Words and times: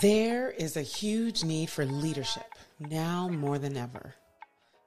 There 0.00 0.48
is 0.52 0.78
a 0.78 0.82
huge 0.82 1.44
need 1.44 1.68
for 1.68 1.84
leadership 1.84 2.54
now 2.78 3.28
more 3.28 3.58
than 3.58 3.76
ever. 3.76 4.14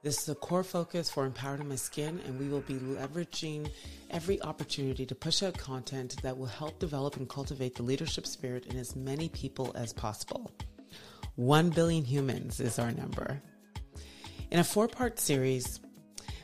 This 0.01 0.19
is 0.23 0.29
a 0.29 0.33
core 0.33 0.63
focus 0.63 1.07
for 1.11 1.27
Empowering 1.27 1.69
My 1.69 1.75
Skin, 1.75 2.19
and 2.25 2.39
we 2.39 2.47
will 2.47 2.61
be 2.61 2.73
leveraging 2.73 3.69
every 4.09 4.41
opportunity 4.41 5.05
to 5.05 5.13
push 5.13 5.43
out 5.43 5.55
content 5.55 6.19
that 6.23 6.35
will 6.35 6.47
help 6.47 6.79
develop 6.79 7.17
and 7.17 7.29
cultivate 7.29 7.75
the 7.75 7.83
leadership 7.83 8.25
spirit 8.25 8.65
in 8.65 8.79
as 8.79 8.95
many 8.95 9.29
people 9.29 9.71
as 9.75 9.93
possible. 9.93 10.51
1 11.35 11.69
billion 11.69 12.03
humans 12.03 12.59
is 12.59 12.79
our 12.79 12.91
number. 12.91 13.39
In 14.49 14.57
a 14.57 14.63
four 14.63 14.87
part 14.87 15.19
series, 15.19 15.79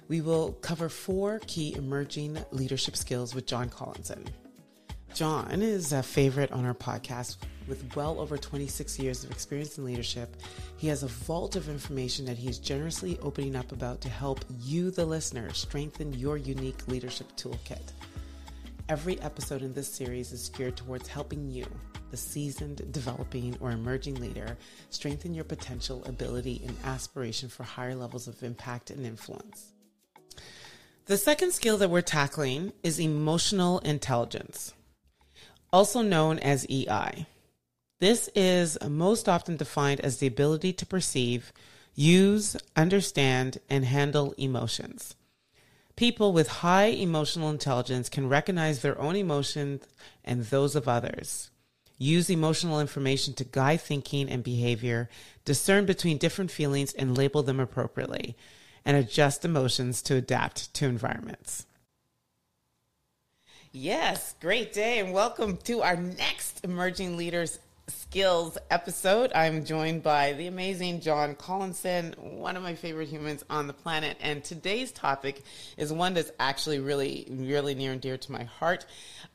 we 0.10 0.22
will 0.22 0.54
cover 0.54 0.90
four 0.90 1.40
key 1.48 1.74
emerging 1.74 2.38
leadership 2.52 2.96
skills 2.96 3.34
with 3.34 3.48
John 3.48 3.70
Collinson. 3.70 4.26
John 5.20 5.62
is 5.62 5.92
a 5.92 6.02
favorite 6.02 6.54
on 6.54 6.64
our 6.64 6.74
podcast 6.74 7.36
with 7.68 7.94
well 7.94 8.22
over 8.22 8.38
26 8.38 8.98
years 9.00 9.26
of 9.26 9.32
experience 9.32 9.78
in 9.78 9.84
leadership. 9.84 10.34
He 10.78 10.88
has 10.88 11.04
a 11.04 11.08
vault 11.08 11.58
of 11.58 11.68
information 11.68 12.24
that 12.24 12.38
he's 12.38 12.58
generously 12.58 13.20
opening 13.22 13.58
up 13.58 13.74
about 13.74 14.00
to 14.00 14.08
help 14.08 14.46
you, 14.62 14.92
the 14.92 15.06
listener, 15.06 15.52
strengthen 15.54 16.14
your 16.14 16.38
unique 16.38 16.88
leadership 16.88 17.28
toolkit. 17.36 17.92
Every 18.88 19.20
episode 19.20 19.62
in 19.62 19.74
this 19.74 19.90
series 19.90 20.32
is 20.32 20.48
geared 20.48 20.78
towards 20.78 21.10
helping 21.10 21.52
you, 21.52 21.66
the 22.12 22.16
seasoned, 22.16 22.90
developing, 22.94 23.58
or 23.60 23.72
emerging 23.72 24.22
leader, 24.22 24.58
strengthen 24.90 25.34
your 25.34 25.44
potential, 25.44 26.02
ability, 26.06 26.62
and 26.66 26.78
aspiration 26.86 27.50
for 27.50 27.64
higher 27.64 27.94
levels 27.94 28.30
of 28.30 28.42
impact 28.42 28.90
and 28.90 29.06
influence. 29.06 29.74
The 31.08 31.18
second 31.18 31.52
skill 31.52 31.76
that 31.80 31.90
we're 31.90 32.00
tackling 32.00 32.72
is 32.84 33.02
emotional 33.02 33.80
intelligence 33.80 34.76
also 35.72 36.02
known 36.02 36.40
as 36.40 36.66
EI. 36.70 37.26
This 38.00 38.30
is 38.34 38.78
most 38.88 39.28
often 39.28 39.58
defined 39.58 40.00
as 40.02 40.18
the 40.18 40.28
ability 40.28 40.74
to 40.74 40.86
perceive, 40.86 41.52
use, 41.96 42.56
understand, 42.76 43.60
and 43.70 43.84
handle 43.86 44.34
emotions. 44.38 45.16
People 45.96 46.32
with 46.32 46.48
high 46.48 46.86
emotional 46.86 47.50
intelligence 47.50 48.08
can 48.08 48.30
recognize 48.30 48.82
their 48.82 49.00
own 49.02 49.18
emotions 49.18 49.86
and 50.24 50.46
those 50.46 50.76
of 50.76 50.88
others, 50.88 51.52
use 51.98 52.30
emotional 52.30 52.80
information 52.80 53.34
to 53.34 53.44
guide 53.44 53.82
thinking 53.82 54.30
and 54.30 54.42
behavior, 54.42 55.10
discern 55.44 55.86
between 55.86 56.18
different 56.18 56.52
feelings 56.52 56.94
and 56.94 57.18
label 57.18 57.44
them 57.44 57.60
appropriately, 57.60 58.38
and 58.86 58.96
adjust 58.96 59.44
emotions 59.44 60.02
to 60.02 60.16
adapt 60.16 60.74
to 60.74 60.86
environments. 60.86 61.66
Yes, 63.72 64.34
great 64.42 64.74
day, 64.74 64.98
and 64.98 65.14
welcome 65.14 65.56
to 65.66 65.84
our 65.84 65.96
next 65.96 66.66
Emerging 66.66 67.18
Leaders 67.18 67.60
Skills 67.88 68.58
episode. 68.72 69.32
I'm 69.36 69.64
joined 69.64 70.02
by 70.02 70.34
the 70.34 70.48
amazing 70.48 71.02
John 71.02 71.36
Collinson, 71.36 72.16
one 72.18 72.58
of 72.58 72.64
my 72.64 72.74
favorite 72.74 73.10
humans 73.10 73.44
on 73.48 73.68
the 73.68 73.74
planet. 73.74 74.18
And 74.22 74.44
today's 74.44 74.92
topic 74.92 75.44
is 75.78 75.94
one 75.94 76.16
that's 76.16 76.32
actually 76.40 76.80
really, 76.80 77.28
really 77.30 77.76
near 77.76 77.92
and 77.92 78.02
dear 78.02 78.18
to 78.18 78.32
my 78.32 78.46
heart. 78.46 78.88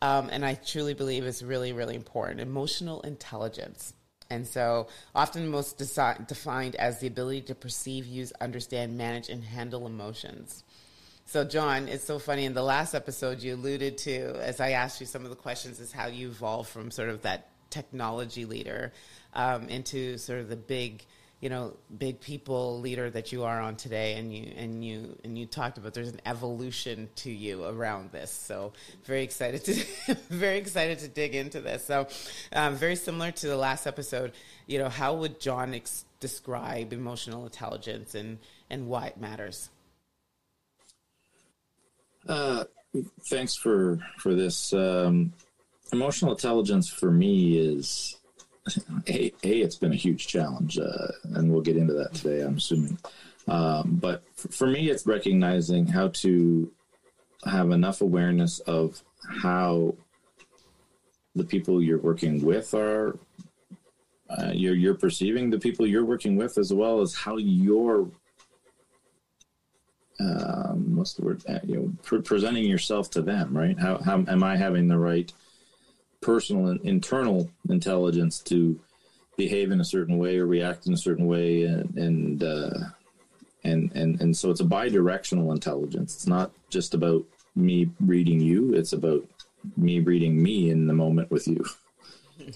Um, 0.03 0.29
and 0.33 0.45
I 0.45 0.55
truly 0.55 0.95
believe 0.95 1.25
is 1.25 1.45
really, 1.45 1.73
really 1.73 1.95
important 1.95 2.41
emotional 2.41 3.03
intelligence. 3.03 3.95
And 4.31 4.49
so, 4.49 4.89
often 5.15 5.49
most 5.49 5.79
defined 5.79 6.75
as 6.75 6.99
the 6.99 7.07
ability 7.07 7.43
to 7.43 7.55
perceive, 7.55 8.05
use, 8.05 8.33
understand, 8.41 8.99
manage, 8.99 9.29
and 9.29 9.45
handle 9.45 9.87
emotions. 9.87 10.65
So, 11.27 11.43
John, 11.43 11.89
it's 11.89 12.05
so 12.05 12.19
funny. 12.19 12.45
In 12.45 12.53
the 12.53 12.63
last 12.63 12.95
episode, 12.95 13.43
you 13.43 13.55
alluded 13.55 13.97
to, 13.99 14.37
as 14.41 14.61
I 14.61 14.71
asked 14.73 15.01
you 15.01 15.07
some 15.07 15.25
of 15.25 15.31
the 15.31 15.37
questions, 15.37 15.81
is 15.81 15.91
how 15.91 16.07
you 16.07 16.29
evolved 16.29 16.69
from 16.69 16.91
sort 16.91 17.09
of 17.09 17.23
that 17.23 17.49
technology 17.71 18.45
leader 18.45 18.93
um, 19.33 19.69
into 19.69 20.19
sort 20.19 20.41
of 20.41 20.49
the 20.51 20.57
big, 20.57 21.03
you 21.41 21.49
know, 21.49 21.77
big 21.97 22.21
people 22.21 22.79
leader 22.79 23.09
that 23.11 23.33
you 23.33 23.43
are 23.43 23.59
on 23.59 23.75
today. 23.75 24.17
And 24.17 24.35
you 24.35 24.53
and 24.55 24.85
you 24.85 25.19
and 25.25 25.37
you 25.37 25.47
talked 25.47 25.79
about 25.79 25.95
there's 25.95 26.11
an 26.11 26.21
evolution 26.27 27.09
to 27.17 27.31
you 27.31 27.65
around 27.65 28.13
this. 28.13 28.31
So, 28.31 28.75
very 29.05 29.23
excited 29.23 29.65
to 29.65 30.15
very 30.29 30.59
excited 30.59 30.99
to 31.01 31.09
dig 31.09 31.35
into 31.35 31.63
this. 31.63 31.87
So, 31.87 32.07
um, 32.53 32.77
very 32.77 32.97
similar 32.97 33.33
to 33.33 33.47
the 33.49 33.57
last 33.57 33.87
episode. 33.87 34.33
You 34.67 34.79
know, 34.79 34.91
how 34.91 35.15
would 35.15 35.41
John 35.41 35.73
ex- 35.73 36.05
describe 36.21 36.93
emotional 36.93 37.45
intelligence 37.45 38.15
and 38.15 38.39
and 38.69 38.89
why 38.89 39.07
it 39.07 39.17
matters? 39.17 39.71
Uh, 42.29 42.65
thanks 43.29 43.55
for 43.55 43.99
for 44.19 44.35
this. 44.35 44.73
Um, 44.73 45.33
emotional 45.93 46.33
intelligence 46.33 46.89
for 46.89 47.11
me 47.11 47.59
is 47.59 48.17
a, 49.09 49.33
a 49.43 49.61
it's 49.61 49.77
been 49.77 49.93
a 49.93 49.97
huge 49.97 50.27
challenge, 50.27 50.79
uh, 50.79 51.09
and 51.35 51.51
we'll 51.51 51.61
get 51.61 51.77
into 51.77 51.95
that 51.95 52.15
today. 52.15 52.43
I'm 52.43 52.57
assuming, 52.57 52.99
um, 53.49 53.99
but 54.01 54.23
for 54.37 54.67
me, 54.67 54.91
it's 54.91 55.07
recognizing 55.07 55.87
how 55.87 56.09
to 56.09 56.71
have 57.45 57.71
enough 57.71 58.01
awareness 58.01 58.61
of 58.61 59.03
how 59.43 59.95
the 61.35 61.45
people 61.45 61.83
you're 61.83 61.99
working 61.99 62.43
with 62.45 62.75
are 62.75 63.19
uh, 64.31 64.51
you're 64.53 64.75
you're 64.75 64.95
perceiving 64.95 65.51
the 65.51 65.59
people 65.59 65.87
you're 65.87 66.05
working 66.05 66.37
with 66.37 66.59
as 66.59 66.73
well 66.73 67.01
as 67.01 67.15
how 67.15 67.37
you're 67.37 68.09
um, 70.21 70.97
what's 70.97 71.15
the 71.15 71.23
word? 71.23 71.43
Uh, 71.49 71.59
you 71.65 71.77
know, 71.77 71.93
pre- 72.03 72.23
presenting 72.23 72.65
yourself 72.65 73.11
to 73.11 73.23
them, 73.23 73.57
right? 73.57 73.79
How, 73.79 73.99
how 73.99 74.25
am 74.29 74.43
I 74.43 74.57
having 74.57 74.89
the 74.89 74.99
right 74.99 75.33
personal 76.21 76.69
and 76.69 76.81
internal 76.83 77.51
intelligence 77.69 78.39
to 78.41 78.81
behave 79.37 79.71
in 79.71 79.81
a 79.81 79.85
certain 79.85 80.19
way 80.19 80.39
or 80.39 80.47
react 80.47 80.87
in 80.87 80.93
a 80.93 80.97
certain 80.97 81.27
way, 81.27 81.65
and 81.65 81.97
and 81.97 82.43
uh, 82.43 82.71
and 83.65 83.91
and 83.95 84.21
and 84.21 84.37
so 84.37 84.51
it's 84.51 84.61
a 84.61 84.65
bi-directional 84.65 85.53
intelligence. 85.53 86.15
It's 86.15 86.27
not 86.27 86.53
just 86.71 86.95
about 86.95 87.25
me 87.57 87.91
reading 88.01 88.41
you; 88.41 88.73
it's 88.75 88.93
about 88.93 89.25
me 89.77 90.01
reading 90.01 90.41
me 90.41 90.71
in 90.71 90.87
the 90.87 90.95
moment 90.95 91.31
with 91.31 91.49
you. 91.49 91.65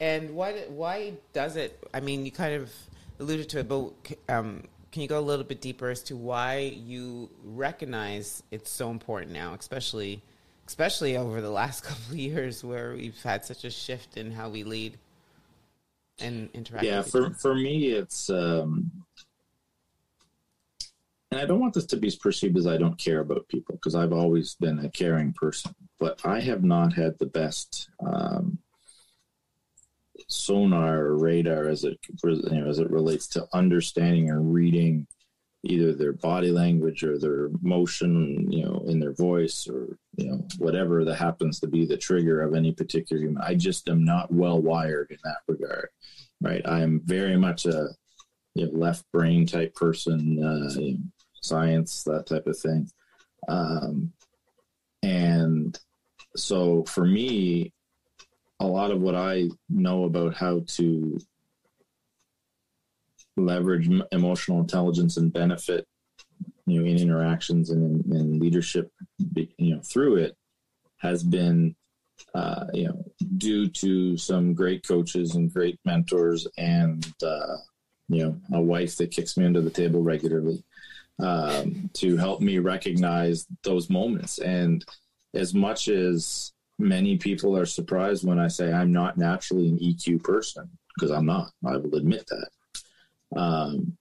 and 0.00 0.34
what? 0.34 0.70
Why 0.70 1.14
does 1.32 1.56
it? 1.56 1.86
I 1.94 2.00
mean, 2.00 2.24
you 2.24 2.32
kind 2.32 2.54
of 2.54 2.72
alluded 3.20 3.48
to 3.50 3.60
it, 3.60 3.68
but 3.68 3.92
um, 4.28 4.64
can 4.94 5.02
you 5.02 5.08
go 5.08 5.18
a 5.18 5.20
little 5.20 5.44
bit 5.44 5.60
deeper 5.60 5.90
as 5.90 6.04
to 6.04 6.16
why 6.16 6.72
you 6.86 7.28
recognize 7.42 8.44
it's 8.52 8.70
so 8.70 8.92
important 8.92 9.32
now, 9.32 9.52
especially 9.58 10.22
especially 10.68 11.16
over 11.16 11.40
the 11.40 11.50
last 11.50 11.80
couple 11.84 12.12
of 12.12 12.16
years 12.16 12.62
where 12.62 12.94
we've 12.94 13.20
had 13.24 13.44
such 13.44 13.64
a 13.64 13.70
shift 13.70 14.16
in 14.16 14.30
how 14.30 14.48
we 14.48 14.62
lead 14.62 14.96
and 16.20 16.48
interact? 16.54 16.86
Yeah, 16.86 17.02
for 17.02 17.30
for 17.34 17.56
me, 17.56 17.88
it's. 17.88 18.30
Um, 18.30 18.92
and 21.32 21.40
I 21.40 21.44
don't 21.44 21.58
want 21.58 21.74
this 21.74 21.86
to 21.86 21.96
be 21.96 22.16
perceived 22.22 22.56
as 22.56 22.68
I 22.68 22.76
don't 22.76 22.96
care 22.96 23.18
about 23.18 23.48
people 23.48 23.74
because 23.74 23.96
I've 23.96 24.12
always 24.12 24.54
been 24.54 24.78
a 24.78 24.88
caring 24.88 25.32
person, 25.32 25.74
but 25.98 26.20
I 26.24 26.38
have 26.38 26.62
not 26.62 26.92
had 26.92 27.18
the 27.18 27.26
best 27.26 27.90
um, 27.98 28.53
sonar 30.34 30.98
or 31.00 31.18
radar 31.18 31.68
as 31.68 31.84
it 31.84 31.98
you 32.24 32.40
know, 32.50 32.68
as 32.68 32.78
it 32.78 32.90
relates 32.90 33.26
to 33.28 33.46
understanding 33.52 34.30
or 34.30 34.40
reading 34.40 35.06
either 35.66 35.94
their 35.94 36.12
body 36.12 36.50
language 36.50 37.02
or 37.02 37.18
their 37.18 37.48
motion, 37.62 38.50
you 38.52 38.64
know, 38.64 38.84
in 38.86 39.00
their 39.00 39.14
voice 39.14 39.66
or 39.66 39.96
you 40.16 40.26
know 40.26 40.46
whatever 40.58 41.04
that 41.04 41.16
happens 41.16 41.58
to 41.60 41.66
be 41.66 41.86
the 41.86 41.96
trigger 41.96 42.42
of 42.42 42.54
any 42.54 42.72
particular 42.72 43.22
human. 43.22 43.42
I 43.42 43.54
just 43.54 43.88
am 43.88 44.04
not 44.04 44.32
well 44.32 44.60
wired 44.60 45.10
in 45.10 45.18
that 45.24 45.38
regard, 45.48 45.88
right? 46.40 46.62
I 46.66 46.82
am 46.82 47.00
very 47.04 47.36
much 47.36 47.64
a 47.66 47.88
you 48.54 48.66
know, 48.66 48.78
left 48.78 49.04
brain 49.12 49.46
type 49.46 49.74
person, 49.74 50.42
uh, 50.42 50.80
you 50.80 50.92
know, 50.92 50.98
science 51.40 52.04
that 52.04 52.26
type 52.26 52.46
of 52.46 52.58
thing, 52.58 52.90
um, 53.48 54.12
and 55.02 55.78
so 56.36 56.84
for 56.84 57.06
me, 57.06 57.73
a 58.60 58.66
lot 58.66 58.90
of 58.90 59.00
what 59.00 59.14
I 59.14 59.48
know 59.68 60.04
about 60.04 60.34
how 60.34 60.62
to 60.66 61.18
leverage 63.36 63.90
emotional 64.12 64.60
intelligence 64.60 65.16
and 65.16 65.32
benefit, 65.32 65.86
you 66.66 66.80
know, 66.80 66.86
in 66.88 66.96
interactions 66.96 67.70
and 67.70 68.04
in, 68.06 68.16
in 68.16 68.38
leadership, 68.38 68.90
you 69.34 69.74
know, 69.74 69.80
through 69.82 70.16
it 70.16 70.36
has 70.98 71.22
been, 71.22 71.74
uh, 72.34 72.66
you 72.72 72.86
know, 72.86 73.04
due 73.38 73.68
to 73.68 74.16
some 74.16 74.54
great 74.54 74.86
coaches 74.86 75.34
and 75.34 75.52
great 75.52 75.78
mentors 75.84 76.46
and, 76.56 77.12
uh, 77.22 77.56
you 78.08 78.22
know, 78.22 78.40
a 78.52 78.60
wife 78.60 78.96
that 78.96 79.10
kicks 79.10 79.36
me 79.36 79.44
under 79.44 79.60
the 79.60 79.70
table 79.70 80.02
regularly 80.02 80.62
um, 81.18 81.90
to 81.94 82.16
help 82.16 82.40
me 82.40 82.58
recognize 82.58 83.46
those 83.62 83.90
moments. 83.90 84.38
And 84.38 84.84
as 85.34 85.54
much 85.54 85.88
as 85.88 86.53
many 86.78 87.16
people 87.16 87.56
are 87.56 87.66
surprised 87.66 88.26
when 88.26 88.38
I 88.38 88.48
say 88.48 88.72
I'm 88.72 88.92
not 88.92 89.16
naturally 89.16 89.68
an 89.68 89.78
EQ 89.78 90.22
person 90.22 90.68
because 90.94 91.10
I'm 91.10 91.26
not. 91.26 91.50
I 91.66 91.76
will 91.76 91.94
admit 91.96 92.28
that. 92.28 93.40
Um, 93.40 93.96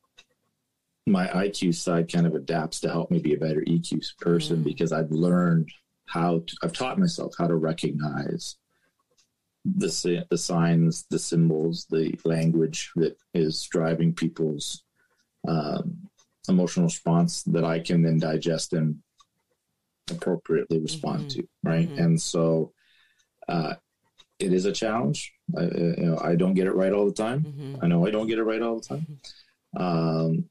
my 1.06 1.28
IQ 1.28 1.76
side 1.76 2.12
kind 2.12 2.26
of 2.26 2.36
adapts 2.36 2.80
to 2.82 2.90
help 2.90 3.12
me 3.12 3.20
be 3.20 3.34
a 3.34 3.40
better 3.40 3.62
EQ 3.62 4.18
person 4.20 4.58
mm-hmm. 4.58 4.66
because 4.66 4.92
I've 4.92 5.12
learned 5.12 5.70
how 6.08 6.44
to, 6.46 6.58
I've 6.64 6.74
taught 6.74 7.00
myself 7.00 7.34
how 7.38 7.48
to 7.48 7.56
recognize 7.56 8.58
the 9.66 10.26
the 10.30 10.38
signs, 10.38 11.06
the 11.10 11.20
symbols, 11.20 11.88
the 11.90 12.18
language 12.26 12.92
that 12.96 13.18
is 13.34 13.64
driving 13.64 14.14
people's 14.14 14.84
um, 15.48 15.98
emotional 16.50 16.86
response 16.86 17.44
that 17.44 17.64
I 17.64 17.80
can 17.80 18.04
then 18.04 18.20
digest 18.20 18.74
and 18.74 18.98
appropriately 20.12 20.80
respond 20.80 21.28
mm-hmm. 21.28 21.42
to, 21.42 21.48
right? 21.64 21.90
Mm-hmm. 21.90 22.04
And 22.04 22.22
so 22.22 22.72
uh, 23.48 23.76
it 24.40 24.54
is 24.54 24.66
a 24.66 24.72
challenge. 24.72 25.34
I, 25.58 25.62
you 25.64 25.96
know, 26.00 26.20
I 26.22 26.36
don't 26.36 26.54
get 26.54 26.68
it 26.68 26.76
right 26.76 26.94
all 26.94 27.06
the 27.06 27.14
time. 27.14 27.44
Mm-hmm. 27.44 27.76
I 27.84 27.88
know 27.88 28.06
I 28.06 28.12
don't 28.12 28.28
get 28.28 28.40
it 28.40 28.44
right 28.44 28.62
all 28.62 28.80
the 28.80 28.88
time. 28.88 29.08
Mm-hmm. 29.76 29.84
Um, 29.84 30.50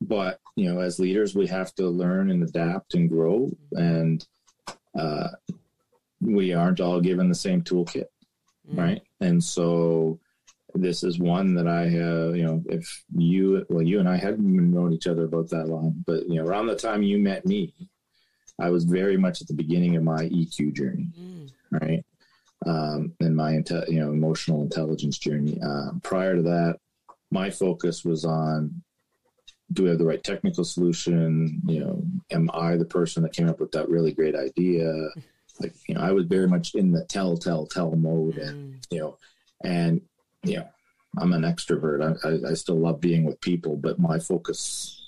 but 0.00 0.40
you 0.56 0.72
know, 0.72 0.80
as 0.80 0.98
leaders, 0.98 1.34
we 1.34 1.46
have 1.46 1.74
to 1.76 1.88
learn 1.88 2.30
and 2.30 2.42
adapt 2.42 2.94
and 2.94 3.08
grow, 3.08 3.50
mm-hmm. 3.74 3.78
and 3.78 4.26
uh, 4.98 5.28
we 6.20 6.52
aren't 6.52 6.80
all 6.80 7.00
given 7.00 7.28
the 7.28 7.34
same 7.34 7.62
toolkit, 7.62 8.06
mm. 8.70 8.78
right? 8.78 9.02
And 9.20 9.42
so 9.42 10.20
this 10.74 11.02
is 11.02 11.18
one 11.18 11.54
that 11.54 11.66
I 11.66 11.82
have, 11.82 12.36
you 12.36 12.44
know, 12.44 12.62
if 12.68 13.04
you, 13.16 13.66
well, 13.68 13.82
you 13.82 13.98
and 14.00 14.08
I 14.08 14.16
hadn't 14.16 14.70
known 14.70 14.92
each 14.92 15.06
other 15.06 15.24
about 15.24 15.50
that 15.50 15.68
long, 15.68 16.02
but, 16.06 16.28
you 16.28 16.36
know, 16.36 16.44
around 16.44 16.66
the 16.66 16.76
time 16.76 17.02
you 17.02 17.18
met 17.18 17.44
me, 17.44 17.74
I 18.60 18.70
was 18.70 18.84
very 18.84 19.16
much 19.16 19.40
at 19.40 19.48
the 19.48 19.54
beginning 19.54 19.96
of 19.96 20.02
my 20.02 20.28
EQ 20.28 20.74
journey, 20.74 21.08
mm. 21.18 21.50
right? 21.70 22.04
Um, 22.64 23.12
and 23.20 23.36
my, 23.36 23.54
you 23.88 24.00
know, 24.00 24.12
emotional 24.12 24.62
intelligence 24.62 25.18
journey. 25.18 25.58
Uh, 25.64 25.90
prior 26.02 26.36
to 26.36 26.42
that, 26.42 26.76
my 27.30 27.50
focus 27.50 28.04
was 28.04 28.24
on 28.24 28.82
do 29.72 29.84
we 29.84 29.88
have 29.88 29.98
the 29.98 30.04
right 30.04 30.22
technical 30.22 30.64
solution? 30.64 31.62
You 31.66 31.80
know, 31.80 32.02
am 32.30 32.50
I 32.52 32.76
the 32.76 32.84
person 32.84 33.22
that 33.22 33.32
came 33.32 33.48
up 33.48 33.58
with 33.58 33.72
that 33.72 33.88
really 33.88 34.12
great 34.12 34.36
idea? 34.36 34.92
like 35.60 35.74
you 35.86 35.94
know 35.94 36.00
i 36.00 36.12
was 36.12 36.26
very 36.26 36.48
much 36.48 36.74
in 36.74 36.92
the 36.92 37.04
tell 37.04 37.36
tell 37.36 37.66
tell 37.66 37.92
mode 37.92 38.36
and 38.38 38.74
mm. 38.74 38.86
you 38.90 39.00
know 39.00 39.18
and 39.64 40.00
you 40.42 40.56
know 40.56 40.66
i'm 41.18 41.32
an 41.32 41.42
extrovert 41.42 42.00
I, 42.02 42.28
I, 42.28 42.50
I 42.52 42.54
still 42.54 42.78
love 42.78 43.00
being 43.00 43.24
with 43.24 43.40
people 43.40 43.76
but 43.76 43.98
my 43.98 44.18
focus 44.18 45.01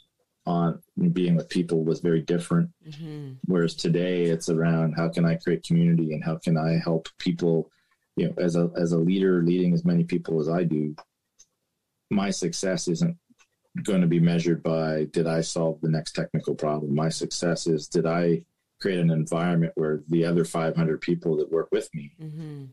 on 0.47 0.81
being 1.13 1.37
with 1.37 1.49
people 1.49 1.85
was 1.85 2.01
very 2.01 2.21
different 2.21 2.71
mm-hmm. 2.87 3.33
whereas 3.47 3.75
today 3.75 4.25
it's 4.25 4.49
around 4.49 4.93
how 4.93 5.09
can 5.09 5.25
i 5.25 5.35
create 5.35 5.65
community 5.65 6.13
and 6.13 6.23
how 6.23 6.37
can 6.37 6.57
i 6.57 6.79
help 6.79 7.09
people 7.19 7.71
you 8.17 8.27
know 8.27 8.35
as 8.39 8.57
a 8.57 8.71
as 8.77 8.93
a 8.93 8.99
leader 8.99 9.43
leading 9.43 9.73
as 9.73 9.85
many 9.85 10.05
people 10.05 10.41
as 10.41 10.49
i 10.49 10.63
do 10.63 10.95
my 12.11 12.31
success 12.31 12.89
isn't 12.89 13.17
going 13.83 14.01
to 14.01 14.07
be 14.07 14.21
measured 14.21 14.63
by 14.63 15.07
did 15.13 15.27
i 15.27 15.41
solve 15.41 15.81
the 15.81 15.89
next 15.89 16.13
technical 16.13 16.55
problem 16.55 16.95
my 16.95 17.09
success 17.09 17.67
is 17.67 17.89
did 17.89 18.07
i 18.07 18.41
create 18.81 18.99
an 18.99 19.11
environment 19.11 19.73
where 19.77 20.03
the 20.09 20.25
other 20.25 20.45
500 20.45 21.01
people 21.01 21.37
that 21.37 21.51
work 21.51 21.69
with 21.73 21.89
me 21.95 22.13
mm-hmm. 22.21 22.65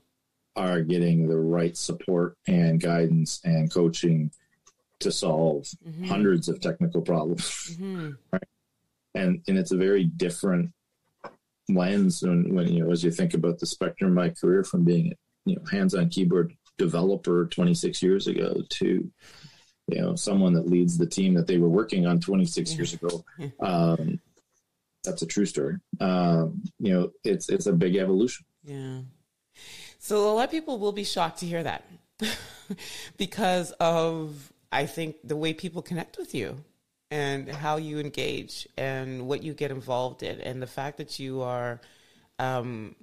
are 0.55 0.81
getting 0.81 1.27
the 1.27 1.37
right 1.37 1.77
support 1.77 2.37
and 2.47 2.81
guidance 2.81 3.39
and 3.45 3.71
coaching 3.73 4.29
to 5.01 5.11
solve 5.11 5.63
mm-hmm. 5.87 6.05
hundreds 6.05 6.47
of 6.49 6.59
technical 6.59 7.01
problems 7.01 7.75
mm-hmm. 7.75 8.11
right 8.33 8.43
and 9.15 9.41
and 9.47 9.57
it's 9.57 9.71
a 9.71 9.77
very 9.77 10.05
different 10.05 10.71
lens 11.69 12.21
when, 12.23 12.53
when 12.53 12.67
you 12.67 12.83
know 12.83 12.91
as 12.91 13.03
you 13.03 13.11
think 13.11 13.33
about 13.33 13.59
the 13.59 13.65
spectrum 13.65 14.11
of 14.11 14.15
my 14.15 14.29
career 14.29 14.63
from 14.63 14.83
being 14.83 15.13
you 15.45 15.55
know 15.55 15.61
hands-on 15.71 16.09
keyboard 16.09 16.53
developer 16.77 17.45
26 17.47 18.01
years 18.01 18.27
ago 18.27 18.61
to 18.69 19.11
you 19.87 20.01
know 20.01 20.15
someone 20.15 20.53
that 20.53 20.67
leads 20.67 20.97
the 20.97 21.05
team 21.05 21.33
that 21.33 21.47
they 21.47 21.57
were 21.57 21.69
working 21.69 22.05
on 22.05 22.19
26 22.19 22.75
years 22.75 22.93
ago 22.93 23.23
um, 23.59 24.19
that's 25.03 25.21
a 25.21 25.25
true 25.25 25.45
story. 25.45 25.77
Um, 25.99 26.63
you 26.79 26.93
know, 26.93 27.11
it's 27.23 27.49
it's 27.49 27.65
a 27.65 27.73
big 27.73 27.95
evolution. 27.95 28.45
Yeah. 28.63 29.01
So 29.99 30.31
a 30.31 30.33
lot 30.33 30.45
of 30.45 30.51
people 30.51 30.79
will 30.79 30.91
be 30.91 31.03
shocked 31.03 31.39
to 31.39 31.45
hear 31.45 31.63
that 31.63 31.85
because 33.17 33.71
of 33.73 34.50
I 34.71 34.85
think 34.85 35.17
the 35.23 35.35
way 35.35 35.53
people 35.53 35.81
connect 35.81 36.17
with 36.17 36.33
you 36.33 36.63
and 37.09 37.49
how 37.49 37.77
you 37.77 37.99
engage 37.99 38.67
and 38.77 39.27
what 39.27 39.43
you 39.43 39.53
get 39.53 39.71
involved 39.71 40.23
in 40.23 40.39
and 40.41 40.61
the 40.61 40.67
fact 40.67 40.97
that 40.97 41.19
you 41.19 41.41
are 41.41 41.81
um, 42.39 42.95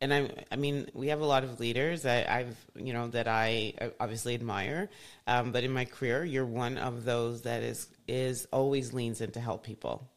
and 0.00 0.12
I, 0.12 0.30
I 0.52 0.56
mean, 0.56 0.90
we 0.92 1.08
have 1.08 1.20
a 1.20 1.26
lot 1.26 1.42
of 1.42 1.58
leaders 1.58 2.02
that 2.02 2.28
I've, 2.30 2.56
you 2.74 2.92
know, 2.92 3.08
that 3.08 3.28
I 3.28 3.72
obviously 3.98 4.34
admire. 4.34 4.90
Um, 5.26 5.52
but 5.52 5.64
in 5.64 5.72
my 5.72 5.86
career, 5.86 6.24
you're 6.24 6.44
one 6.46 6.76
of 6.76 7.04
those 7.04 7.42
that 7.42 7.62
is 7.62 7.88
is 8.06 8.46
always 8.52 8.92
leans 8.92 9.20
in 9.20 9.30
to 9.32 9.40
help 9.40 9.64
people. 9.64 10.08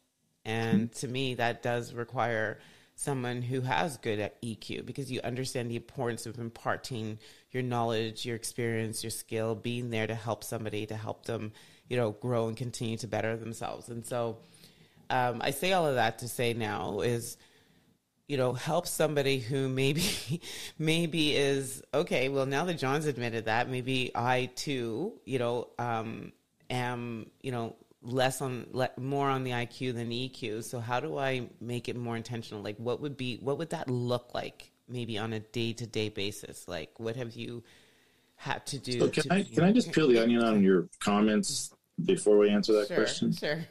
And 0.44 0.92
to 0.96 1.08
me, 1.08 1.34
that 1.34 1.62
does 1.62 1.92
require 1.92 2.58
someone 3.00 3.40
who 3.40 3.62
has 3.62 3.96
good 3.96 4.30
EQ 4.42 4.84
because 4.84 5.10
you 5.10 5.22
understand 5.24 5.70
the 5.70 5.76
importance 5.76 6.26
of 6.26 6.38
imparting 6.38 7.18
your 7.50 7.62
knowledge, 7.62 8.26
your 8.26 8.36
experience, 8.36 9.02
your 9.02 9.10
skill, 9.10 9.54
being 9.54 9.88
there 9.88 10.06
to 10.06 10.14
help 10.14 10.44
somebody, 10.44 10.84
to 10.84 10.94
help 10.94 11.24
them, 11.24 11.50
you 11.88 11.96
know, 11.96 12.10
grow 12.10 12.48
and 12.48 12.58
continue 12.58 12.98
to 12.98 13.06
better 13.06 13.38
themselves. 13.38 13.88
And 13.88 14.04
so 14.04 14.36
um, 15.08 15.40
I 15.40 15.50
say 15.50 15.72
all 15.72 15.86
of 15.86 15.94
that 15.94 16.18
to 16.18 16.28
say 16.28 16.52
now 16.52 17.00
is, 17.00 17.38
you 18.28 18.36
know, 18.36 18.52
help 18.52 18.86
somebody 18.86 19.38
who 19.38 19.70
maybe, 19.70 20.04
maybe 20.78 21.34
is 21.34 21.82
okay. 21.94 22.28
Well, 22.28 22.44
now 22.44 22.66
that 22.66 22.74
John's 22.74 23.06
admitted 23.06 23.46
that, 23.46 23.70
maybe 23.70 24.10
I 24.14 24.50
too, 24.56 25.14
you 25.24 25.38
know, 25.38 25.68
um, 25.78 26.32
am, 26.68 27.30
you 27.40 27.50
know, 27.50 27.76
less 28.02 28.40
on 28.40 28.66
le- 28.72 28.90
more 28.96 29.28
on 29.28 29.44
the 29.44 29.50
IQ 29.50 29.94
than 29.94 30.08
the 30.08 30.28
EQ. 30.28 30.64
So 30.64 30.80
how 30.80 31.00
do 31.00 31.18
I 31.18 31.48
make 31.60 31.88
it 31.88 31.96
more 31.96 32.16
intentional? 32.16 32.62
Like 32.62 32.76
what 32.76 33.00
would 33.00 33.16
be 33.16 33.38
what 33.38 33.58
would 33.58 33.70
that 33.70 33.88
look 33.90 34.34
like 34.34 34.70
maybe 34.88 35.18
on 35.18 35.32
a 35.32 35.40
day-to-day 35.40 36.10
basis? 36.10 36.66
Like 36.66 36.98
what 36.98 37.16
have 37.16 37.34
you 37.34 37.62
had 38.36 38.66
to 38.66 38.78
do? 38.78 39.00
So 39.00 39.08
can 39.08 39.22
to, 39.24 39.34
I 39.34 39.42
can 39.42 39.64
I 39.64 39.72
just 39.72 39.92
peel 39.92 40.08
the 40.08 40.22
onion 40.22 40.42
on 40.42 40.62
your 40.62 40.88
comments 41.00 41.74
before 42.04 42.38
we 42.38 42.50
answer 42.50 42.72
that 42.72 42.88
sure, 42.88 42.96
question? 42.96 43.32
Sure. 43.32 43.64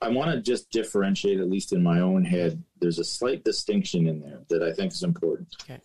I 0.00 0.08
want 0.08 0.32
to 0.32 0.40
just 0.40 0.70
differentiate, 0.70 1.40
at 1.40 1.48
least 1.48 1.72
in 1.72 1.82
my 1.82 2.00
own 2.00 2.24
head. 2.24 2.62
There's 2.80 2.98
a 2.98 3.04
slight 3.04 3.44
distinction 3.44 4.06
in 4.06 4.20
there 4.20 4.40
that 4.50 4.62
I 4.62 4.72
think 4.72 4.92
is 4.92 5.02
important. 5.02 5.54
Okay. 5.62 5.80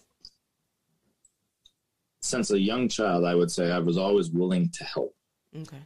Since 2.22 2.52
a 2.52 2.60
young 2.60 2.90
child, 2.90 3.24
I 3.24 3.36
would 3.36 3.50
say 3.50 3.72
I 3.72 3.80
was 3.80 3.98
always 3.98 4.30
willing 4.30 4.70
to 4.72 4.84
help. 4.84 5.16
Okay. 5.56 5.82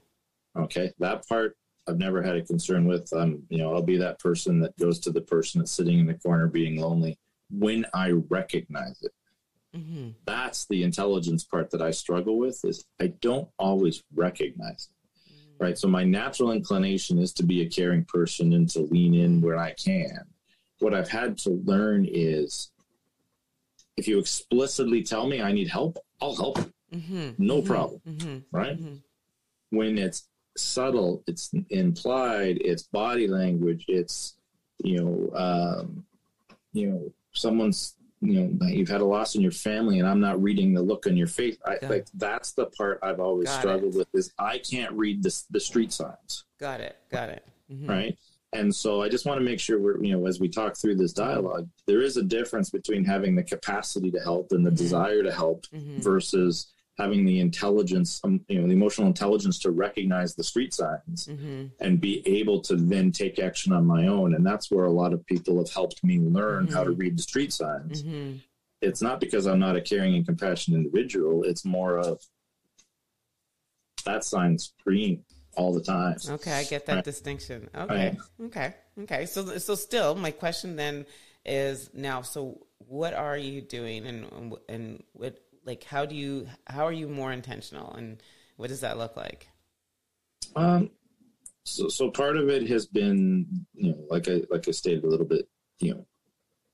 Okay. 0.58 0.92
That 1.00 1.28
part 1.28 1.56
I've 1.88 1.98
never 1.98 2.22
had 2.22 2.36
a 2.36 2.44
concern 2.44 2.86
with. 2.86 3.12
Um, 3.14 3.44
you 3.50 3.58
know, 3.58 3.74
I'll 3.74 3.82
be 3.82 3.98
that 3.98 4.20
person 4.20 4.60
that 4.62 4.78
goes 4.78 5.00
to 5.02 5.12
the 5.12 5.22
person 5.22 5.60
that's 5.60 5.72
sitting 5.72 6.00
in 6.00 6.08
the 6.08 6.14
corner 6.14 6.48
being 6.48 6.80
lonely 6.80 7.18
when 7.50 7.86
I 7.94 8.12
recognize 8.30 9.02
it. 9.02 9.12
Mm-hmm. 9.76 10.10
That's 10.26 10.66
the 10.68 10.84
intelligence 10.84 11.44
part 11.44 11.72
that 11.72 11.82
I 11.82 11.92
struggle 11.92 12.38
with 12.38 12.60
is 12.64 12.86
I 13.02 13.08
don't 13.08 13.50
always 13.58 14.04
recognize 14.14 14.90
it. 14.90 15.34
Mm-hmm. 15.34 15.64
Right. 15.64 15.78
So 15.78 15.88
my 15.88 16.04
natural 16.04 16.52
inclination 16.52 17.18
is 17.18 17.34
to 17.34 17.44
be 17.44 17.62
a 17.62 17.70
caring 17.70 18.06
person 18.06 18.54
and 18.54 18.70
to 18.70 18.82
lean 18.82 19.14
in 19.14 19.42
where 19.42 19.58
I 19.58 19.74
can. 19.74 20.20
What 20.80 20.94
I've 20.94 21.10
had 21.10 21.38
to 21.40 21.62
learn 21.66 22.08
is 22.10 22.72
if 23.98 24.08
you 24.08 24.20
explicitly 24.20 25.04
tell 25.04 25.28
me 25.28 25.42
I 25.42 25.52
need 25.52 25.68
help, 25.68 25.98
I'll 26.22 26.36
help. 26.36 26.60
Mm-hmm. 26.94 27.32
No 27.38 27.58
mm-hmm. 27.58 27.68
problem. 27.68 28.02
Mm-hmm. 28.08 28.38
Right. 28.58 28.80
Mm-hmm. 28.80 28.96
When 29.78 29.98
it's 29.98 30.28
subtle, 30.58 31.24
it's 31.28 31.52
implied, 31.70 32.60
it's 32.62 32.84
body 32.84 33.28
language, 33.28 33.86
it's 33.88 34.36
you 34.84 35.02
know, 35.02 35.38
um, 35.38 36.06
you 36.74 36.90
know, 36.90 37.14
someone's 37.34 37.96
you 38.24 38.42
know 38.42 38.68
you've 38.68 38.90
had 38.90 39.02
a 39.02 39.06
loss 39.06 39.36
in 39.36 39.42
your 39.42 39.52
family 39.52 40.00
and 40.00 40.08
i'm 40.08 40.20
not 40.20 40.42
reading 40.42 40.74
the 40.74 40.82
look 40.82 41.08
on 41.08 41.18
your 41.18 41.28
face 41.28 41.58
I, 41.66 41.78
like 41.88 42.08
that's 42.14 42.54
the 42.54 42.68
part 42.68 43.00
i've 43.04 43.20
always 43.20 43.50
got 43.50 43.60
struggled 43.60 43.96
it. 43.96 43.98
with 43.98 44.08
is 44.14 44.32
i 44.40 44.58
can't 44.58 44.94
read 44.94 45.22
the, 45.22 45.44
the 45.52 45.60
street 45.60 45.92
signs 45.92 46.46
got 46.60 46.80
it 46.80 46.98
got 47.12 47.30
it 47.30 47.46
mm-hmm. 47.72 47.90
right 47.90 48.18
and 48.54 48.74
so 48.74 49.02
i 49.02 49.10
just 49.10 49.26
want 49.26 49.40
to 49.40 49.44
make 49.44 49.60
sure 49.60 49.80
we're 49.80 50.02
you 50.02 50.18
know 50.18 50.26
as 50.26 50.40
we 50.40 50.48
talk 50.48 50.78
through 50.78 50.96
this 50.96 51.12
dialogue 51.12 51.68
there 51.86 52.02
is 52.02 52.16
a 52.18 52.24
difference 52.24 52.70
between 52.70 53.04
having 53.04 53.36
the 53.36 53.44
capacity 53.44 54.10
to 54.10 54.20
help 54.20 54.52
and 54.52 54.66
the 54.66 54.70
mm-hmm. 54.70 54.78
desire 54.78 55.22
to 55.22 55.32
help 55.32 55.66
mm-hmm. 55.74 56.00
versus 56.00 56.73
having 56.98 57.26
the 57.26 57.40
intelligence, 57.40 58.22
um, 58.24 58.40
you 58.48 58.62
know, 58.62 58.68
the 58.68 58.74
emotional 58.74 59.08
intelligence 59.08 59.58
to 59.60 59.72
recognize 59.72 60.36
the 60.36 60.44
street 60.44 60.74
signs 60.74 61.28
mm-hmm. 61.28 61.66
and 61.80 62.00
be 62.00 62.22
able 62.28 62.62
to 62.62 62.76
then 62.76 63.12
take 63.12 63.40
action 63.40 63.74
on 63.74 63.86
my 63.86 64.08
own. 64.08 64.36
And 64.36 64.46
that's 64.46 64.70
where 64.70 64.86
a 64.86 64.92
lot 64.92 65.12
of 65.12 65.26
people 65.26 65.58
have 65.58 65.72
helped 65.72 66.04
me 66.04 66.20
learn 66.20 66.66
mm-hmm. 66.66 66.74
how 66.74 66.84
to 66.84 66.92
mm-hmm. 66.92 67.00
read 67.00 67.18
the 67.18 67.24
street 67.24 67.52
signs. 67.52 68.04
Mm-hmm. 68.04 68.38
It's 68.82 69.02
not 69.02 69.20
because 69.20 69.48
I'm 69.48 69.60
not 69.60 69.76
a 69.76 69.82
caring 69.82 70.16
and 70.16 70.26
compassionate 70.26 70.78
individual. 70.78 71.44
It's 71.44 71.66
more 71.66 71.98
of 71.98 72.22
that 74.06 74.24
sign's 74.24 74.74
green 74.86 75.24
all 75.56 75.74
the 75.74 75.82
time. 75.82 76.18
Okay, 76.28 76.52
I 76.52 76.64
get 76.64 76.86
that 76.88 76.96
right. 76.96 77.04
distinction. 77.04 77.70
Okay, 77.74 78.18
right. 78.40 78.48
okay, 78.48 78.74
okay. 79.04 79.26
So, 79.26 79.58
so 79.58 79.76
still, 79.76 80.16
my 80.16 80.32
question 80.32 80.76
then 80.76 81.06
is 81.46 81.90
now. 81.94 82.22
So, 82.24 82.68
what 82.80 83.14
are 83.14 83.38
you 83.38 83.62
doing, 83.62 84.06
and 84.06 84.58
and 84.68 85.04
what 85.14 85.43
like 85.66 85.84
how 85.84 86.06
do 86.06 86.16
you 86.16 86.48
how 86.68 86.86
are 86.86 86.92
you 86.92 87.08
more 87.08 87.32
intentional 87.32 87.94
and 87.94 88.22
what 88.58 88.70
does 88.70 88.82
that 88.82 88.98
look 88.98 89.16
like 89.16 89.50
um 90.56 90.90
so 91.64 91.88
so 91.88 92.10
part 92.12 92.38
of 92.38 92.50
it 92.50 92.68
has 92.68 92.86
been 92.86 93.46
you 93.74 93.92
know 93.92 94.06
like 94.10 94.28
i 94.28 94.42
like 94.50 94.68
i 94.68 94.72
stated 94.72 95.04
a 95.04 95.08
little 95.08 95.26
bit 95.26 95.48
you 95.80 95.94
know 95.94 96.06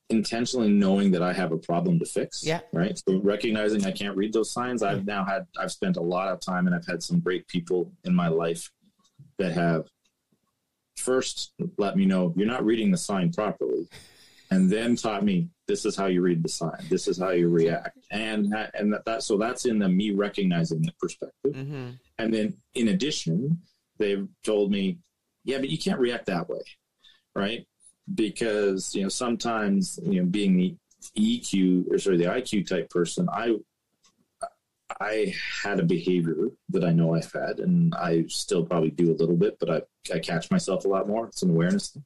intentionally 0.10 0.70
knowing 0.70 1.12
that 1.12 1.22
I 1.22 1.34
have 1.34 1.52
a 1.52 1.58
problem 1.58 2.00
to 2.00 2.06
fix. 2.06 2.44
Yeah. 2.44 2.62
Right. 2.74 2.98
So 2.98 3.20
recognizing 3.20 3.86
I 3.86 3.92
can't 3.92 4.18
read 4.18 4.34
those 4.34 4.52
signs, 4.52 4.82
I've 4.82 5.06
now 5.06 5.24
had, 5.24 5.46
I've 5.58 5.72
spent 5.72 5.98
a 5.98 6.02
lot 6.02 6.30
of 6.30 6.40
time 6.40 6.66
and 6.66 6.76
I've 6.76 6.86
had 6.86 7.04
some 7.04 7.20
great 7.20 7.48
people 7.48 7.92
in 8.04 8.16
my 8.16 8.28
life 8.28 8.72
that 9.38 9.52
have 9.54 9.88
first 10.98 11.54
let 11.78 11.96
me 11.96 12.06
know 12.06 12.34
you're 12.36 12.48
not 12.48 12.66
reading 12.66 12.92
the 12.92 12.98
sign 12.98 13.32
properly 13.32 13.88
and 14.52 14.70
then 14.70 14.96
taught 14.96 15.24
me 15.24 15.50
this 15.68 15.86
is 15.86 15.96
how 15.96 16.08
you 16.08 16.22
read 16.22 16.44
the 16.44 16.50
sign. 16.50 16.84
This 16.90 17.08
is 17.08 17.20
how 17.20 17.30
you 17.30 17.50
react. 17.50 17.98
And 18.12 18.54
and 18.74 18.94
that, 18.94 19.06
that 19.06 19.24
so 19.24 19.38
that's 19.38 19.66
in 19.66 19.80
the 19.80 19.90
me 19.90 20.12
recognizing 20.12 20.82
the 20.82 20.94
perspective. 21.00 21.54
Mm-hmm. 21.54 21.90
and 22.18 22.34
then 22.34 22.58
in 22.74 22.90
addition 22.90 23.62
they've 23.98 24.28
told 24.44 24.72
me 24.72 25.00
yeah 25.44 25.58
but 25.58 25.70
you 25.70 25.78
can't 25.78 26.00
react 26.00 26.26
that 26.28 26.50
way 26.50 26.62
right? 27.36 27.66
Because 28.14 28.94
you 28.96 29.04
know 29.04 29.10
sometimes 29.10 30.00
you 30.04 30.22
know 30.22 30.26
being 30.26 30.58
the 30.58 30.76
eq 31.18 31.86
or 31.92 31.98
sorry 31.98 32.18
the 32.18 32.26
iq 32.26 32.68
type 32.68 32.90
person 32.90 33.30
i 33.32 33.56
i 35.00 35.34
had 35.64 35.80
a 35.80 35.84
behavior 35.84 36.50
that 36.68 36.84
i 36.84 36.92
know 36.92 37.16
i've 37.16 37.32
had 37.32 37.60
and 37.60 37.96
i 37.96 38.26
still 38.28 38.66
probably 38.66 38.90
do 38.90 39.10
a 39.12 39.16
little 39.16 39.38
bit 39.38 39.56
but 39.62 39.70
i 39.70 39.82
i 40.14 40.20
catch 40.20 40.50
myself 40.52 40.86
a 40.86 40.88
lot 40.88 41.08
more. 41.08 41.28
It's 41.28 41.44
an 41.44 41.52
awareness 41.52 41.90
thing, 41.90 42.04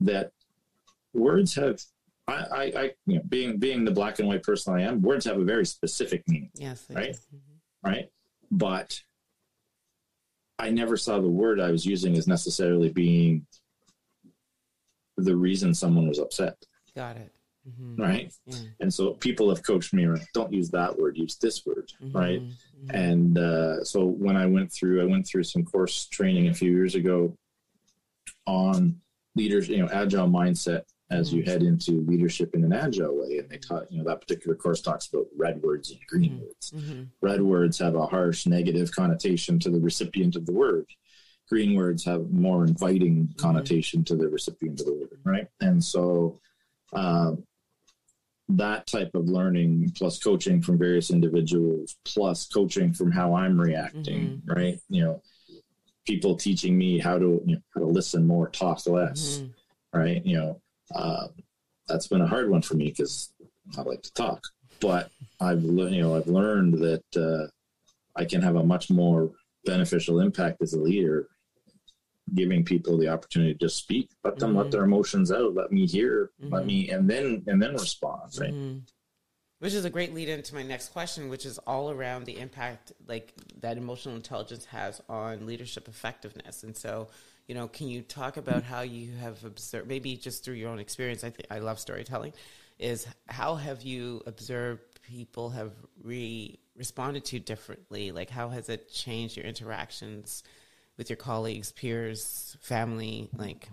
that 0.00 0.32
words 1.14 1.54
have 1.54 1.80
I, 2.28 2.32
I, 2.34 2.62
I 2.62 2.82
you 3.06 3.16
know 3.16 3.22
being 3.28 3.58
being 3.58 3.84
the 3.84 3.90
black 3.90 4.18
and 4.20 4.28
white 4.28 4.42
person 4.42 4.74
i 4.74 4.82
am 4.82 5.02
words 5.02 5.24
have 5.24 5.38
a 5.38 5.44
very 5.44 5.66
specific 5.66 6.22
meaning 6.28 6.50
Yes. 6.54 6.86
Right? 6.90 7.16
Mhm. 7.34 7.40
right? 7.84 8.08
But 8.50 8.98
I 10.58 10.70
never 10.70 10.96
saw 10.96 11.20
the 11.20 11.28
word 11.28 11.58
I 11.60 11.70
was 11.72 11.84
using 11.84 12.16
as 12.16 12.28
necessarily 12.28 12.90
being 12.90 13.46
the 15.16 15.34
reason 15.36 15.74
someone 15.74 16.06
was 16.08 16.18
upset, 16.18 16.56
Got 16.94 17.16
it. 17.16 17.32
Mm-hmm. 17.68 18.00
right? 18.00 18.32
Yeah. 18.46 18.56
And 18.80 18.92
so 18.92 19.12
people 19.14 19.48
have 19.48 19.62
coached 19.64 19.92
me 19.92 20.04
around, 20.04 20.22
don't 20.34 20.52
use 20.52 20.70
that 20.70 20.96
word, 20.98 21.16
use 21.16 21.36
this 21.36 21.64
word, 21.66 21.92
right? 22.12 22.40
Mhm. 22.42 22.52
Mhm. 22.86 22.90
And 22.94 23.38
uh, 23.38 23.84
so 23.84 24.04
when 24.04 24.36
I 24.36 24.46
went 24.46 24.72
through, 24.72 25.00
I 25.02 25.04
went 25.04 25.26
through 25.26 25.44
some 25.44 25.64
course 25.64 26.06
training 26.06 26.48
a 26.48 26.54
few 26.54 26.70
years 26.70 26.94
ago 26.94 27.36
on 28.46 29.00
leaders, 29.34 29.68
you 29.68 29.78
know, 29.78 29.88
agile 29.92 30.28
mindset 30.28 30.82
as 31.12 31.32
you 31.32 31.42
head 31.42 31.62
into 31.62 32.00
leadership 32.06 32.54
in 32.54 32.64
an 32.64 32.72
agile 32.72 33.16
way. 33.20 33.38
And 33.38 33.48
they 33.48 33.58
taught, 33.58 33.90
you 33.92 33.98
know, 33.98 34.04
that 34.04 34.20
particular 34.20 34.56
course 34.56 34.80
talks 34.80 35.08
about 35.08 35.26
red 35.36 35.62
words 35.62 35.90
and 35.90 36.00
green 36.08 36.40
words. 36.40 36.72
Mhm. 36.74 37.08
red 37.20 37.42
words 37.42 37.78
have 37.78 37.94
a 37.94 38.06
harsh 38.06 38.46
negative 38.46 38.90
connotation 38.92 39.58
to 39.60 39.70
the 39.70 39.80
recipient 39.80 40.36
of 40.36 40.46
the 40.46 40.52
word 40.52 40.86
green 41.48 41.74
words 41.74 42.04
have 42.04 42.30
more 42.30 42.64
inviting 42.64 43.28
connotation 43.36 44.02
to 44.04 44.16
the 44.16 44.28
recipient 44.28 44.80
of 44.80 44.86
the 44.86 44.94
word 44.94 45.20
right 45.24 45.48
and 45.60 45.82
so 45.84 46.40
um, 46.94 47.44
that 48.48 48.86
type 48.86 49.10
of 49.14 49.28
learning 49.28 49.90
plus 49.96 50.18
coaching 50.18 50.60
from 50.62 50.78
various 50.78 51.10
individuals 51.10 51.96
plus 52.04 52.46
coaching 52.46 52.92
from 52.92 53.10
how 53.10 53.34
i'm 53.34 53.60
reacting 53.60 54.40
right 54.46 54.78
you 54.88 55.02
know 55.04 55.22
people 56.06 56.36
teaching 56.36 56.76
me 56.76 56.98
how 56.98 57.18
to 57.18 57.42
you 57.46 57.56
know, 57.56 57.62
how 57.74 57.80
to 57.80 57.86
listen 57.86 58.26
more 58.26 58.48
talk 58.48 58.84
less 58.86 59.40
Mhm. 59.40 59.52
right? 59.94 60.24
You 60.24 60.36
know, 60.38 60.61
uh, 60.94 61.28
that's 61.88 62.06
been 62.06 62.20
a 62.20 62.26
hard 62.26 62.50
one 62.50 62.62
for 62.62 62.74
me 62.74 62.88
because 62.88 63.32
I 63.76 63.82
like 63.82 64.02
to 64.02 64.12
talk, 64.14 64.40
but 64.80 65.10
I've 65.40 65.62
le- 65.64 65.90
you 65.90 66.02
know 66.02 66.16
I've 66.16 66.26
learned 66.28 66.74
that 66.74 67.16
uh, 67.16 67.46
I 68.16 68.24
can 68.24 68.40
have 68.42 68.56
a 68.56 68.62
much 68.62 68.90
more 68.90 69.30
beneficial 69.64 70.20
impact 70.20 70.62
as 70.62 70.74
a 70.74 70.80
leader, 70.80 71.28
giving 72.34 72.64
people 72.64 72.96
the 72.98 73.08
opportunity 73.08 73.52
to 73.54 73.58
just 73.58 73.76
speak, 73.76 74.10
let 74.24 74.38
them 74.38 74.52
Mhm. 74.54 74.56
let 74.58 74.70
their 74.70 74.84
emotions 74.84 75.30
out, 75.32 75.54
let 75.54 75.72
me 75.72 75.86
hear, 75.86 76.30
let 76.40 76.62
Mhm. 76.62 76.66
me, 76.66 76.90
and 76.90 77.08
then 77.10 77.42
and 77.46 77.60
then 77.62 77.72
respond, 77.74 78.32
right? 78.38 78.52
Mhm. 78.54 78.82
Which 79.58 79.74
is 79.74 79.84
a 79.84 79.90
great 79.90 80.12
lead 80.12 80.28
into 80.28 80.54
my 80.56 80.64
next 80.64 80.88
question, 80.88 81.28
which 81.28 81.46
is 81.46 81.58
all 81.58 81.90
around 81.92 82.24
the 82.24 82.36
impact 82.38 82.92
like 83.06 83.32
that 83.60 83.76
emotional 83.76 84.16
intelligence 84.16 84.64
has 84.66 85.00
on 85.08 85.46
leadership 85.46 85.86
effectiveness. 85.86 86.64
And 86.64 86.76
so, 86.76 87.08
you 87.46 87.54
know, 87.54 87.68
can 87.68 87.88
you 87.88 88.02
talk 88.02 88.36
about 88.36 88.62
how 88.62 88.82
you 88.82 89.12
have 89.16 89.44
observed, 89.44 89.88
maybe 89.88 90.16
just 90.16 90.44
through 90.44 90.54
your 90.54 90.70
own 90.70 90.78
experience? 90.78 91.24
I 91.24 91.30
think 91.30 91.46
I 91.50 91.58
love 91.58 91.78
storytelling. 91.78 92.32
Is 92.78 93.06
how 93.28 93.54
have 93.56 93.82
you 93.82 94.22
observed 94.26 95.00
people 95.02 95.50
have 95.50 95.72
re 96.02 96.58
responded 96.76 97.24
to 97.26 97.38
differently? 97.38 98.12
Like, 98.12 98.30
how 98.30 98.48
has 98.48 98.68
it 98.68 98.90
changed 98.92 99.36
your 99.36 99.46
interactions 99.46 100.42
with 100.96 101.10
your 101.10 101.16
colleagues, 101.16 101.72
peers, 101.72 102.56
family? 102.60 103.28
Like, 103.36 103.68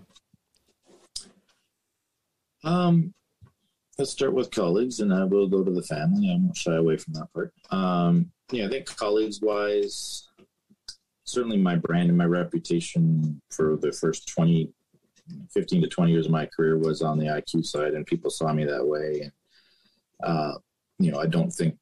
Um, 2.63 3.13
let's 3.97 4.11
start 4.11 4.33
with 4.33 4.51
colleagues, 4.51 4.99
and 4.99 5.13
I 5.13 5.23
will 5.23 5.47
go 5.47 5.63
to 5.63 5.71
the 5.71 5.83
family. 5.83 6.29
I 6.29 6.35
won't 6.35 6.57
shy 6.57 6.75
away 6.75 6.97
from 6.97 7.13
that 7.13 7.31
part. 7.33 7.53
Um, 7.71 8.31
yeah, 8.51 8.65
I 8.65 8.69
think 8.69 8.85
colleagues 8.85 9.41
wise, 9.41 10.28
certainly 11.29 11.57
my 11.57 11.75
brand 11.75 12.09
and 12.09 12.17
my 12.17 12.25
reputation 12.25 13.41
for 13.49 13.77
the 13.77 13.91
first 13.91 14.27
20, 14.27 14.69
15 15.51 15.81
to 15.81 15.87
20 15.87 16.11
years 16.11 16.25
of 16.25 16.31
my 16.31 16.45
career 16.45 16.77
was 16.77 17.01
on 17.01 17.17
the 17.17 17.25
IQ 17.25 17.65
side, 17.65 17.93
and 17.93 18.05
people 18.05 18.29
saw 18.29 18.51
me 18.51 18.65
that 18.65 18.85
way. 18.85 19.21
And, 19.21 19.31
uh, 20.23 20.57
you 20.97 21.11
know, 21.11 21.19
I 21.19 21.27
don't 21.27 21.51
think 21.51 21.77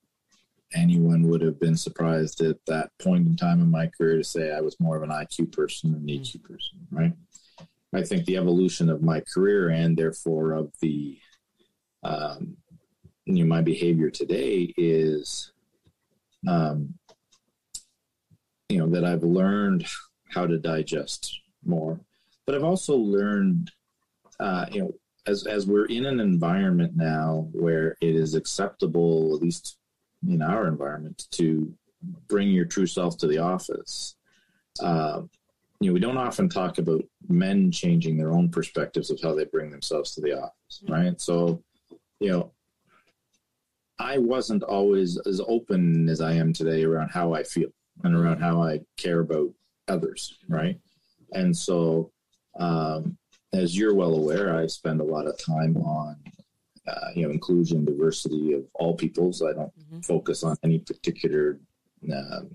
anyone 0.73 1.27
would 1.27 1.41
have 1.41 1.59
been 1.59 1.77
surprised 1.77 2.41
at 2.41 2.57
that 2.67 2.91
point 2.99 3.25
in 3.25 3.35
time 3.35 3.61
in 3.61 3.71
my 3.71 3.87
career 3.87 4.17
to 4.17 4.23
say 4.23 4.51
I 4.51 4.61
was 4.61 4.79
more 4.79 4.97
of 4.97 5.03
an 5.03 5.09
IQ 5.09 5.51
person 5.53 5.93
than 5.93 6.01
an 6.01 6.07
EQ 6.07 6.43
person, 6.43 6.79
right? 6.91 7.13
I 7.93 8.03
think 8.03 8.25
the 8.25 8.37
evolution 8.37 8.89
of 8.89 9.01
my 9.01 9.21
career 9.33 9.69
and 9.69 9.97
therefore 9.97 10.51
of 10.51 10.73
the 10.81 11.17
um, 12.03 12.57
you 13.25 13.43
know, 13.43 13.45
my 13.45 13.61
behavior 13.61 14.09
today 14.09 14.73
is 14.77 15.51
um, 16.47 16.93
you 18.69 18.77
know 18.77 18.87
that 18.87 19.05
I've 19.05 19.23
learned 19.23 19.85
how 20.33 20.45
to 20.45 20.57
digest 20.57 21.39
more, 21.65 21.99
but 22.45 22.55
I've 22.55 22.63
also 22.63 22.95
learned 22.95 23.71
uh, 24.39 24.65
you 24.71 24.81
know 24.81 24.93
as 25.25 25.45
as 25.45 25.67
we're 25.67 25.85
in 25.85 26.05
an 26.05 26.19
environment 26.19 26.93
now 26.95 27.49
where 27.51 27.95
it 28.01 28.15
is 28.15 28.35
acceptable, 28.35 29.35
at 29.35 29.41
least 29.41 29.77
in 30.27 30.41
our 30.41 30.67
environment, 30.67 31.27
to 31.31 31.73
bring 32.27 32.49
your 32.49 32.65
true 32.65 32.87
self 32.87 33.17
to 33.17 33.27
the 33.27 33.37
office. 33.37 34.15
Uh, 34.81 35.21
you 35.79 35.89
know, 35.89 35.93
we 35.93 35.99
don't 35.99 36.17
often 36.17 36.49
talk 36.49 36.79
about 36.79 37.03
men 37.29 37.71
changing 37.71 38.17
their 38.17 38.31
own 38.31 38.49
perspectives 38.49 39.11
of 39.11 39.19
how 39.21 39.35
they 39.35 39.45
bring 39.45 39.69
themselves 39.69 40.13
to 40.15 40.21
the 40.21 40.33
office, 40.33 40.83
right? 40.87 41.19
So, 41.21 41.63
you 42.19 42.31
know, 42.31 42.51
I 43.99 44.17
wasn't 44.17 44.63
always 44.63 45.19
as 45.27 45.39
open 45.47 46.09
as 46.09 46.19
I 46.19 46.33
am 46.33 46.51
today 46.51 46.83
around 46.83 47.09
how 47.09 47.33
I 47.33 47.43
feel 47.43 47.69
and 48.03 48.15
around 48.15 48.39
how 48.39 48.61
I 48.61 48.79
care 48.97 49.19
about 49.21 49.49
others, 49.87 50.37
right? 50.47 50.79
And 51.33 51.55
so, 51.55 52.11
um, 52.59 53.17
as 53.53 53.77
you're 53.77 53.93
well 53.95 54.15
aware, 54.15 54.55
I 54.55 54.67
spend 54.67 54.99
a 55.01 55.03
lot 55.05 55.27
of 55.27 55.37
time 55.37 55.77
on, 55.77 56.17
uh, 56.87 57.09
you 57.15 57.23
know, 57.23 57.31
inclusion, 57.31 57.85
diversity 57.85 58.53
of 58.53 58.65
all 58.75 58.95
peoples. 58.95 59.41
I 59.41 59.53
don't 59.53 59.71
Mhm. 59.91 60.05
focus 60.05 60.43
on 60.43 60.55
any 60.63 60.79
particular 60.79 61.59
um, 62.13 62.49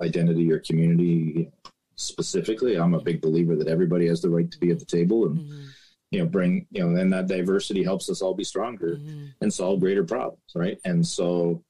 identity 0.00 0.50
or 0.50 0.58
community 0.60 1.50
specifically. 1.96 2.76
I'm 2.76 2.94
a 2.94 3.02
big 3.02 3.20
believer 3.20 3.54
that 3.56 3.68
everybody 3.68 4.06
has 4.06 4.22
the 4.22 4.30
right 4.30 4.50
to 4.50 4.58
be 4.58 4.70
at 4.70 4.78
the 4.78 4.84
table 4.86 5.26
and 5.26 5.38
Mhm. 5.40 5.66
you 6.10 6.18
know 6.20 6.26
bring 6.26 6.66
you 6.70 6.80
know 6.82 6.96
and 7.00 7.12
that 7.12 7.26
diversity 7.28 7.82
helps 7.82 8.08
us 8.10 8.22
all 8.22 8.34
be 8.34 8.44
stronger 8.44 8.96
Mhm. 8.96 9.34
and 9.42 9.52
solve 9.52 9.80
greater 9.80 10.04
problems, 10.04 10.42
right? 10.54 10.78
And 10.84 11.06
so 11.06 11.62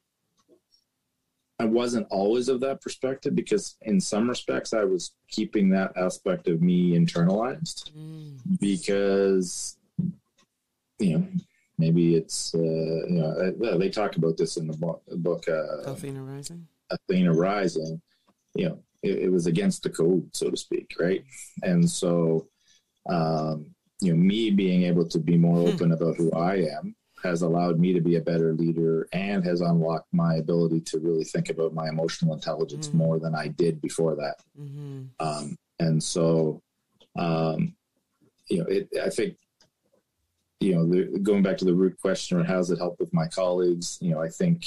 I 1.62 1.64
wasn't 1.64 2.08
always 2.10 2.48
of 2.48 2.58
that 2.60 2.80
perspective 2.80 3.36
because 3.36 3.76
in 3.82 4.00
some 4.00 4.28
respects 4.28 4.72
I 4.74 4.82
was 4.84 5.12
keeping 5.28 5.70
that 5.70 5.96
aspect 5.96 6.48
of 6.48 6.60
me 6.60 6.78
internalized 6.98 7.78
Mhm. 7.92 8.58
because 8.58 9.76
you 10.98 11.18
know 11.18 11.26
maybe 11.78 12.16
it's 12.16 12.52
uh, 12.54 12.58
you 13.12 13.18
know 13.20 13.78
they 13.78 13.90
talk 13.90 14.16
about 14.16 14.36
this 14.36 14.56
in 14.56 14.66
the 14.66 14.76
book, 14.76 15.02
book 15.28 15.44
uh, 15.48 15.92
Athena 15.92 16.22
Rising. 16.24 16.66
Athena 16.90 17.32
Rising, 17.32 18.02
you 18.56 18.68
know, 18.68 18.78
it, 19.02 19.16
it 19.26 19.32
was 19.32 19.46
against 19.46 19.82
the 19.84 19.90
code, 19.90 20.28
so 20.34 20.50
to 20.50 20.56
speak, 20.56 20.88
right? 21.00 21.24
And 21.62 21.88
so, 21.88 22.48
um, 23.08 23.66
you 24.00 24.12
know, 24.12 24.18
me 24.18 24.50
being 24.50 24.82
able 24.82 25.06
to 25.08 25.18
be 25.18 25.36
more 25.38 25.60
Hmm. 25.60 25.68
open 25.68 25.92
about 25.92 26.16
who 26.16 26.32
I 26.32 26.56
am 26.78 26.94
has 27.22 27.42
allowed 27.42 27.78
me 27.78 27.92
to 27.92 28.00
be 28.00 28.16
a 28.16 28.20
better 28.20 28.52
leader 28.52 29.06
and 29.12 29.44
has 29.44 29.60
unlocked 29.60 30.12
my 30.12 30.36
ability 30.36 30.80
to 30.80 30.98
really 30.98 31.24
think 31.24 31.50
about 31.50 31.72
my 31.74 31.88
emotional 31.88 32.34
intelligence 32.34 32.88
Mhm. 32.90 32.94
more 32.94 33.18
than 33.18 33.34
I 33.34 33.48
did 33.48 33.80
before 33.80 34.16
that. 34.16 34.36
hmm 34.56 35.04
Um, 35.20 35.56
and 35.78 36.02
so, 36.02 36.62
um, 37.16 37.74
you 38.50 38.58
know, 38.58 38.66
it, 38.66 38.88
I 39.00 39.08
think, 39.08 39.36
you 40.60 40.74
know, 40.74 40.86
the, 40.86 41.18
going 41.20 41.42
back 41.42 41.58
to 41.58 41.64
the 41.64 41.74
root 41.74 41.98
question, 42.00 42.38
or 42.38 42.44
how's 42.44 42.70
it 42.70 42.78
helped 42.78 43.00
with 43.00 43.12
my 43.12 43.26
colleagues? 43.28 43.98
You 44.00 44.10
know, 44.12 44.20
I 44.20 44.28
think 44.28 44.66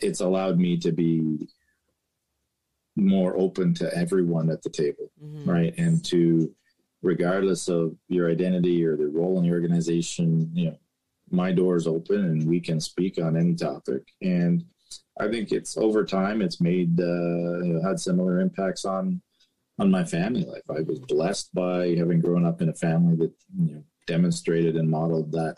it's 0.00 0.20
allowed 0.20 0.58
me 0.58 0.76
to 0.78 0.92
be 0.92 1.48
more 2.96 3.36
open 3.36 3.74
to 3.74 3.94
everyone 3.96 4.50
at 4.50 4.62
the 4.62 4.70
table, 4.70 5.10
hmm 5.18 5.48
right? 5.48 5.74
And 5.78 6.04
to, 6.06 6.54
regardless 7.02 7.68
of 7.68 7.96
your 8.08 8.30
identity 8.30 8.84
or 8.84 8.96
the 8.96 9.08
role 9.08 9.38
in 9.38 9.44
the 9.44 9.50
organization, 9.52 10.50
you 10.54 10.66
know, 10.70 10.78
my 11.34 11.52
door 11.52 11.76
is 11.76 11.86
open 11.86 12.24
and 12.24 12.48
we 12.48 12.60
can 12.60 12.80
speak 12.80 13.18
on 13.18 13.36
any 13.36 13.54
topic. 13.54 14.02
And 14.22 14.64
I 15.20 15.28
think 15.28 15.52
it's 15.52 15.76
over 15.76 16.04
time, 16.04 16.42
it's 16.42 16.60
made, 16.60 17.00
uh, 17.00 17.86
had 17.86 18.00
similar 18.00 18.40
impacts 18.40 18.84
on, 18.84 19.20
on 19.78 19.90
my 19.90 20.04
family 20.04 20.44
life. 20.44 20.62
I 20.70 20.82
was 20.82 21.00
blessed 21.00 21.54
by 21.54 21.94
having 21.96 22.20
grown 22.20 22.46
up 22.46 22.62
in 22.62 22.68
a 22.68 22.74
family 22.74 23.16
that, 23.16 23.32
you 23.58 23.74
know, 23.74 23.84
demonstrated 24.06 24.76
and 24.76 24.88
modeled 24.88 25.32
that 25.32 25.56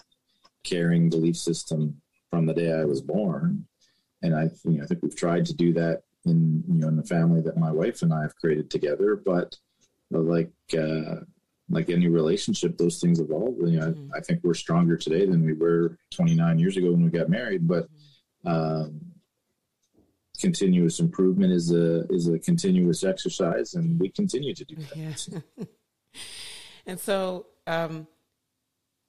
caring 0.64 1.10
belief 1.10 1.36
system 1.36 2.00
from 2.30 2.46
the 2.46 2.54
day 2.54 2.72
I 2.72 2.84
was 2.84 3.00
born. 3.00 3.66
And 4.22 4.34
I, 4.34 4.50
you 4.64 4.78
know, 4.78 4.84
I 4.84 4.86
think 4.86 5.02
we've 5.02 5.16
tried 5.16 5.46
to 5.46 5.54
do 5.54 5.72
that 5.74 6.02
in, 6.24 6.64
you 6.68 6.80
know, 6.80 6.88
in 6.88 6.96
the 6.96 7.04
family 7.04 7.40
that 7.42 7.56
my 7.56 7.70
wife 7.70 8.02
and 8.02 8.12
I 8.12 8.22
have 8.22 8.36
created 8.36 8.70
together. 8.70 9.16
But 9.16 9.56
like, 10.10 10.52
uh, 10.72 11.20
like 11.68 11.90
any 11.90 12.08
relationship, 12.08 12.78
those 12.78 13.00
things 13.00 13.20
evolve. 13.20 13.56
You 13.58 13.80
know, 13.80 13.90
mm-hmm. 13.90 14.12
I, 14.14 14.18
I, 14.18 14.20
think 14.20 14.40
we're 14.42 14.54
stronger 14.54 14.96
today 14.96 15.26
than 15.26 15.44
we 15.44 15.52
were 15.52 15.98
29 16.10 16.58
years 16.58 16.76
ago 16.76 16.92
when 16.92 17.02
we 17.02 17.10
got 17.10 17.28
married. 17.28 17.66
But 17.66 17.88
mm-hmm. 18.44 18.48
um, 18.48 19.00
continuous 20.40 21.00
improvement 21.00 21.52
is 21.52 21.72
a 21.72 22.06
is 22.08 22.28
a 22.28 22.38
continuous 22.38 23.04
exercise, 23.04 23.74
and 23.74 23.98
we 23.98 24.10
continue 24.10 24.54
to 24.54 24.64
do 24.64 24.76
that. 24.76 25.28
Yeah. 25.56 25.64
and 26.86 27.00
so, 27.00 27.46
um, 27.66 28.06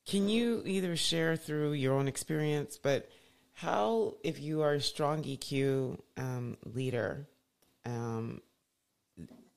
can 0.07 0.29
you 0.29 0.63
either 0.65 0.95
share 0.95 1.35
through 1.35 1.73
your 1.73 1.93
own 1.93 2.07
experience, 2.07 2.79
but 2.81 3.09
how, 3.53 4.15
if 4.23 4.39
you 4.39 4.61
are 4.61 4.73
a 4.73 4.81
strong 4.81 5.23
EQ 5.23 5.99
um, 6.17 6.57
leader, 6.63 7.27
um, 7.85 8.41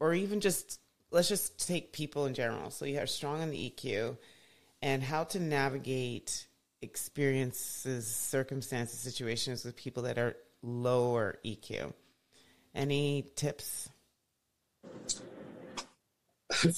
or 0.00 0.14
even 0.14 0.40
just 0.40 0.80
let's 1.10 1.28
just 1.28 1.66
take 1.66 1.92
people 1.92 2.26
in 2.26 2.34
general. 2.34 2.70
So 2.70 2.84
you 2.84 2.98
are 2.98 3.06
strong 3.06 3.40
on 3.40 3.50
the 3.50 3.70
EQ, 3.70 4.16
and 4.82 5.02
how 5.02 5.24
to 5.24 5.40
navigate 5.40 6.46
experiences, 6.82 8.06
circumstances, 8.06 8.98
situations 8.98 9.64
with 9.64 9.76
people 9.76 10.04
that 10.04 10.18
are 10.18 10.36
lower 10.62 11.38
EQ. 11.44 11.92
Any 12.74 13.26
tips? 13.34 13.90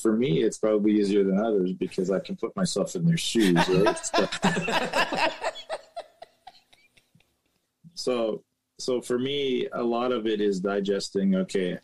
For 0.03 0.13
me, 0.13 0.43
it's 0.43 0.59
probably 0.59 0.93
easier 0.93 1.25
than 1.25 1.39
others 1.39 1.73
because 1.73 2.11
I 2.11 2.19
can 2.21 2.37
put 2.37 2.55
myself 2.55 2.95
in 2.95 3.07
their 3.07 3.17
shoes, 3.17 3.57
right? 3.69 4.11
so, 7.95 8.43
so 8.79 9.01
for 9.01 9.19
me, 9.19 9.69
a 9.73 9.83
lot 9.83 10.13
of 10.13 10.27
it 10.27 10.41
is 10.41 10.61
digesting. 10.61 11.37
Okay, 11.37 11.79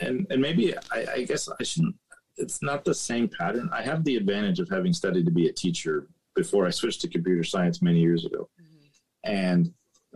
and 0.00 0.26
and 0.30 0.40
maybe 0.40 0.74
I, 0.92 1.06
I 1.14 1.22
guess 1.24 1.48
I 1.48 1.62
shouldn't. 1.62 1.96
It's 2.36 2.62
not 2.62 2.84
the 2.84 2.94
same 2.94 3.28
pattern. 3.28 3.68
I 3.72 3.82
have 3.82 4.04
the 4.04 4.16
advantage 4.16 4.60
of 4.60 4.68
having 4.68 4.92
studied 4.92 5.26
to 5.26 5.32
be 5.32 5.48
a 5.48 5.52
teacher 5.52 6.06
before 6.34 6.66
I 6.66 6.70
switched 6.70 7.00
to 7.00 7.08
computer 7.08 7.42
science 7.42 7.82
many 7.82 8.00
years 8.00 8.24
ago, 8.24 8.48
mm-hmm. 8.60 8.86
and 9.24 9.72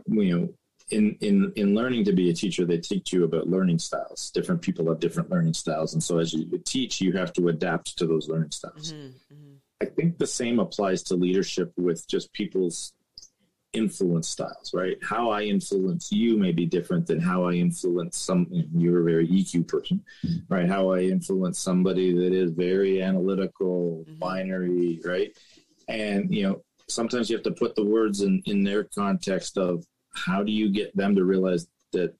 you 0.07 0.37
know 0.37 0.53
in 0.91 1.17
in 1.21 1.51
in 1.55 1.75
learning 1.75 2.03
to 2.05 2.13
be 2.13 2.29
a 2.29 2.33
teacher 2.33 2.65
they 2.65 2.77
teach 2.77 3.13
you 3.13 3.23
about 3.23 3.47
learning 3.47 3.79
styles 3.79 4.31
different 4.31 4.61
people 4.61 4.87
have 4.89 4.99
different 4.99 5.29
learning 5.29 5.53
styles 5.53 5.93
and 5.93 6.03
so 6.03 6.17
as 6.17 6.33
you 6.33 6.45
teach 6.65 6.99
you 6.99 7.13
have 7.13 7.31
to 7.33 7.47
adapt 7.47 7.97
to 7.97 8.05
those 8.05 8.27
learning 8.27 8.51
styles 8.51 8.91
mm-hmm, 8.93 9.33
mm-hmm. 9.33 9.53
i 9.81 9.85
think 9.85 10.17
the 10.17 10.27
same 10.27 10.59
applies 10.59 11.01
to 11.01 11.15
leadership 11.15 11.71
with 11.77 12.07
just 12.07 12.31
people's 12.33 12.93
influence 13.73 14.29
styles 14.29 14.71
right? 14.73 14.97
How 15.01 15.29
i 15.31 15.43
influence 15.43 16.11
you 16.11 16.37
may 16.37 16.51
be 16.51 16.65
different 16.65 17.07
than 17.07 17.19
how 17.19 17.45
i 17.45 17.53
influence 17.53 18.17
some 18.17 18.47
you're 18.73 19.01
a 19.01 19.03
very 19.03 19.27
eq 19.27 19.67
person 19.67 20.03
right? 20.49 20.67
How 20.69 20.91
i 20.91 20.99
influence 20.99 21.59
somebody 21.59 22.13
that 22.13 22.33
is 22.33 22.51
very 22.51 23.01
analytical 23.01 24.05
mm-hmm. 24.07 24.19
binary 24.19 25.01
right? 25.03 25.35
And 25.87 26.33
you 26.33 26.43
know 26.43 26.61
sometimes 26.87 27.29
you 27.29 27.35
have 27.35 27.43
to 27.43 27.51
put 27.51 27.75
the 27.75 27.85
words 27.85 28.21
in 28.21 28.41
in 28.45 28.63
their 28.63 28.83
context 28.83 29.57
of 29.57 29.85
how 30.13 30.43
do 30.43 30.51
you 30.51 30.69
get 30.69 30.95
them 30.95 31.15
to 31.15 31.23
realize 31.23 31.67
that 31.91 32.15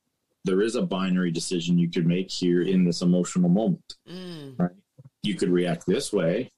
there 0.46 0.62
is 0.62 0.76
a 0.76 0.82
binary 0.82 1.32
decision 1.32 1.78
you 1.78 1.90
could 1.90 2.06
make 2.06 2.30
here 2.30 2.64
in 2.64 2.84
this 2.84 3.02
emotional 3.02 3.50
moment 3.50 3.96
mm. 4.10 4.60
right? 4.60 4.72
You 5.22 5.36
could 5.36 5.50
react 5.50 5.86
this 5.86 6.12
way 6.12 6.52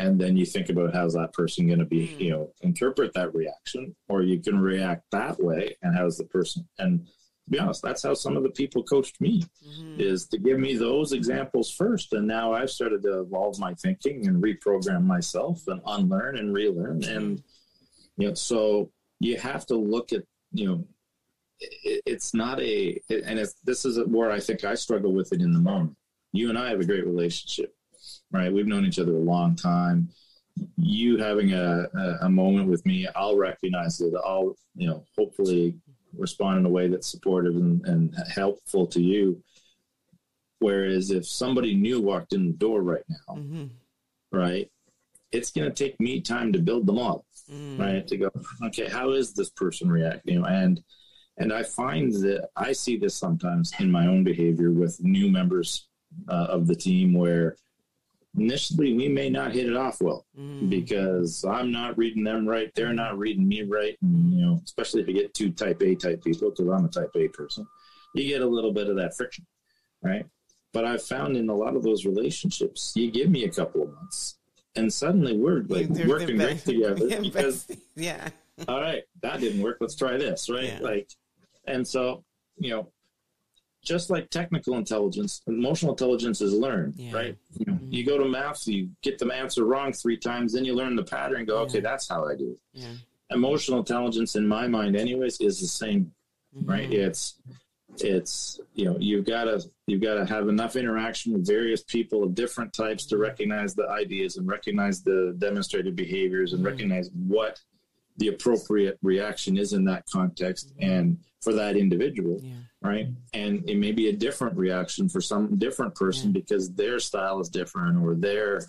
and 0.00 0.20
then 0.20 0.36
you 0.36 0.44
think 0.44 0.68
about 0.68 0.92
how's 0.92 1.14
that 1.14 1.32
person 1.32 1.66
going 1.66 1.78
to 1.78 1.84
be 1.84 2.08
mm. 2.08 2.20
you 2.20 2.30
know 2.30 2.52
interpret 2.62 3.12
that 3.14 3.32
reaction 3.34 3.94
or 4.08 4.22
you 4.22 4.40
can 4.40 4.58
react 4.58 5.04
that 5.12 5.40
way 5.42 5.76
and 5.82 5.96
how's 5.96 6.16
the 6.16 6.24
person 6.24 6.66
and 6.78 7.06
to 7.06 7.50
be 7.50 7.58
honest 7.58 7.82
that's 7.82 8.02
how 8.02 8.14
some 8.14 8.36
of 8.36 8.42
the 8.42 8.50
people 8.50 8.82
coached 8.82 9.20
me 9.20 9.42
mm-hmm. 9.64 10.00
is 10.00 10.26
to 10.26 10.38
give 10.38 10.58
me 10.58 10.76
those 10.76 11.12
examples 11.12 11.70
first 11.70 12.12
and 12.12 12.26
now 12.26 12.52
i've 12.52 12.70
started 12.70 13.02
to 13.02 13.20
evolve 13.20 13.58
my 13.58 13.74
thinking 13.74 14.26
and 14.26 14.42
reprogram 14.42 15.04
myself 15.04 15.62
and 15.68 15.80
unlearn 15.86 16.36
and 16.38 16.52
relearn 16.52 17.04
and 17.04 17.42
you 18.16 18.28
know 18.28 18.34
so 18.34 18.90
you 19.20 19.36
have 19.36 19.66
to 19.66 19.76
look 19.76 20.12
at 20.12 20.22
you 20.52 20.66
know, 20.66 20.84
it, 21.60 22.02
it's 22.06 22.34
not 22.34 22.60
a, 22.60 23.00
and 23.10 23.38
it's, 23.38 23.54
this 23.64 23.84
is 23.84 23.98
where 24.06 24.30
I 24.30 24.40
think 24.40 24.64
I 24.64 24.74
struggle 24.74 25.12
with 25.12 25.32
it 25.32 25.40
in 25.40 25.52
the 25.52 25.58
moment. 25.58 25.96
You 26.32 26.48
and 26.48 26.58
I 26.58 26.70
have 26.70 26.80
a 26.80 26.84
great 26.84 27.06
relationship, 27.06 27.74
right? 28.32 28.52
We've 28.52 28.66
known 28.66 28.84
each 28.84 28.98
other 28.98 29.12
a 29.12 29.18
long 29.18 29.56
time. 29.56 30.08
You 30.76 31.16
having 31.16 31.52
a, 31.52 31.86
a, 31.94 32.18
a 32.22 32.28
moment 32.28 32.68
with 32.68 32.84
me, 32.84 33.08
I'll 33.16 33.36
recognize 33.36 34.00
it. 34.00 34.12
I'll, 34.24 34.56
you 34.74 34.88
know, 34.88 35.04
hopefully 35.16 35.76
respond 36.16 36.58
in 36.58 36.66
a 36.66 36.68
way 36.68 36.88
that's 36.88 37.10
supportive 37.10 37.56
and, 37.56 37.84
and 37.86 38.14
helpful 38.34 38.86
to 38.88 39.00
you. 39.00 39.42
Whereas 40.58 41.10
if 41.10 41.26
somebody 41.26 41.74
new 41.74 42.00
walked 42.00 42.34
in 42.34 42.46
the 42.46 42.52
door 42.52 42.82
right 42.82 43.04
now, 43.08 43.34
mm-hmm. 43.36 43.66
right, 44.30 44.70
it's 45.32 45.50
going 45.50 45.72
to 45.72 45.84
take 45.84 45.98
me 46.00 46.20
time 46.20 46.52
to 46.52 46.58
build 46.58 46.86
them 46.86 46.98
up, 46.98 47.24
mm. 47.50 47.78
right? 47.78 48.06
To 48.06 48.16
go, 48.16 48.30
okay, 48.64 48.88
how 48.88 49.12
is 49.12 49.32
this 49.32 49.50
person 49.50 49.90
reacting? 49.90 50.44
And 50.44 50.82
and 51.38 51.54
I 51.54 51.62
find 51.62 52.12
that 52.12 52.50
I 52.54 52.72
see 52.72 52.98
this 52.98 53.16
sometimes 53.16 53.72
in 53.78 53.90
my 53.90 54.06
own 54.06 54.24
behavior 54.24 54.72
with 54.72 55.02
new 55.02 55.30
members 55.30 55.88
uh, 56.28 56.48
of 56.50 56.66
the 56.66 56.74
team 56.74 57.14
where 57.14 57.56
initially 58.36 58.94
we 58.94 59.08
may 59.08 59.28
not 59.28 59.52
hit 59.52 59.66
it 59.66 59.76
off 59.76 60.00
well 60.00 60.24
mm. 60.38 60.68
because 60.70 61.44
I'm 61.44 61.72
not 61.72 61.98
reading 61.98 62.24
them 62.24 62.46
right, 62.46 62.72
they're 62.74 62.92
not 62.92 63.18
reading 63.18 63.46
me 63.46 63.62
right, 63.62 63.96
and 64.02 64.32
you 64.32 64.44
know, 64.44 64.60
especially 64.64 65.02
if 65.02 65.08
you 65.08 65.14
get 65.14 65.34
two 65.34 65.50
type 65.50 65.82
A 65.82 65.94
type 65.94 66.22
people, 66.22 66.50
because 66.50 66.68
I'm 66.68 66.84
a 66.84 66.88
type 66.88 67.10
A 67.16 67.28
person, 67.28 67.66
you 68.14 68.28
get 68.28 68.42
a 68.42 68.46
little 68.46 68.72
bit 68.72 68.88
of 68.88 68.96
that 68.96 69.16
friction, 69.16 69.46
right? 70.02 70.26
But 70.72 70.84
I've 70.84 71.02
found 71.02 71.36
in 71.36 71.48
a 71.48 71.54
lot 71.54 71.74
of 71.74 71.82
those 71.82 72.04
relationships, 72.04 72.92
you 72.94 73.10
give 73.10 73.28
me 73.28 73.44
a 73.44 73.50
couple 73.50 73.82
of 73.82 73.92
months, 73.92 74.38
and 74.76 74.92
suddenly 74.92 75.36
we're 75.36 75.62
like 75.62 75.88
they're, 75.88 76.08
working 76.08 76.36
they're 76.38 76.48
great 76.48 76.64
together 76.64 77.20
because 77.20 77.66
yeah. 77.96 78.28
All 78.68 78.80
right 78.80 79.02
that 79.22 79.40
didn't 79.40 79.62
work. 79.62 79.78
Let's 79.80 79.96
try 79.96 80.16
this 80.16 80.48
right? 80.48 80.64
Yeah. 80.64 80.78
like 80.80 81.10
and 81.66 81.86
so 81.86 82.24
you 82.58 82.70
know 82.70 82.92
just 83.82 84.10
like 84.10 84.28
technical 84.30 84.76
intelligence 84.76 85.42
emotional 85.46 85.92
intelligence 85.92 86.40
is 86.40 86.52
learned 86.52 86.94
yeah. 86.96 87.12
right 87.12 87.36
you, 87.58 87.66
know, 87.66 87.72
mm-hmm. 87.74 87.92
you 87.92 88.04
go 88.04 88.18
to 88.18 88.24
math 88.24 88.66
you 88.66 88.88
get 89.02 89.18
the 89.18 89.26
answer 89.26 89.64
wrong 89.64 89.92
three 89.92 90.16
times 90.16 90.52
then 90.52 90.64
you 90.64 90.74
learn 90.74 90.94
the 90.94 91.02
pattern 91.02 91.44
go 91.44 91.58
okay 91.58 91.78
yeah. 91.78 91.80
that's 91.80 92.08
how 92.08 92.26
i 92.26 92.34
do 92.34 92.56
it 92.74 92.84
emotional 93.30 93.78
intelligence 93.78 94.36
in 94.36 94.46
my 94.46 94.66
mind 94.66 94.96
anyways 94.96 95.40
is 95.40 95.60
the 95.60 95.66
same 95.66 96.12
mm-hmm. 96.56 96.70
right 96.70 96.92
it's 96.92 97.40
it's 97.98 98.60
you 98.74 98.84
know 98.84 98.96
you've 98.98 99.24
got 99.24 99.44
to 99.44 99.62
you've 99.86 100.00
got 100.00 100.14
to 100.14 100.24
have 100.24 100.48
enough 100.48 100.76
interaction 100.76 101.32
with 101.32 101.46
various 101.46 101.82
people 101.82 102.22
of 102.22 102.34
different 102.34 102.72
types 102.72 103.04
to 103.06 103.18
recognize 103.18 103.74
the 103.74 103.88
ideas 103.88 104.36
and 104.36 104.46
recognize 104.46 105.02
the 105.02 105.34
demonstrated 105.38 105.96
behaviors 105.96 106.52
and 106.52 106.60
mm-hmm. 106.60 106.72
recognize 106.72 107.10
what 107.26 107.60
the 108.18 108.28
appropriate 108.28 108.98
reaction 109.02 109.56
is 109.56 109.72
in 109.72 109.84
that 109.84 110.04
context 110.06 110.72
mm-hmm. 110.74 110.90
and 110.90 111.18
for 111.40 111.52
that 111.52 111.76
individual 111.76 112.38
yeah. 112.42 112.54
Right 112.82 113.08
and 113.34 113.68
it 113.68 113.76
may 113.76 113.92
be 113.92 114.08
a 114.08 114.12
different 114.12 114.56
reaction 114.56 115.08
for 115.08 115.20
some 115.20 115.56
different 115.58 115.94
person 115.94 116.28
yeah. 116.28 116.40
because 116.40 116.72
their 116.74 116.98
style 116.98 117.40
is 117.40 117.48
different 117.48 118.02
or 118.02 118.14
their 118.14 118.62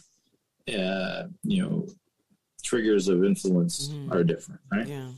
uh, 0.78 1.24
you 1.44 1.62
know 1.62 1.88
triggers 2.64 3.08
of 3.08 3.24
influence 3.24 3.90
mm-hmm. 3.90 4.12
are 4.12 4.24
different 4.24 4.60
right 4.72 4.88
yeah 4.88 5.10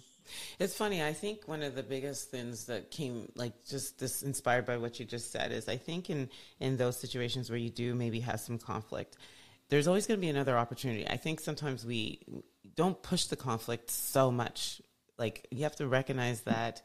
it's 0.60 0.76
funny. 0.76 1.04
I 1.04 1.14
think 1.14 1.48
one 1.48 1.62
of 1.62 1.76
the 1.76 1.84
biggest 1.84 2.32
things 2.32 2.66
that 2.66 2.92
came, 2.92 3.32
like, 3.36 3.54
just 3.66 4.00
this 4.00 4.24
inspired 4.24 4.66
by 4.66 4.78
what 4.78 5.00
you 5.00 5.06
just 5.06 5.32
said, 5.32 5.52
is 5.52 5.68
I 5.68 5.78
think 5.78 6.10
in 6.10 6.30
in 6.60 6.78
those 6.78 6.98
situations 6.98 7.50
where 7.50 7.60
you 7.60 7.70
do 7.70 7.96
maybe 7.96 8.20
have 8.22 8.40
some 8.40 8.58
conflict, 8.58 9.18
there's 9.70 9.88
always 9.88 10.08
going 10.08 10.20
to 10.20 10.22
be 10.22 10.30
another 10.30 10.58
opportunity. 10.58 11.08
I 11.08 11.18
think 11.18 11.40
sometimes 11.40 11.86
we 11.86 12.22
don't 12.76 13.02
push 13.02 13.26
the 13.26 13.36
conflict 13.36 13.90
so 13.90 14.32
much. 14.32 14.82
Like, 15.18 15.48
you 15.52 15.64
have 15.64 15.76
to 15.78 15.88
recognize 15.88 16.42
that 16.42 16.82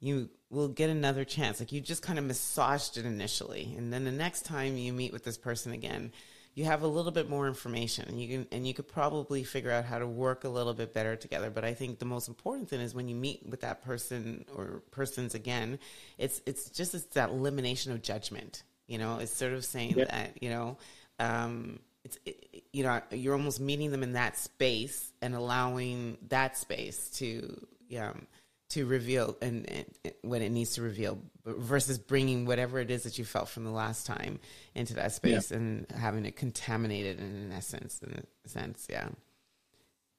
you 0.00 0.30
will 0.52 0.68
get 0.68 0.90
another 0.90 1.24
chance. 1.24 1.58
Like, 1.58 1.72
you 1.72 1.80
just 1.80 2.02
kind 2.02 2.18
of 2.18 2.24
massaged 2.24 2.96
it 2.98 3.06
initially, 3.06 3.74
and 3.76 3.92
then 3.92 4.04
the 4.04 4.12
next 4.12 4.44
time 4.44 4.76
you 4.76 4.92
meet 4.92 5.12
with 5.12 5.24
this 5.24 5.38
person 5.38 5.72
again 5.72 6.12
you 6.54 6.66
have 6.66 6.82
a 6.82 6.86
little 6.86 7.12
bit 7.12 7.30
more 7.30 7.48
information 7.48 8.06
and 8.06 8.20
you 8.20 8.28
can 8.28 8.46
and 8.52 8.66
you 8.66 8.74
could 8.74 8.86
probably 8.86 9.42
figure 9.42 9.70
out 9.70 9.86
how 9.86 9.98
to 9.98 10.06
work 10.06 10.44
a 10.44 10.48
little 10.50 10.74
bit 10.74 10.92
better 10.92 11.16
together. 11.16 11.48
But 11.48 11.64
i 11.64 11.72
think 11.72 11.98
the 11.98 12.04
most 12.04 12.28
important 12.28 12.68
thing 12.68 12.82
is 12.82 12.94
when 12.94 13.08
you 13.08 13.16
meet 13.16 13.40
with 13.48 13.62
that 13.62 13.82
person 13.82 14.44
or 14.54 14.82
persons 14.90 15.34
again 15.34 15.78
it's 16.18 16.42
it's 16.44 16.68
just 16.68 16.94
it's 16.94 17.06
that 17.14 17.30
elimination 17.30 17.90
of 17.90 18.02
judgment 18.02 18.64
you 18.92 18.98
know? 18.98 19.18
It's 19.18 19.34
sort 19.34 19.54
of 19.54 19.64
saying 19.64 19.94
that 19.96 20.42
you 20.42 20.50
know 20.50 20.76
um, 21.18 21.78
it's 22.04 22.18
it, 22.26 22.64
you 22.72 22.84
know 22.84 23.00
you're 23.10 23.34
almost 23.34 23.60
meeting 23.60 23.90
them 23.90 24.02
in 24.02 24.12
that 24.12 24.36
space 24.36 25.12
and 25.22 25.34
allowing 25.34 26.18
that 26.28 26.56
space 26.56 27.08
to 27.16 27.66
um, 27.98 28.26
to 28.72 28.86
reveal 28.86 29.36
and, 29.42 29.68
and, 29.70 30.14
when 30.22 30.42
it 30.42 30.50
needs 30.50 30.74
to 30.74 30.82
reveal 30.82 31.18
versus 31.44 31.98
bringing 31.98 32.46
whatever 32.46 32.78
it 32.78 32.90
is 32.90 33.02
that 33.02 33.18
you 33.18 33.24
felt 33.24 33.48
from 33.48 33.64
the 33.64 33.70
last 33.70 34.06
time 34.06 34.38
into 34.74 34.94
that 34.94 35.12
space 35.12 35.50
yeah. 35.50 35.56
and 35.56 35.86
having 35.94 36.24
it 36.24 36.36
contaminated 36.36 37.18
in 37.18 37.26
an 37.26 37.52
essence 37.52 38.00
in 38.02 38.24
a 38.44 38.48
sense. 38.48 38.86
Yeah. 38.88 39.08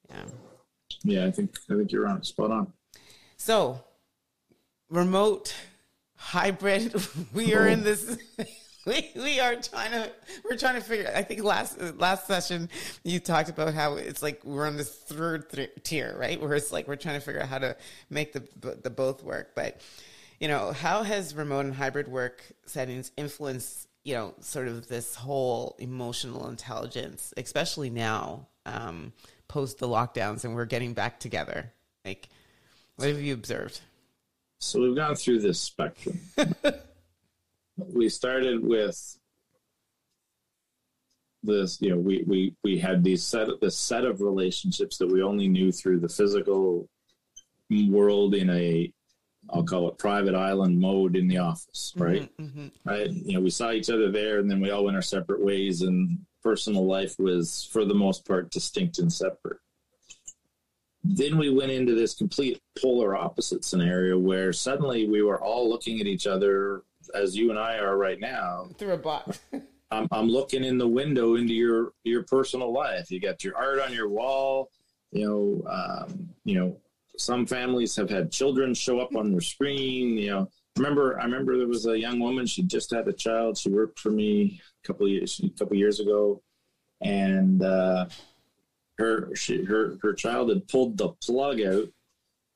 Yeah. 0.10 0.24
Yeah 1.04 1.26
i 1.26 1.32
think 1.32 1.58
i 1.72 1.76
think 1.76 1.92
you're 1.92 2.08
on 2.08 2.24
spot 2.24 2.52
on. 2.52 2.74
So 3.38 3.84
remote 4.90 5.56
hybrid 6.16 6.94
we 7.34 7.54
are 7.56 7.68
in 7.68 7.82
oh. 7.82 7.84
this 7.84 8.18
we 8.86 9.12
we 9.16 9.40
are 9.40 9.56
trying 9.56 9.92
to 9.92 10.12
we're 10.44 10.58
trying 10.58 10.76
to 10.76 10.82
figure. 10.82 11.12
I 11.16 11.24
think 11.24 11.44
last 11.44 11.80
last 11.98 12.28
session 12.28 12.70
you 13.04 13.20
talked 13.20 13.50
about 13.50 13.74
how 13.74 13.96
it's 13.96 14.22
like 14.22 14.44
we're 14.44 14.68
on 14.68 14.76
this 14.76 14.94
third 14.94 15.50
th- 15.50 15.72
tier, 15.84 16.16
right? 16.18 16.40
Where 16.42 16.54
it's 16.54 16.72
like 16.72 16.88
we're 16.88 16.98
trying 16.98 17.20
to 17.20 17.26
figure 17.26 17.42
out 17.42 17.48
how 17.48 17.60
to 17.60 17.78
make 18.10 18.34
the 18.34 18.44
the 18.82 18.90
both 18.90 19.24
work. 19.24 19.52
But 19.56 19.80
you 20.40 20.50
know, 20.50 20.74
how 20.74 21.04
has 21.04 21.34
remote 21.34 21.66
and 21.66 21.74
hybrid 21.74 22.10
work 22.10 22.44
settings 22.66 23.12
influenced 23.16 23.88
you 24.04 24.16
know 24.16 24.34
sort 24.42 24.68
of 24.68 24.90
this 24.90 25.16
whole 25.16 25.78
emotional 25.80 26.50
intelligence, 26.50 27.34
especially 27.38 27.90
now 27.90 28.48
um, 28.66 29.14
post 29.48 29.80
the 29.80 29.88
lockdowns 29.88 30.44
and 30.44 30.56
we're 30.56 30.66
getting 30.66 30.94
back 30.94 31.22
together? 31.22 31.72
Like, 32.04 32.28
what 32.98 33.08
have 33.08 33.22
you 33.22 33.34
observed? 33.34 33.80
So 34.60 34.82
we've 34.82 34.96
gone 34.96 35.16
through 35.16 35.40
this 35.40 35.62
spectrum. 35.62 36.20
we 37.78 38.10
started 38.10 38.64
with 38.64 39.18
this 41.46 41.82
you 41.82 41.90
know 41.90 41.98
we 41.98 42.24
we 42.26 42.56
we 42.64 42.78
had 42.78 43.04
these 43.04 43.24
set 43.24 43.50
this 43.60 43.78
set 43.78 44.06
of 44.06 44.22
relationships 44.22 44.98
that 44.98 45.12
we 45.12 45.22
only 45.22 45.48
knew 45.48 45.72
through 45.72 46.00
the 46.00 46.08
physical 46.08 46.88
world 47.90 48.36
in 48.36 48.50
a 48.50 48.92
I'll 49.50 49.64
call 49.64 49.90
it 49.90 49.98
private 49.98 50.36
island 50.36 50.80
mode 50.80 51.18
in 51.18 51.28
the 51.28 51.40
office, 51.40 51.94
mm-hmm, 51.96 52.04
right? 52.04 52.38
Mm-hmm, 52.38 52.60
mm-hmm. 52.60 52.90
Right. 52.90 53.10
You 53.10 53.34
know, 53.34 53.42
we 53.42 53.50
saw 53.50 53.72
each 53.72 53.90
other 53.90 54.10
there 54.10 54.40
and 54.40 54.50
then 54.50 54.62
we 54.62 54.72
all 54.72 54.86
went 54.86 54.96
our 54.96 55.02
separate 55.02 55.44
ways 55.44 55.82
and 55.82 56.20
personal 56.42 56.86
life 56.86 57.16
was 57.20 57.68
for 57.72 57.86
the 57.86 57.94
most 57.94 58.26
part 58.26 58.52
distinct 58.52 59.00
and 59.00 59.12
separate. 59.12 59.58
Then 61.04 61.38
we 61.38 61.50
went 61.50 61.72
into 61.72 61.94
this 61.94 62.14
complete 62.14 62.62
polar 62.82 63.16
opposite 63.16 63.66
scenario 63.66 64.18
where 64.18 64.54
suddenly 64.54 65.08
we 65.08 65.22
were 65.22 65.42
all 65.42 65.70
looking 65.70 66.00
at 66.00 66.08
each 66.08 66.26
other 66.26 66.84
as 67.14 67.36
you 67.36 67.50
and 67.50 67.60
I 67.60 67.78
are 67.78 67.98
right 67.98 68.20
now 68.20 68.70
through 68.78 68.94
a 68.94 68.98
bot. 68.98 69.40
I'm, 69.92 70.08
I'm 70.12 70.28
looking 70.28 70.64
in 70.64 70.78
the 70.78 70.88
window 70.88 71.36
into 71.36 71.54
your 71.54 71.94
your 72.04 72.24
personal 72.24 72.74
life. 72.74 73.12
You 73.12 73.20
got 73.20 73.44
your 73.44 73.56
art 73.56 73.80
on 73.80 73.94
your 73.94 74.10
wall. 74.10 74.70
You 75.12 75.28
know, 75.28 75.72
um, 75.72 76.30
you 76.44 76.56
know, 76.56 76.78
some 77.18 77.46
families 77.46 77.96
have 77.96 78.10
had 78.10 78.32
children 78.32 78.74
show 78.74 79.00
up 79.00 79.16
on 79.16 79.32
their 79.32 79.42
screen. 79.42 80.18
You 80.18 80.30
know, 80.32 80.50
remember 80.78 81.20
I 81.20 81.24
remember 81.24 81.58
there 81.58 81.68
was 81.68 81.86
a 81.86 82.00
young 82.00 82.20
woman. 82.20 82.46
She 82.46 82.64
just 82.64 82.92
had 82.92 83.08
a 83.08 83.14
child. 83.14 83.58
She 83.58 83.70
worked 83.70 84.00
for 84.00 84.10
me 84.10 84.60
a 84.84 84.88
couple 84.88 85.08
years 85.08 85.40
a 85.44 85.50
couple 85.58 85.78
years 85.78 86.00
ago, 86.00 86.42
and 87.02 87.62
uh, 87.62 88.08
her 88.98 89.36
she 89.36 89.64
her 89.64 89.98
her 90.02 90.14
child 90.14 90.50
had 90.50 90.68
pulled 90.68 90.98
the 90.98 91.10
plug 91.24 91.62
out 91.62 91.88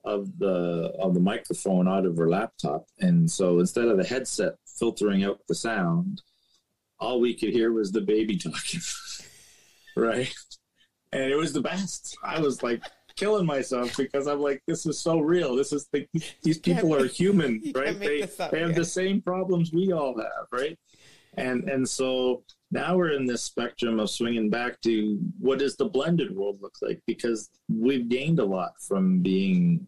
of 0.08 0.40
the 0.40 0.94
of 1.00 1.14
the 1.14 1.20
microphone 1.20 1.88
out 1.88 2.06
of 2.06 2.18
her 2.18 2.30
laptop, 2.30 2.88
and 3.00 3.30
so 3.30 3.60
instead 3.60 3.90
of 3.90 3.98
the 3.98 4.06
headset 4.06 4.54
filtering 4.80 5.24
out 5.24 5.40
the 5.48 5.56
sound, 5.56 6.22
all 7.00 7.20
we 7.20 7.34
could 7.34 7.50
hear 7.50 7.74
was 7.74 7.92
the 7.92 8.02
baby 8.02 8.38
talking, 8.38 8.80
right? 9.98 10.34
And 11.12 11.24
it 11.24 11.36
was 11.36 11.54
the 11.54 11.62
best. 11.62 12.18
I 12.24 12.40
was 12.40 12.64
like 12.64 12.82
killing 13.16 13.46
myself 13.46 13.98
because 13.98 14.28
I'm 14.28 14.40
like, 14.40 14.62
this 14.66 14.86
is 14.86 15.00
so 15.00 15.20
real. 15.20 15.56
This 15.56 15.74
is 15.74 15.88
the, 15.92 16.08
these 16.44 16.60
people 16.60 16.96
are 16.96 17.08
human, 17.22 17.62
right? 17.76 18.00
They, 18.00 18.24
up, 18.24 18.52
they 18.52 18.60
have 18.60 18.70
yeah. 18.70 18.76
the 18.76 18.86
same 18.86 19.22
problems 19.22 19.74
we 19.74 19.92
all 19.92 20.18
have, 20.18 20.48
right? 20.52 20.78
And 21.38 21.70
and 21.70 21.88
so 21.88 22.44
now 22.72 22.98
we're 22.98 23.12
in 23.12 23.26
this 23.26 23.44
spectrum 23.44 24.00
of 24.00 24.10
swinging 24.10 24.50
back 24.50 24.82
to 24.82 25.20
what 25.40 25.60
does 25.60 25.76
the 25.76 25.86
blended 25.86 26.36
world 26.36 26.58
look 26.62 26.76
like 26.82 27.02
because 27.06 27.50
we've 27.70 28.10
gained 28.10 28.40
a 28.40 28.46
lot 28.46 28.72
from 28.82 29.22
being 29.22 29.88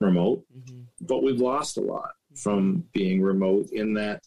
remote, 0.00 0.44
mm-hmm. 0.56 0.82
but 1.00 1.22
we've 1.22 1.40
lost 1.40 1.76
a 1.76 1.80
lot 1.80 2.12
from 2.34 2.84
being 2.92 3.20
remote 3.20 3.68
in 3.72 3.94
that, 3.94 4.22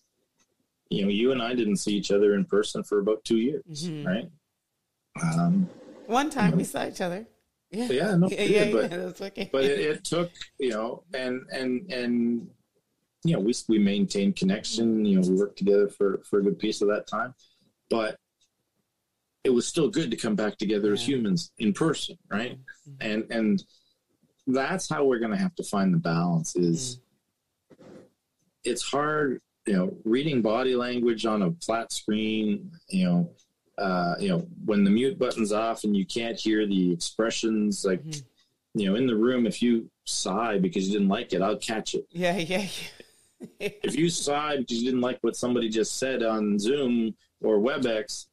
you 0.89 1.03
know, 1.03 1.09
you 1.09 1.31
and 1.31 1.41
I 1.41 1.53
didn't 1.55 1.77
see 1.77 1.93
each 1.93 2.11
other 2.11 2.35
in 2.35 2.45
person 2.45 2.83
for 2.83 2.99
about 2.99 3.23
two 3.23 3.37
years, 3.37 3.63
mm-hmm. 3.89 4.07
right? 4.07 4.29
Um, 5.21 5.69
One 6.07 6.29
time 6.29 6.45
you 6.45 6.51
know, 6.51 6.57
we 6.57 6.63
saw 6.63 6.87
each 6.87 7.01
other. 7.01 7.25
Yeah, 7.71 7.85
yeah, 7.85 8.15
no, 8.15 8.29
yeah, 8.29 8.43
yeah, 8.43 8.71
but, 8.71 8.91
yeah, 8.91 8.97
that's 8.97 9.21
okay. 9.21 9.49
but 9.51 9.63
it, 9.63 9.79
it, 9.79 10.03
took, 10.03 10.31
you 10.59 10.69
know, 10.69 11.03
and 11.13 11.41
and 11.51 11.91
and 11.91 12.47
you 13.23 13.33
know, 13.33 13.39
we 13.39 13.53
we 13.67 13.79
maintained 13.79 14.35
connection. 14.35 15.03
You 15.03 15.19
know, 15.19 15.27
we 15.27 15.35
worked 15.35 15.57
together 15.57 15.87
for 15.87 16.21
for 16.29 16.39
a 16.39 16.43
good 16.43 16.59
piece 16.59 16.83
of 16.83 16.87
that 16.89 17.07
time, 17.07 17.33
but 17.89 18.19
it 19.43 19.49
was 19.49 19.67
still 19.67 19.89
good 19.89 20.11
to 20.11 20.17
come 20.17 20.35
back 20.35 20.57
together 20.57 20.89
yeah. 20.89 20.93
as 20.93 21.07
humans 21.07 21.51
in 21.57 21.73
person, 21.73 22.15
right? 22.29 22.59
Mm-hmm. 22.87 23.11
And 23.11 23.31
and 23.31 23.63
that's 24.47 24.89
how 24.89 25.05
we're 25.05 25.19
going 25.19 25.31
to 25.31 25.37
have 25.37 25.55
to 25.55 25.63
find 25.63 25.93
the 25.93 25.97
balance 25.97 26.55
is 26.55 26.99
mm. 27.71 27.85
it's 28.63 28.81
hard 28.81 29.41
you 29.65 29.73
know 29.73 29.95
reading 30.03 30.41
body 30.41 30.75
language 30.75 31.25
on 31.25 31.43
a 31.43 31.51
flat 31.65 31.91
screen 31.91 32.71
you 32.89 33.05
know 33.05 33.29
uh, 33.77 34.15
you 34.19 34.29
know 34.29 34.45
when 34.65 34.83
the 34.83 34.89
mute 34.89 35.17
button's 35.17 35.51
off 35.51 35.83
and 35.83 35.97
you 35.97 36.05
can't 36.05 36.39
hear 36.39 36.67
the 36.67 36.91
expressions 36.91 37.83
like 37.85 38.03
mm-hmm. 38.03 38.79
you 38.79 38.87
know 38.87 38.95
in 38.95 39.07
the 39.07 39.15
room 39.15 39.47
if 39.47 39.61
you 39.61 39.89
sigh 40.05 40.59
because 40.59 40.87
you 40.87 40.93
didn't 40.93 41.09
like 41.09 41.33
it 41.33 41.41
i'll 41.41 41.57
catch 41.57 41.95
it 41.95 42.05
yeah 42.11 42.37
yeah, 42.37 42.67
yeah. 43.39 43.47
if 43.83 43.95
you 43.95 44.09
sigh 44.09 44.57
because 44.57 44.77
you 44.77 44.85
didn't 44.85 45.01
like 45.01 45.17
what 45.21 45.35
somebody 45.35 45.69
just 45.69 45.97
said 45.97 46.21
on 46.21 46.59
zoom 46.59 47.15
or 47.41 47.57
webex 47.57 48.27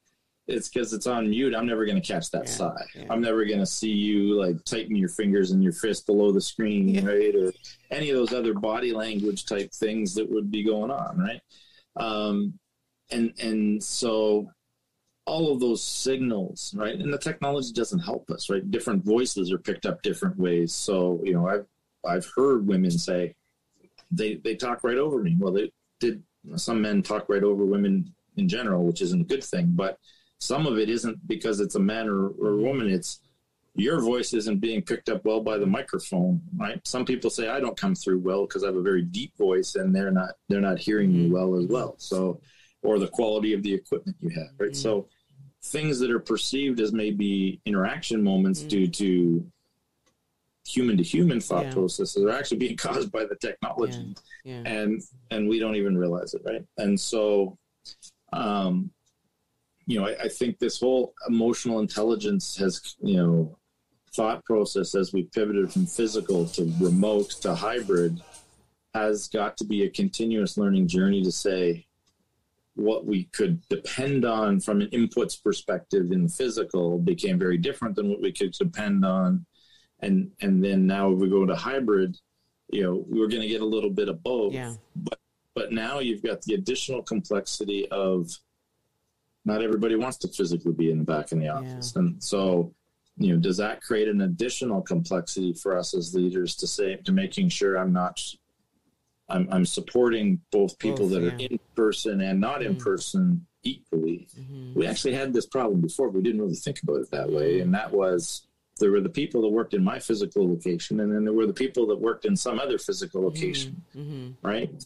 it's 0.50 0.68
because 0.68 0.92
it's 0.92 1.06
on 1.06 1.30
mute. 1.30 1.54
I'm 1.54 1.66
never 1.66 1.86
going 1.86 2.00
to 2.00 2.06
catch 2.06 2.30
that 2.30 2.46
yeah, 2.46 2.52
sigh. 2.52 2.84
Yeah. 2.94 3.04
I'm 3.10 3.20
never 3.20 3.44
going 3.44 3.60
to 3.60 3.66
see 3.66 3.90
you 3.90 4.40
like 4.40 4.62
tighten 4.64 4.96
your 4.96 5.08
fingers 5.08 5.52
and 5.52 5.62
your 5.62 5.72
fist 5.72 6.06
below 6.06 6.32
the 6.32 6.40
screen, 6.40 6.88
yeah. 6.88 7.06
right? 7.06 7.34
Or 7.34 7.52
any 7.90 8.10
of 8.10 8.16
those 8.16 8.32
other 8.32 8.54
body 8.54 8.92
language 8.92 9.46
type 9.46 9.72
things 9.72 10.14
that 10.14 10.28
would 10.30 10.50
be 10.50 10.62
going 10.62 10.90
on, 10.90 11.18
right? 11.18 11.40
Um, 11.96 12.58
and 13.10 13.32
and 13.40 13.82
so 13.82 14.50
all 15.26 15.52
of 15.52 15.60
those 15.60 15.82
signals, 15.82 16.74
right? 16.76 16.94
And 16.94 17.12
the 17.12 17.18
technology 17.18 17.72
doesn't 17.72 18.00
help 18.00 18.30
us, 18.30 18.50
right? 18.50 18.68
Different 18.70 19.04
voices 19.04 19.52
are 19.52 19.58
picked 19.58 19.86
up 19.86 20.02
different 20.02 20.38
ways. 20.38 20.72
So 20.72 21.20
you 21.24 21.32
know, 21.32 21.48
I've 21.48 21.66
I've 22.06 22.26
heard 22.34 22.66
women 22.66 22.90
say 22.90 23.34
they 24.10 24.34
they 24.36 24.56
talk 24.56 24.82
right 24.82 24.98
over 24.98 25.22
me. 25.22 25.36
Well, 25.38 25.52
they 25.52 25.72
did. 26.00 26.22
Some 26.56 26.80
men 26.80 27.02
talk 27.02 27.28
right 27.28 27.44
over 27.44 27.66
women 27.66 28.14
in 28.36 28.48
general, 28.48 28.84
which 28.84 29.02
isn't 29.02 29.20
a 29.20 29.24
good 29.24 29.44
thing, 29.44 29.72
but 29.74 29.98
some 30.40 30.66
of 30.66 30.79
it 30.79 30.88
isn't 30.88 31.26
because 31.29 31.61
it's 31.61 31.74
a 31.74 31.81
man 31.81 32.09
or, 32.09 32.29
or 32.29 32.50
a 32.53 32.57
woman. 32.57 32.90
It's 32.90 33.20
your 33.74 34.00
voice 34.00 34.33
isn't 34.33 34.61
being 34.61 34.83
picked 34.83 35.09
up 35.09 35.24
well 35.24 35.40
by 35.40 35.59
the 35.59 35.66
microphone, 35.66 36.40
right? 36.57 36.81
Some 36.87 37.05
people 37.05 37.31
say 37.31 37.48
I 37.48 37.61
don't 37.61 37.76
come 37.76 37.94
through 37.94 38.18
well 38.18 38.46
because 38.46 38.64
I 38.64 38.66
have 38.66 38.76
a 38.76 38.83
very 38.83 39.03
deep 39.03 39.37
voice 39.37 39.76
and 39.76 39.94
they're 39.94 40.11
not 40.11 40.31
they're 40.48 40.61
not 40.61 40.79
hearing 40.79 41.12
me 41.12 41.31
well 41.31 41.57
as 41.57 41.66
well. 41.66 41.94
So, 41.98 42.40
or 42.83 42.98
the 42.98 43.09
quality 43.09 43.53
of 43.53 43.62
the 43.62 43.72
equipment 43.72 44.16
you 44.20 44.31
have, 44.31 44.48
right? 44.59 44.70
Mm-hmm. 44.70 44.74
So, 44.74 45.09
things 45.62 45.98
that 46.00 46.11
are 46.11 46.18
perceived 46.18 46.81
as 46.81 46.92
maybe 46.92 47.61
interaction 47.66 48.24
moments 48.24 48.61
mm-hmm. 48.61 48.68
due 48.68 48.88
to 48.88 49.46
human 50.66 50.96
to 50.96 51.03
human 51.03 51.40
thought 51.40 51.66
yeah. 51.66 51.72
processes 51.72 52.24
are 52.24 52.31
actually 52.31 52.59
being 52.59 52.76
caused 52.79 53.12
by 53.12 53.24
the 53.24 53.37
technology, 53.37 54.14
yeah. 54.44 54.62
Yeah. 54.62 54.72
and 54.72 55.03
and 55.31 55.48
we 55.48 55.59
don't 55.59 55.76
even 55.76 55.96
realize 55.96 56.35
it, 56.35 56.42
right? 56.44 56.64
And 56.79 56.98
so, 56.98 57.57
um, 58.33 58.90
you 59.90 59.98
know, 59.98 60.07
I, 60.07 60.16
I, 60.22 60.29
think 60.29 60.59
this 60.59 60.79
whole 60.79 61.14
emotional 61.29 61.81
intelligence 61.81 62.57
has, 62.59 62.94
you 63.03 63.16
know, 63.16 63.59
thought 64.14 64.44
process 64.44 64.94
as 64.94 65.12
we 65.12 65.24
pivoted 65.24 65.72
from 65.72 65.85
physical 65.85 66.46
to 66.46 66.72
remote 66.81 67.31
to 67.42 67.57
hybrid 67.57 68.22
has 68.94 69.26
got 69.26 69.57
to 69.57 69.64
be 69.64 69.83
a 69.83 69.90
continuous 69.90 70.57
learning 70.57 70.87
journey 70.87 71.24
to 71.24 71.33
say 71.33 71.85
what 72.74 73.05
we 73.05 73.24
could 73.33 73.61
depend 73.68 74.24
on 74.24 74.61
from 74.61 74.81
an 74.81 74.88
inputs 74.90 75.42
perspective 75.42 76.12
in 76.12 76.22
the 76.22 76.29
physical 76.29 76.96
became 76.98 77.38
very 77.38 77.59
different 77.59 77.96
than 77.96 78.09
what 78.09 78.20
we 78.20 78.33
could 78.33 78.53
depend 78.53 79.05
on 79.05 79.44
and 80.00 80.31
and 80.40 80.64
then 80.64 80.87
now 80.87 81.11
if 81.11 81.18
we 81.18 81.29
go 81.29 81.44
to 81.44 81.55
hybrid 81.55 82.16
you 82.72 82.83
know 82.83 83.05
we're 83.09 83.29
going 83.29 83.42
to 83.42 83.48
get 83.48 83.61
a 83.61 83.66
little 83.74 83.90
bit 83.90 84.09
of 84.09 84.22
both 84.22 84.53
yeah. 84.53 84.72
but 84.94 85.18
but 85.55 85.72
now 85.72 85.98
you've 85.98 86.22
got 86.22 86.40
the 86.42 86.55
additional 86.55 87.03
complexity 87.03 87.88
of 87.90 88.31
not 89.44 89.62
everybody 89.62 89.96
wants 89.96 90.18
to 90.18 90.29
physically 90.29 90.72
be 90.72 90.90
in 90.90 90.98
the 90.98 91.05
back 91.05 91.33
in 91.33 91.38
the 91.38 91.48
office. 91.48 91.92
Yeah. 91.94 92.03
And 92.03 92.22
so, 92.22 92.74
you 93.16 93.33
know, 93.35 93.40
does 93.40 93.57
that 93.57 93.81
create 93.83 94.09
an 94.09 94.22
additional 94.22 94.83
complexity 94.83 95.53
for 95.53 95.76
us 95.76 95.94
as 95.94 96.14
leaders 96.14 96.55
to 96.57 96.66
say, 96.66 96.96
to 96.96 97.12
making 97.12 97.48
sure 97.48 97.76
I'm 97.76 97.92
not 97.92 98.20
I'm, 99.29 99.46
I'm 99.53 99.64
supporting 99.64 100.40
both 100.50 100.76
people 100.81 101.09
Both, 101.09 101.11
that 101.12 101.22
yeah. 101.22 101.31
are 101.31 101.37
in 101.53 101.61
person 101.76 102.20
and 102.20 102.40
not 102.40 102.64
in 102.64 102.74
Mhm. 102.74 102.81
person 102.81 103.46
equally. 103.62 104.26
Mhm. 104.37 104.74
We 104.74 104.88
actually 104.88 105.14
had 105.14 105.33
this 105.33 105.46
problem 105.46 105.81
before. 105.81 106.09
but 106.11 106.16
We 106.16 106.22
didn't 106.24 106.40
really 106.40 106.57
think 106.57 106.83
about 106.83 106.96
it 106.96 107.11
that 107.12 107.31
way, 107.31 107.59
Mhm. 107.59 107.62
and 107.62 107.74
that 107.74 107.92
was 107.92 108.48
there 108.81 108.90
were 108.90 109.00
the 109.00 109.09
people 109.09 109.40
that 109.42 109.48
worked 109.50 109.72
in 109.74 109.85
my 109.85 110.00
physical 110.00 110.48
location, 110.48 110.98
and 110.98 111.12
then 111.14 111.22
there 111.22 111.33
were 111.33 111.46
the 111.46 111.53
people 111.53 111.87
that 111.87 112.00
worked 112.00 112.24
in 112.24 112.35
some 112.35 112.59
other 112.59 112.76
physical 112.76 113.22
location. 113.22 113.81
Mhm. 113.94 114.35
Right? 114.42 114.85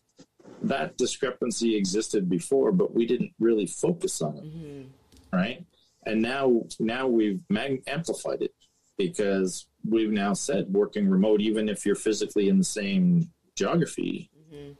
That 0.62 0.97
discrepancy 0.97 1.77
existed 1.77 2.29
before, 2.29 2.73
but 2.73 2.95
we 2.95 3.07
didn't 3.07 3.33
really 3.38 3.67
focus 3.67 4.23
on 4.23 4.37
it 4.38 4.45
Mhm. 4.45 4.87
right? 5.33 5.64
And 6.07 6.21
now, 6.23 6.67
now 6.81 7.07
we've 7.09 7.40
mag- 7.51 7.83
amplified 7.87 8.43
it 8.43 8.55
because 8.97 9.67
we've 9.88 10.11
now 10.12 10.33
said 10.35 10.73
working 10.73 11.09
remote, 11.09 11.40
even 11.40 11.69
if 11.69 11.85
you're 11.85 11.95
physically 11.95 12.49
in 12.49 12.59
the 12.59 12.64
same 12.64 13.31
geography, 13.57 14.31
Mhm. 14.53 14.77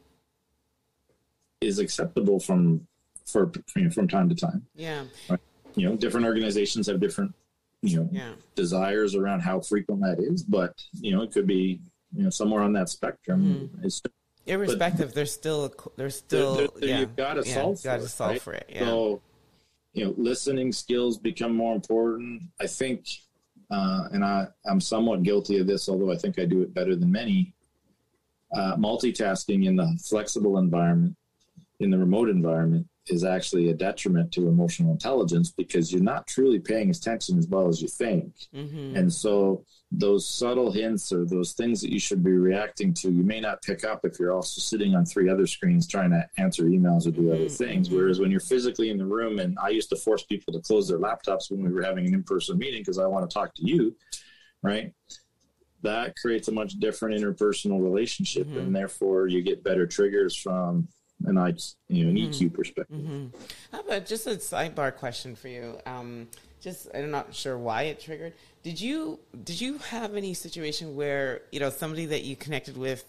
is 1.61 1.79
acceptable 1.79 2.39
from 2.41 2.87
for 3.27 3.51
you 3.75 3.85
know, 3.85 3.91
from 3.91 4.07
time 4.07 4.29
to 4.29 4.35
time. 4.35 4.67
Yeah. 4.75 5.07
You 5.77 5.89
know, 5.89 5.97
different 5.97 6.27
organizations 6.27 6.87
have 6.89 7.01
different 7.01 7.35
you 7.83 7.97
know 7.97 8.09
Yeah. 8.13 8.35
desires 8.55 9.15
around 9.15 9.41
how 9.41 9.61
frequent 9.61 10.01
that 10.03 10.19
is, 10.21 10.43
but 10.43 10.73
you 10.93 11.13
know, 11.13 11.23
it 11.23 11.33
could 11.33 11.47
be 11.47 11.81
you 12.15 12.23
know 12.25 12.31
somewhere 12.31 12.63
on 12.63 12.73
that 12.75 12.89
spectrum. 12.91 13.43
Mm-hmm. 13.71 13.85
It's 13.85 14.01
Irrespective, 14.47 15.15
there's 15.15 15.33
still 15.33 15.73
there's 15.97 16.17
still 16.17 16.57
there- 16.57 16.69
there 16.77 16.89
yeah. 16.89 17.01
you've 17.01 17.17
got 17.17 17.35
to 17.35 17.49
yeah, 17.49 17.55
solve 17.55 17.83
got 17.83 17.95
for 17.95 17.99
to 18.01 18.05
it, 18.05 18.09
solve 18.09 18.31
right? 18.31 18.43
for 18.43 18.53
it. 18.53 18.67
Yeah. 18.69 18.81
So, 18.81 19.23
you 19.95 20.05
know, 20.05 20.15
listening 20.17 20.73
skills 20.73 21.19
become 21.19 21.55
more 21.55 21.75
important. 21.75 22.43
I 22.61 22.67
think, 22.67 23.07
uh, 23.71 24.09
and 24.13 24.25
I, 24.25 24.49
I'm 24.67 24.81
somewhat 24.81 25.23
guilty 25.23 25.59
of 25.59 25.67
this, 25.67 25.89
although 25.89 26.13
I 26.13 26.17
think 26.17 26.39
I 26.39 26.45
do 26.45 26.63
it 26.63 26.75
better 26.75 26.95
than 26.97 27.11
many. 27.11 27.55
Uh, 28.55 28.77
multitasking 28.77 29.67
in 29.67 29.75
the 29.75 29.99
flexible 30.05 30.59
environment, 30.59 31.17
in 31.81 31.91
the 31.91 31.99
remote 31.99 32.29
environment, 32.29 32.87
is 33.09 33.25
actually 33.25 33.69
a 33.71 33.75
detriment 33.75 34.33
to 34.33 34.49
emotional 34.49 34.93
intelligence 34.93 35.53
because 35.57 35.93
you're 35.93 36.03
not 36.03 36.27
truly 36.27 36.59
paying 36.59 36.91
attention 36.91 37.39
as 37.39 37.47
well 37.49 37.69
as 37.69 37.83
you 37.83 37.89
think. 37.89 38.33
Mhm. 38.55 38.97
And 38.97 39.13
so 39.13 39.65
those 39.93 40.27
subtle 40.27 40.73
hints 40.73 41.13
or 41.13 41.25
those 41.27 41.53
things 41.53 41.81
that 41.83 41.93
you 41.93 42.01
should 42.01 42.25
be 42.25 42.33
reacting 42.33 42.95
to, 42.95 43.11
you 43.11 43.23
may 43.23 43.41
not 43.41 43.63
pick 43.63 43.85
up 43.85 44.01
if 44.05 44.19
you're 44.19 44.33
also 44.33 44.61
sitting 44.61 44.95
on 44.95 45.05
three 45.05 45.29
other 45.29 45.47
screens 45.47 45.87
trying 45.87 46.11
to 46.11 46.27
answer 46.39 46.65
emails 46.65 47.07
or 47.07 47.11
do 47.11 47.31
other 47.31 47.45
Mhm, 47.45 47.59
things. 47.59 47.89
mhm. 47.89 47.93
Whereas 47.95 48.19
when 48.21 48.31
you're 48.31 48.41
physically 48.41 48.91
in 48.91 48.97
the 48.99 49.07
room, 49.07 49.39
and 49.39 49.57
I 49.61 49.69
used 49.69 49.91
to 49.91 49.97
force 49.97 50.25
people 50.25 50.53
to 50.55 50.61
close 50.61 50.89
their 50.89 50.99
laptops 50.99 51.51
when 51.51 51.63
we 51.63 51.71
were 51.71 51.83
having 51.83 52.07
an 52.07 52.15
in 52.15 52.23
person 52.23 52.59
meeting 52.59 52.81
because 52.81 52.99
I 52.99 53.07
want 53.07 53.29
to 53.29 53.35
talk 53.35 53.55
to 53.55 53.67
you, 53.67 53.95
right? 54.63 54.93
That 55.83 56.17
creates 56.17 56.49
a 56.49 56.53
much 56.53 56.75
different 56.81 57.21
interpersonal 57.21 57.83
relationship, 57.83 58.49
and 58.57 58.75
therefore 58.75 59.29
you 59.29 59.43
get 59.43 59.63
better 59.63 59.87
triggers 59.87 60.35
from 60.35 60.89
an 61.27 61.39
I, 61.39 61.55
you 61.89 62.05
know, 62.05 62.11
an 62.11 62.17
Mhm. 62.17 62.29
EQ 62.31 62.55
perspective. 62.55 62.97
hmm 62.97 63.27
How 63.73 63.81
about 63.81 64.07
just 64.07 64.27
a 64.27 64.31
sidebar 64.37 64.95
question 64.95 65.35
for 65.37 65.49
you? 65.49 65.79
Um, 65.87 66.29
just 66.61 66.89
I'm 66.95 67.11
not 67.11 67.35
sure 67.35 67.59
why 67.59 67.83
it 67.83 68.01
triggered. 68.01 68.33
Did 68.63 68.81
you 68.81 69.19
did 69.45 69.61
you 69.61 69.79
have 69.79 70.15
any 70.15 70.35
situation 70.35 70.97
where 70.97 71.43
you 71.53 71.61
know 71.61 71.71
somebody 71.71 72.07
that 72.07 72.23
you 72.25 72.37
connected 72.37 72.77
with 72.77 73.05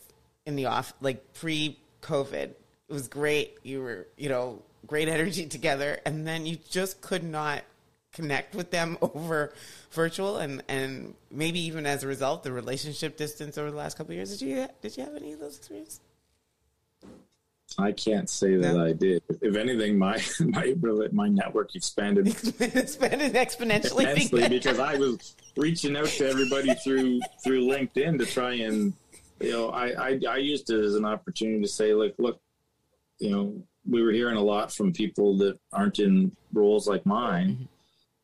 in 0.46 0.56
the 0.56 0.66
off 0.66 0.94
like 1.02 1.34
pre 1.34 1.78
COVID? 2.02 2.50
It 2.88 2.94
was 2.94 3.08
great. 3.08 3.58
You 3.64 3.82
were 3.82 4.08
you 4.18 4.30
know 4.30 4.62
great 4.88 5.08
energy 5.08 5.46
together, 5.48 6.00
and 6.06 6.28
then 6.28 6.46
you 6.46 6.58
just 6.70 7.02
could 7.02 7.24
not 7.24 7.64
connect 8.12 8.56
with 8.56 8.72
them 8.72 8.98
over 9.02 9.54
virtual, 9.92 10.38
and 10.38 10.62
and 10.68 11.16
maybe 11.32 11.60
even 11.60 11.86
as 11.86 12.04
a 12.04 12.08
result, 12.08 12.44
the 12.44 12.52
relationship 12.52 13.18
distance 13.18 13.58
over 13.58 13.72
the 13.72 13.78
last 13.78 13.98
couple 13.98 14.12
of 14.12 14.18
years. 14.18 14.38
Did 14.38 14.42
you 14.46 14.68
did 14.82 14.98
you 14.98 15.04
have 15.06 15.16
any 15.16 15.32
of 15.32 15.40
those 15.40 15.58
experiences? 15.58 16.02
I 17.78 17.92
can't 17.92 18.30
say 18.30 18.56
that. 18.56 18.78
I 18.78 18.94
did. 18.94 19.22
If 19.42 19.56
anything, 19.56 19.98
my 19.98 20.22
my 20.40 20.74
my 21.12 21.28
network 21.28 21.76
expanded 21.76 22.28
Expanded 22.60 23.34
exponentially. 23.34 24.04
immensely 24.04 24.50
because 24.50 24.80
I 24.80 24.96
was 24.96 25.36
reaching 25.58 25.98
out 25.98 26.08
to 26.08 26.30
everybody 26.30 26.74
through 26.76 27.20
through 27.44 27.66
LinkedIn 27.66 28.20
to 28.20 28.26
try 28.26 28.54
and 28.54 28.94
you 29.40 29.52
know 29.52 29.70
I, 29.70 30.10
I 30.10 30.20
I 30.30 30.38
used 30.38 30.70
it 30.70 30.84
as 30.84 30.96
an 30.96 31.06
opportunity 31.06 31.62
to 31.62 31.68
say 31.68 31.94
like 31.94 32.16
look 32.18 32.40
you 33.20 33.32
know 33.32 33.62
we 33.88 34.02
were 34.02 34.12
hearing 34.12 34.38
a 34.38 34.42
lot 34.42 34.72
from 34.72 34.94
people 34.94 35.38
that 35.38 35.60
aren't 35.74 36.00
in 36.00 36.36
roles 36.54 36.88
like 36.88 37.06
mine 37.06 37.50
mm-hmm. 37.50 37.64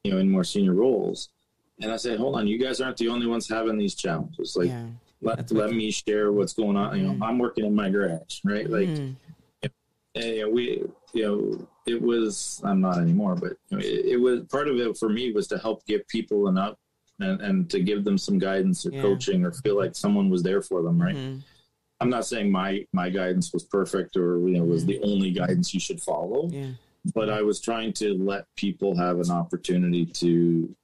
you 0.03 0.11
know 0.11 0.17
in 0.17 0.29
more 0.29 0.43
senior 0.43 0.73
roles 0.73 1.29
and 1.81 1.91
I 1.91 1.97
said 1.97 2.19
hold 2.19 2.35
on 2.35 2.47
you 2.47 2.57
guys 2.57 2.79
aren't 2.79 2.97
the 2.97 3.09
only 3.09 3.27
ones 3.27 3.49
having 3.49 3.77
these 3.77 3.95
challenges 3.95 4.55
like 4.55 4.69
yeah. 4.69 4.85
Let, 5.21 5.37
That's 5.37 5.51
let 5.51 5.71
me 5.71 5.91
share 5.91 6.31
what's 6.31 6.53
going 6.53 6.75
on 6.77 6.97
you 6.97 7.03
know 7.07 7.13
Mhm. 7.13 7.21
I'm 7.21 7.37
working 7.37 7.65
in 7.65 7.75
my 7.75 7.89
garage 7.89 8.39
right 8.43 8.69
like 8.69 8.89
and, 10.13 10.25
you 10.25 10.41
know, 10.41 10.49
we, 10.49 10.83
you 11.13 11.23
know, 11.23 11.67
it 11.87 12.01
was, 12.01 12.59
I'm 12.65 12.81
not 12.81 12.97
anymore, 12.97 13.33
but 13.35 13.53
you 13.69 13.77
know, 13.77 13.79
it, 13.79 14.05
it 14.07 14.17
was 14.17 14.41
part 14.51 14.67
of 14.67 14.75
it 14.77 14.97
for 14.97 15.07
me 15.07 15.31
was 15.31 15.47
to 15.47 15.57
help 15.57 15.85
give 15.85 16.05
people 16.09 16.49
an 16.49 16.57
up 16.57 16.77
and, 17.21 17.39
and 17.39 17.69
to 17.69 17.79
give 17.79 18.03
them 18.03 18.17
some 18.17 18.37
guidance 18.37 18.85
or 18.85 18.91
Yeah. 18.91 19.01
coaching 19.03 19.45
or 19.45 19.53
feel 19.53 19.77
like 19.77 19.95
someone 19.95 20.29
was 20.29 20.43
there 20.43 20.61
for 20.61 20.81
them. 20.83 21.01
Right. 21.01 21.15
Mhm. 21.15 21.41
I'm 22.01 22.09
not 22.09 22.25
saying 22.25 22.51
my, 22.51 22.85
my 22.91 23.09
guidance 23.09 23.53
was 23.53 23.63
perfect 23.63 24.17
or, 24.17 24.45
you 24.49 24.57
know, 24.57 24.65
was 24.65 24.83
Mhm. 24.83 24.87
the 24.87 24.99
only 25.03 25.31
guidance 25.31 25.73
you 25.73 25.79
should 25.79 26.01
follow, 26.01 26.49
Yeah. 26.51 26.71
but 27.15 27.29
I 27.29 27.41
was 27.41 27.61
trying 27.61 27.93
to 27.93 28.13
let 28.21 28.53
people 28.57 28.93
have 28.97 29.21
an 29.21 29.31
opportunity 29.31 30.05
to 30.05 30.75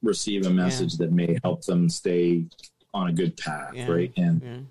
receive 0.00 0.46
a 0.46 0.50
message 0.50 0.94
that 0.96 1.12
may 1.12 1.38
help 1.44 1.66
them 1.66 1.90
stay 1.90 2.46
on 2.94 3.08
a 3.08 3.12
good 3.12 3.36
path. 3.36 3.72
Yeah. 3.74 3.90
Right. 3.90 4.12
And, 4.16 4.66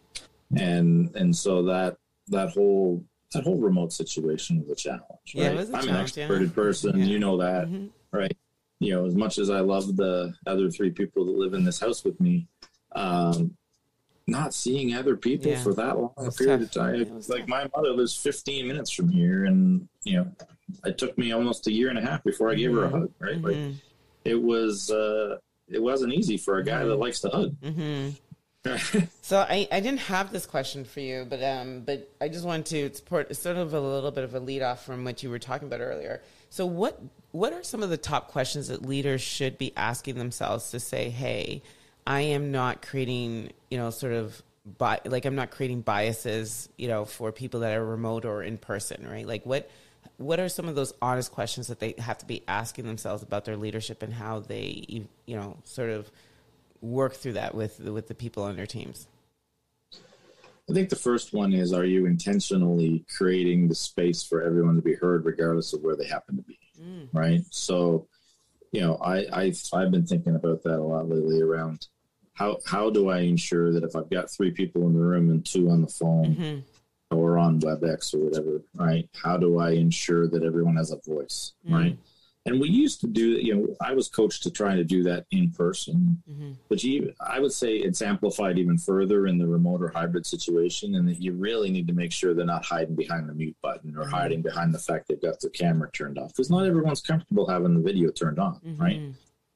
Yeah. 0.51 0.61
and 0.63 1.15
and 1.15 1.35
so 1.35 1.63
that 1.63 1.97
that 2.27 2.49
whole 2.49 3.03
that 3.33 3.43
whole 3.43 3.57
remote 3.57 3.91
situation 3.91 4.59
was 4.61 4.69
a 4.69 4.75
challenge. 4.75 5.01
Right? 5.35 5.43
Yeah, 5.43 5.49
it 5.51 5.57
was 5.57 5.69
a 5.69 5.77
I'm 5.77 5.83
challenge, 5.83 6.17
an 6.17 6.29
extroverted 6.29 6.53
person, 6.53 6.99
you 7.05 7.19
know 7.19 7.37
that, 7.37 7.67
Mhm. 7.67 7.89
right? 8.11 8.35
You 8.79 8.91
know, 8.93 9.05
as 9.05 9.15
much 9.15 9.37
as 9.37 9.49
I 9.49 9.59
love 9.59 9.97
the 9.97 10.33
other 10.45 10.69
three 10.71 10.91
people 10.91 11.25
that 11.25 11.31
live 11.33 11.53
in 11.53 11.65
this 11.65 11.79
house 11.79 12.05
with 12.05 12.19
me, 12.21 12.47
um, 12.93 13.57
not 14.27 14.53
seeing 14.53 14.93
other 14.93 15.17
people 15.17 15.51
Yeah. 15.51 15.61
for 15.61 15.73
that 15.73 15.97
long 15.99 16.13
a 16.17 16.31
period 16.31 16.59
tough. 16.59 16.67
of 16.67 16.71
time. 16.71 17.21
Like 17.27 17.41
tough. 17.41 17.47
my 17.49 17.69
mother 17.75 17.91
lives 17.91 18.15
15 18.15 18.65
minutes 18.67 18.91
from 18.91 19.09
here, 19.09 19.43
and 19.45 19.87
you 20.05 20.17
know, 20.17 20.31
it 20.85 20.97
took 20.97 21.17
me 21.17 21.33
almost 21.33 21.67
a 21.67 21.71
year 21.71 21.89
and 21.89 21.97
a 21.97 22.01
half 22.01 22.23
before 22.23 22.49
I 22.49 22.55
gave 22.55 22.71
her 22.71 22.85
a 22.85 22.89
Mhm. 22.89 22.91
hug. 22.91 23.13
Right? 23.19 23.41
Like 23.41 23.55
Mhm. 23.57 23.75
it 24.23 24.41
was. 24.41 24.89
Uh, 24.89 25.37
it 25.69 25.81
wasn't 25.81 26.13
easy 26.13 26.37
for 26.37 26.57
a 26.57 26.63
guy 26.63 26.83
that 26.83 26.95
likes 26.95 27.19
to 27.21 27.29
hug. 27.29 27.55
Mhm. 27.61 28.13
So 29.21 29.37
I, 29.39 29.65
I 29.71 29.79
didn't 29.79 30.01
have 30.01 30.31
this 30.33 30.45
question 30.45 30.83
for 30.83 30.99
you, 30.99 31.25
but 31.29 31.41
um, 31.41 31.81
but 31.85 32.09
I 32.19 32.27
just 32.27 32.43
wanted 32.45 32.65
to 32.91 32.93
support 32.97 33.33
sort 33.35 33.55
of 33.55 33.73
a 33.73 33.79
little 33.79 34.11
bit 34.11 34.25
of 34.25 34.35
a 34.35 34.39
lead 34.41 34.61
off 34.61 34.85
from 34.85 35.05
what 35.05 35.23
you 35.23 35.29
were 35.29 35.39
talking 35.39 35.67
about 35.69 35.79
earlier. 35.79 36.21
So 36.49 36.65
what 36.65 36.99
what 37.31 37.53
are 37.53 37.63
some 37.63 37.81
of 37.81 37.89
the 37.89 37.97
top 37.97 38.27
questions 38.29 38.67
that 38.67 38.81
leaders 38.85 39.21
should 39.21 39.57
be 39.57 39.71
asking 39.77 40.15
themselves 40.17 40.71
to 40.71 40.79
say, 40.81 41.09
hey, 41.09 41.61
I 42.05 42.21
am 42.21 42.51
not 42.51 42.81
creating, 42.81 43.51
you 43.69 43.77
know, 43.77 43.89
sort 43.89 44.13
of 44.13 44.41
bi- 44.77 44.99
like 45.05 45.23
I'm 45.25 45.35
not 45.35 45.51
creating 45.51 45.81
biases, 45.81 46.67
you 46.77 46.89
know, 46.89 47.05
for 47.05 47.31
people 47.31 47.61
that 47.61 47.73
are 47.77 47.85
remote 47.85 48.25
or 48.25 48.43
in 48.43 48.57
person, 48.57 49.07
right? 49.09 49.25
Like 49.25 49.45
what 49.45 49.69
what 50.17 50.39
are 50.39 50.49
some 50.49 50.67
of 50.67 50.75
those 50.75 50.93
honest 51.01 51.31
questions 51.31 51.67
that 51.67 51.79
they 51.79 51.93
have 51.97 52.17
to 52.17 52.25
be 52.25 52.43
asking 52.47 52.85
themselves 52.85 53.23
about 53.23 53.45
their 53.45 53.57
leadership 53.57 54.01
and 54.01 54.13
how 54.13 54.39
they 54.39 54.83
you 54.87 55.35
know 55.35 55.57
sort 55.63 55.89
of 55.89 56.09
work 56.81 57.13
through 57.13 57.33
that 57.33 57.55
with 57.55 57.79
with 57.79 58.07
the 58.07 58.15
people 58.15 58.43
on 58.43 58.55
their 58.55 58.67
teams 58.67 59.07
I 60.69 60.73
think 60.73 60.89
the 60.89 60.97
first 60.97 61.33
one 61.33 61.53
is 61.53 61.71
are 61.71 61.85
you 61.85 62.05
intentionally 62.05 63.05
creating 63.15 63.69
the 63.69 63.75
space 63.75 64.23
for 64.23 64.41
everyone 64.41 64.75
to 64.75 64.81
be 64.81 64.95
heard 64.95 65.25
regardless 65.25 65.73
of 65.73 65.81
where 65.81 65.95
they 65.95 66.07
happen 66.07 66.35
to 66.35 66.41
be? 66.41 66.59
Mm. 66.81 67.07
Right. 67.13 67.41
So, 67.51 68.07
you 68.73 68.81
know, 68.81 68.95
I, 68.95 69.19
I 69.31 69.53
I've 69.73 69.91
been 69.91 70.05
thinking 70.05 70.35
about 70.35 70.63
that 70.63 70.79
a 70.79 70.83
lot 70.83 71.07
lately 71.07 71.41
around 71.41 71.87
how 72.33 72.57
how 72.65 72.89
do 72.89 73.09
I 73.09 73.19
ensure 73.19 73.71
that 73.71 73.83
if 73.83 73.95
I've 73.95 74.09
got 74.09 74.29
three 74.29 74.51
people 74.51 74.85
in 74.87 74.93
the 74.93 74.99
room 74.99 75.29
and 75.29 75.45
two 75.45 75.69
on 75.69 75.81
the 75.81 75.87
phone 75.87 76.33
hmm 76.33 76.76
or 77.11 77.37
on 77.37 77.59
WebEx 77.61 78.13
or 78.13 78.19
whatever, 78.19 78.61
right? 78.75 79.09
How 79.15 79.37
do 79.37 79.59
I 79.59 79.71
ensure 79.71 80.27
that 80.27 80.43
everyone 80.43 80.75
has 80.77 80.91
a 80.91 80.97
voice? 80.97 81.53
Mm. 81.67 81.73
Right. 81.73 81.97
And 82.45 82.61
we 82.61 82.69
used 82.69 83.01
to 83.01 83.07
do, 83.07 83.31
you 83.31 83.55
know, 83.55 83.75
I 83.81 83.91
was 83.93 84.07
coached 84.07 84.41
to 84.43 84.51
try 84.51 84.73
to 84.75 84.83
do 84.83 85.03
that 85.03 85.25
in 85.31 85.51
person, 85.51 86.21
hmm 86.27 86.51
but 86.69 86.83
you, 86.83 87.13
I 87.21 87.39
would 87.39 87.51
say 87.53 87.75
it's 87.77 88.01
amplified 88.01 88.57
even 88.59 88.77
further 88.77 89.27
in 89.27 89.37
the 89.37 89.47
remote 89.47 89.81
or 89.81 89.87
hybrid 89.89 90.25
situation, 90.25 90.95
and 90.95 91.07
that 91.07 91.21
you 91.21 91.31
really 91.33 91.69
need 91.71 91.87
to 91.87 91.93
make 91.93 92.11
sure 92.11 92.33
they're 92.33 92.45
not 92.45 92.65
hiding 92.65 92.95
behind 92.95 93.27
the 93.29 93.33
mute 93.33 93.55
button 93.61 93.95
or 93.97 94.03
Mhm. 94.05 94.11
hiding 94.11 94.41
behind 94.41 94.73
the 94.73 94.79
fact 94.79 95.07
they've 95.07 95.21
got 95.21 95.39
their 95.41 95.49
camera 95.51 95.89
turned 95.91 96.17
off. 96.17 96.29
Because 96.33 96.49
not 96.49 96.65
everyone's 96.65 97.01
comfortable 97.01 97.47
having 97.47 97.73
the 97.73 97.81
video 97.81 98.11
turned 98.11 98.37
on, 98.39 98.55
Mm-hmm. 98.65 98.81
right? 98.81 99.01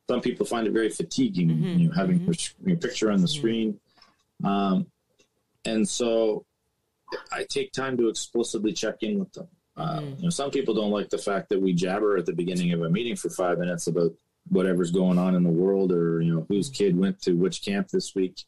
Some 0.10 0.22
people 0.22 0.46
find 0.46 0.68
it 0.68 0.72
very 0.74 0.90
fatiguing, 0.90 1.50
Mhm, 1.50 1.80
you 1.80 1.88
know, 1.88 1.94
having 1.94 2.22
your, 2.26 2.36
your 2.66 2.78
picture 2.78 3.12
on 3.12 3.22
the 3.22 3.28
screen. 3.28 3.78
Um, 4.44 4.88
and 5.66 5.88
so 5.88 6.46
I 7.32 7.46
take 7.50 7.72
time 7.72 7.98
to 7.98 8.10
explicitly 8.10 8.74
check 8.74 9.02
in 9.02 9.20
with 9.20 9.32
them. 9.34 9.48
Uh, 9.78 10.00
Mhm. 10.00 10.18
you 10.18 10.24
know, 10.24 10.30
some 10.30 10.52
people 10.52 10.74
don't 10.74 10.92
like 10.92 11.10
the 11.10 11.18
fact 11.18 11.50
that 11.50 11.62
we 11.62 11.74
jabber 11.74 12.18
at 12.18 12.26
the 12.26 12.34
beginning 12.34 12.74
of 12.74 12.82
a 12.82 12.90
meeting 12.90 13.16
for 13.16 13.30
five 13.30 13.58
minutes 13.58 13.88
about 13.88 14.14
whatever's 14.50 14.92
going 14.92 15.18
on 15.18 15.36
in 15.36 15.44
the 15.44 15.50
world 15.50 15.92
or 15.92 16.22
you 16.22 16.34
know 16.34 16.46
whose 16.50 16.70
kid 16.70 16.98
went 16.98 17.22
to 17.22 17.34
which 17.34 17.62
camp 17.62 17.88
this 17.90 18.16
week 18.16 18.44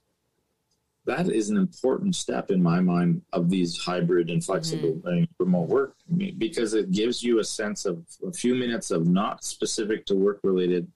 that 1.05 1.29
is 1.29 1.49
an 1.49 1.57
important 1.57 2.15
step 2.15 2.49
in 2.49 2.63
my 2.63 2.79
mind 2.79 3.21
of 3.33 3.49
these 3.49 3.77
hybrid 3.77 4.29
and 4.29 4.43
flexible 4.43 4.93
mm-hmm. 4.93 5.23
remote 5.37 5.67
work 5.67 5.95
because 6.37 6.73
it 6.73 6.91
gives 6.91 7.21
you 7.21 7.39
a 7.39 7.43
sense 7.43 7.85
of 7.85 8.05
a 8.25 8.31
few 8.31 8.55
minutes 8.55 8.89
of 8.89 9.07
not 9.07 9.43
specific 9.43 10.05
to 10.05 10.15
work 10.15 10.39
related 10.43 10.89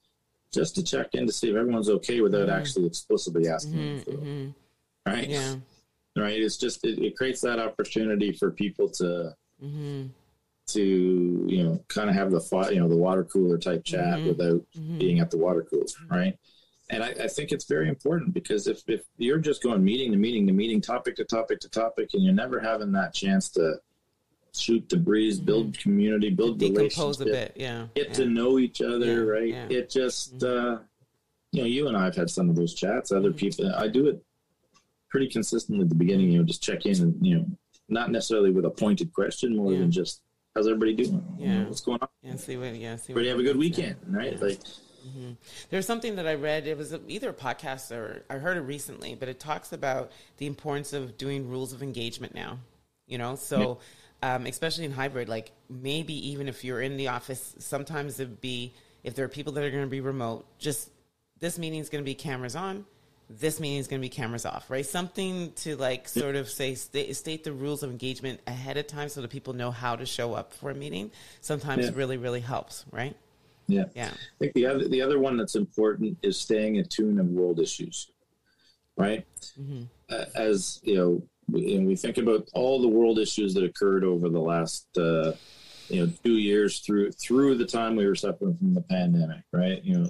just 0.53 0.75
to 0.75 0.83
check 0.83 1.09
in 1.13 1.27
to 1.27 1.33
see 1.33 1.49
if 1.49 1.55
everyone's 1.55 1.89
okay 1.89 2.21
without 2.21 2.47
mm-hmm. 2.47 2.57
actually 2.57 2.85
explicitly 2.85 3.49
asking 3.49 3.99
for. 3.99 4.11
Mm-hmm. 4.11 4.49
Right? 5.05 5.29
Yeah. 5.29 5.55
Right. 6.17 6.41
It's 6.41 6.57
just 6.57 6.85
it, 6.85 6.99
it 6.99 7.15
creates 7.15 7.41
that 7.41 7.59
opportunity 7.59 8.31
for 8.31 8.51
people 8.51 8.89
to 8.89 9.35
mm-hmm. 9.63 10.07
to 10.67 11.45
you 11.47 11.63
know 11.63 11.83
kind 11.87 12.09
of 12.09 12.15
have 12.15 12.31
the 12.31 12.69
you 12.71 12.79
know 12.79 12.87
the 12.87 12.97
water 12.97 13.23
cooler 13.23 13.57
type 13.57 13.83
chat 13.83 14.19
mm-hmm. 14.19 14.27
without 14.29 14.61
being 14.97 15.19
at 15.19 15.31
the 15.31 15.37
water 15.37 15.65
cooler. 15.69 15.85
Right 16.09 16.37
and 16.89 17.03
I, 17.03 17.09
I, 17.09 17.27
think 17.27 17.51
it's 17.51 17.65
very 17.65 17.89
important 17.89 18.33
because 18.33 18.67
if, 18.67 18.81
if 18.87 19.01
you're 19.17 19.39
just 19.39 19.61
going 19.61 19.83
meeting 19.83 20.11
to 20.11 20.17
meeting 20.17 20.47
to 20.47 20.53
meeting, 20.53 20.79
topic 20.81 21.15
to 21.17 21.25
topic 21.25 21.59
to 21.61 21.69
topic, 21.69 22.09
and 22.13 22.23
you're 22.23 22.33
never 22.33 22.59
having 22.59 22.91
that 22.93 23.13
chance 23.13 23.49
to 23.49 23.75
shoot 24.55 24.87
the 24.87 24.97
breeze, 24.97 25.39
build 25.39 25.73
mm-hmm. 25.73 25.81
community, 25.81 26.29
build 26.29 26.59
decompose 26.59 27.19
a 27.21 27.25
bit, 27.25 27.53
yeah, 27.55 27.87
get 27.95 28.07
yeah. 28.07 28.13
to 28.13 28.25
know 28.25 28.57
each 28.57 28.81
other, 28.81 29.25
yeah, 29.25 29.31
right? 29.31 29.49
Yeah. 29.49 29.67
It 29.69 29.89
just, 29.89 30.37
mm-hmm. 30.37 30.75
uh, 30.75 30.79
you 31.51 31.61
know, 31.61 31.67
you 31.67 31.87
and 31.87 31.97
I 31.97 32.05
have 32.05 32.15
had 32.15 32.29
some 32.29 32.49
of 32.49 32.55
those 32.55 32.73
chats. 32.73 33.11
Other 33.11 33.29
mm-hmm. 33.29 33.37
people, 33.37 33.75
I 33.75 33.87
do 33.87 34.07
it 34.07 34.23
pretty 35.09 35.27
consistently 35.27 35.83
at 35.83 35.89
the 35.89 35.95
beginning. 35.95 36.31
You 36.31 36.39
know, 36.39 36.45
just 36.45 36.63
check 36.63 36.85
in 36.85 37.01
and 37.01 37.25
you 37.25 37.37
know, 37.37 37.45
not 37.89 38.11
necessarily 38.11 38.51
with 38.51 38.65
a 38.65 38.69
pointed 38.69 39.13
question, 39.13 39.55
more 39.55 39.71
than 39.71 39.91
just 39.91 40.21
how's 40.55 40.67
everybody 40.67 40.93
doing? 40.93 41.23
Yeah, 41.37 41.47
you 41.47 41.59
know, 41.59 41.65
what's 41.65 41.81
going 41.81 41.99
on? 42.01 42.09
Yeah, 42.21 42.35
see 42.35 42.57
what, 42.57 42.75
yeah, 42.75 42.95
see. 42.95 43.13
Ready 43.13 43.29
have 43.29 43.39
a 43.39 43.43
good 43.43 43.57
weekend, 43.57 43.95
right? 44.07 44.39
Like 44.41 44.59
Mm-hmm. 45.07 45.31
There's 45.69 45.85
something 45.85 46.15
that 46.15 46.27
I 46.27 46.33
read. 46.33 46.67
It 46.67 46.77
was 46.77 46.95
either 47.07 47.29
a 47.29 47.33
podcast 47.33 47.91
or 47.91 48.23
I 48.29 48.35
heard 48.35 48.57
it 48.57 48.61
recently, 48.61 49.15
but 49.15 49.29
it 49.29 49.39
talks 49.39 49.73
about 49.73 50.11
the 50.37 50.47
importance 50.47 50.93
of 50.93 51.17
doing 51.17 51.49
rules 51.49 51.73
of 51.73 51.81
engagement 51.83 52.33
now. 52.33 52.59
You 53.05 53.17
know, 53.17 53.35
so 53.35 53.79
um, 54.21 54.45
especially 54.45 54.85
in 54.85 54.91
hybrid, 54.91 55.29
like 55.29 55.51
maybe 55.69 56.29
even 56.29 56.47
if 56.47 56.63
you're 56.63 56.81
in 56.81 56.97
the 56.97 57.07
office, 57.07 57.55
sometimes 57.59 58.19
it'd 58.19 58.41
be 58.41 58.73
if 59.03 59.15
there 59.15 59.23
are 59.23 59.29
people 59.29 59.53
that 59.53 59.63
are 59.63 59.71
going 59.71 59.83
to 59.83 59.89
be 59.89 60.01
remote, 60.01 60.45
just 60.59 60.89
this 61.39 61.57
meeting 61.57 61.79
is 61.79 61.89
going 61.89 62.03
to 62.03 62.05
be 62.05 62.15
cameras 62.15 62.55
on. 62.55 62.85
This 63.29 63.59
meeting 63.59 63.79
is 63.79 63.87
going 63.87 64.01
to 64.01 64.05
be 64.05 64.09
cameras 64.09 64.45
off, 64.45 64.69
right? 64.69 64.85
Something 64.85 65.51
to 65.57 65.75
like 65.75 66.07
sort 66.07 66.35
of 66.35 66.49
say 66.49 66.75
state, 66.75 67.13
state 67.15 67.43
the 67.43 67.51
rules 67.51 67.83
of 67.83 67.91
engagement 67.91 68.39
ahead 68.47 68.77
of 68.77 68.87
time 68.87 69.09
so 69.09 69.21
that 69.21 69.29
people 69.29 69.53
know 69.53 69.69
how 69.69 69.95
to 69.95 70.05
show 70.05 70.33
up 70.33 70.53
for 70.53 70.69
a 70.69 70.75
meeting. 70.75 71.11
Sometimes 71.41 71.85
yeah. 71.85 71.91
really 71.93 72.17
really 72.17 72.39
helps, 72.39 72.85
right? 72.91 73.15
Yeah. 73.67 73.85
Yeah. 73.95 74.11
I 74.11 74.37
think 74.39 74.53
the 74.53 74.65
other 74.65 74.87
the 74.87 75.01
other 75.01 75.19
one 75.19 75.37
that's 75.37 75.55
important 75.55 76.17
is 76.21 76.39
staying 76.39 76.77
attuned 76.77 77.19
of 77.19 77.27
world 77.27 77.59
issues, 77.59 78.11
right? 78.95 79.25
Mm-hmm. 79.59 79.83
Uh, 80.09 80.25
as 80.35 80.79
you 80.83 80.95
know, 80.95 81.23
we, 81.51 81.77
we 81.79 81.95
think 81.95 82.17
about 82.17 82.49
all 82.53 82.81
the 82.81 82.87
world 82.87 83.19
issues 83.19 83.53
that 83.53 83.63
occurred 83.63 84.03
over 84.03 84.29
the 84.29 84.39
last 84.39 84.87
uh, 84.97 85.33
you 85.89 86.05
know 86.05 86.11
two 86.23 86.37
years 86.37 86.79
through 86.79 87.11
through 87.11 87.55
the 87.55 87.65
time 87.65 87.95
we 87.95 88.05
were 88.05 88.15
suffering 88.15 88.57
from 88.57 88.73
the 88.73 88.81
pandemic, 88.81 89.43
right? 89.51 89.83
You 89.83 89.99
know, 89.99 90.09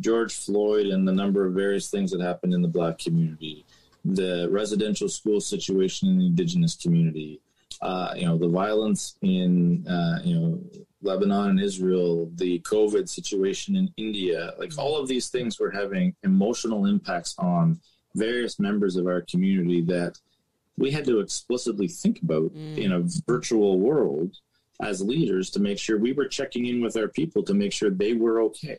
George 0.00 0.34
Floyd 0.34 0.86
and 0.86 1.06
the 1.06 1.12
number 1.12 1.46
of 1.46 1.54
various 1.54 1.90
things 1.90 2.10
that 2.10 2.20
happened 2.20 2.52
in 2.52 2.62
the 2.62 2.68
Black 2.68 2.98
community, 2.98 3.64
the 4.04 4.48
residential 4.50 5.08
school 5.08 5.40
situation 5.40 6.08
in 6.08 6.18
the 6.18 6.26
Indigenous 6.26 6.74
community, 6.74 7.40
uh, 7.82 8.12
you 8.16 8.26
know, 8.26 8.38
the 8.38 8.48
violence 8.48 9.16
in 9.22 9.86
uh, 9.86 10.20
you 10.24 10.38
know 10.38 10.60
Lebanon 11.02 11.50
and 11.50 11.60
Israel, 11.60 12.30
the 12.36 12.60
COVID 12.60 13.08
situation 13.08 13.76
in 13.76 13.92
India, 13.96 14.54
like 14.58 14.76
all 14.78 14.96
of 14.96 15.08
these 15.08 15.28
things 15.28 15.58
were 15.58 15.70
having 15.70 16.14
emotional 16.22 16.86
impacts 16.86 17.34
on 17.38 17.80
various 18.14 18.58
members 18.58 18.96
of 18.96 19.06
our 19.06 19.20
community 19.22 19.82
that 19.82 20.18
we 20.78 20.90
had 20.90 21.04
to 21.04 21.20
explicitly 21.20 21.88
think 21.88 22.22
about 22.22 22.54
mm. 22.54 22.78
in 22.78 22.92
a 22.92 23.02
virtual 23.26 23.78
world 23.78 24.36
as 24.82 25.00
leaders 25.00 25.50
to 25.50 25.60
make 25.60 25.78
sure 25.78 25.98
we 25.98 26.12
were 26.12 26.26
checking 26.26 26.66
in 26.66 26.80
with 26.82 26.96
our 26.96 27.08
people 27.08 27.42
to 27.42 27.54
make 27.54 27.72
sure 27.72 27.90
they 27.90 28.12
were 28.12 28.42
okay. 28.42 28.78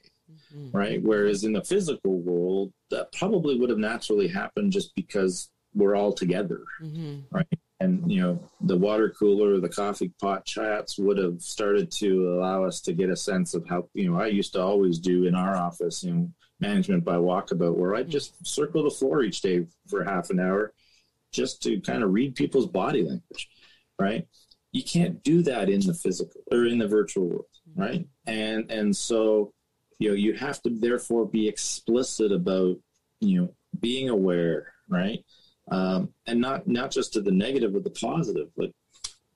Mm-hmm. 0.56 0.78
Right. 0.78 1.04
Whereas 1.04 1.44
in 1.44 1.54
the 1.54 1.64
physical 1.64 2.20
world, 2.20 2.72
that 2.90 3.12
probably 3.14 3.60
would 3.60 3.70
have 3.70 3.80
naturally 3.80 4.28
happened 4.28 4.72
just 4.72 4.96
because 4.96 5.50
we're 5.74 5.96
all 5.96 6.14
together. 6.14 6.62
Mm-hmm. 6.82 7.20
Right 7.32 7.48
and 7.80 8.12
you 8.12 8.22
know 8.22 8.40
the 8.62 8.78
water 8.78 9.14
cooler 9.18 9.60
the 9.60 9.70
coffee 9.70 10.12
pot 10.20 10.46
chats 10.46 10.98
would 10.98 11.18
have 11.18 11.42
started 11.42 11.92
to 11.92 12.34
allow 12.34 12.64
us 12.64 12.82
to 12.82 12.94
get 12.94 13.10
a 13.10 13.16
sense 13.16 13.54
of 13.54 13.68
how 13.68 13.88
you 13.94 14.10
know 14.10 14.20
i 14.20 14.28
used 14.28 14.54
to 14.54 14.62
always 14.62 15.00
do 15.00 15.26
in 15.26 15.36
our 15.36 15.56
office 15.56 16.04
you 16.04 16.14
know 16.14 16.30
management 16.60 17.06
by 17.06 17.16
walkabout 17.16 17.76
where 17.76 17.96
i 17.96 18.02
just 18.02 18.46
circle 18.46 18.84
the 18.84 18.90
floor 18.90 19.22
each 19.22 19.42
day 19.42 19.66
for 19.88 20.04
half 20.04 20.30
an 20.30 20.40
hour 20.40 20.74
just 21.32 21.62
to 21.62 21.80
kind 21.82 22.04
of 22.04 22.14
read 22.14 22.36
people's 22.36 22.68
body 22.68 23.04
language 23.04 23.50
right 24.00 24.26
you 24.72 24.84
can't 24.84 25.24
do 25.24 25.42
that 25.44 25.70
in 25.70 25.80
the 25.82 25.94
physical 25.94 26.42
or 26.52 26.66
in 26.66 26.78
the 26.78 26.88
virtual 26.88 27.28
world 27.28 27.46
right 27.76 28.08
and 28.26 28.72
and 28.72 28.96
so 28.96 29.54
you 30.00 30.10
know 30.10 30.16
you 30.16 30.34
have 30.34 30.62
to 30.62 30.70
therefore 30.70 31.26
be 31.26 31.48
explicit 31.48 32.32
about 32.32 32.78
you 33.20 33.42
know 33.42 33.50
being 33.80 34.10
aware 34.10 34.74
right 34.90 35.24
um, 35.70 36.14
and 36.26 36.40
not 36.40 36.68
not 36.68 36.92
just 36.92 37.14
to 37.14 37.22
the 37.22 37.32
negative 37.32 37.74
but 37.74 37.84
the 37.84 37.90
positive. 37.90 38.50
But 38.56 38.72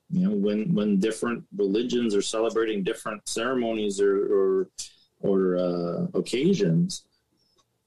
you 0.10 0.28
know, 0.28 0.36
when 0.36 0.74
when 0.74 1.00
different 1.00 1.44
religions 1.56 2.16
are 2.16 2.22
celebrating 2.22 2.84
different 2.84 3.28
ceremonies 3.28 4.00
or 4.00 4.34
or, 4.34 4.68
or 5.20 5.58
uh, 5.58 6.18
occasions, 6.18 7.04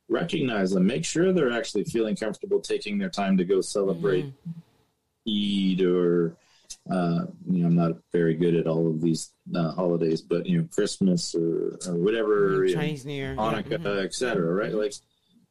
recognize 0.08 0.70
them. 0.70 0.86
Make 0.86 1.04
sure 1.04 1.32
they're 1.32 1.52
actually 1.52 1.84
feeling 1.84 2.16
comfortable 2.16 2.60
taking 2.60 2.98
their 2.98 3.08
time 3.08 3.36
to 3.38 3.44
go 3.44 3.60
celebrate 3.60 4.26
mm-hmm. 4.26 5.80
Eid 5.80 5.86
or 5.86 6.36
uh, 6.90 7.26
you 7.50 7.62
know, 7.62 7.66
I'm 7.66 7.76
not 7.76 7.92
very 8.12 8.34
good 8.34 8.54
at 8.54 8.66
all 8.66 8.88
of 8.88 9.00
these 9.00 9.32
uh, 9.54 9.72
holidays, 9.72 10.20
but 10.20 10.46
you 10.46 10.58
know, 10.58 10.68
Christmas 10.72 11.34
or, 11.34 11.78
or 11.86 11.96
whatever, 11.96 12.66
Chinese 12.68 13.04
New 13.04 13.14
Year, 13.14 13.34
Hanukkah, 13.36 13.70
yeah. 13.70 13.78
mm-hmm. 13.78 14.04
etc. 14.04 14.52
Right? 14.52 14.74
Like, 14.74 14.94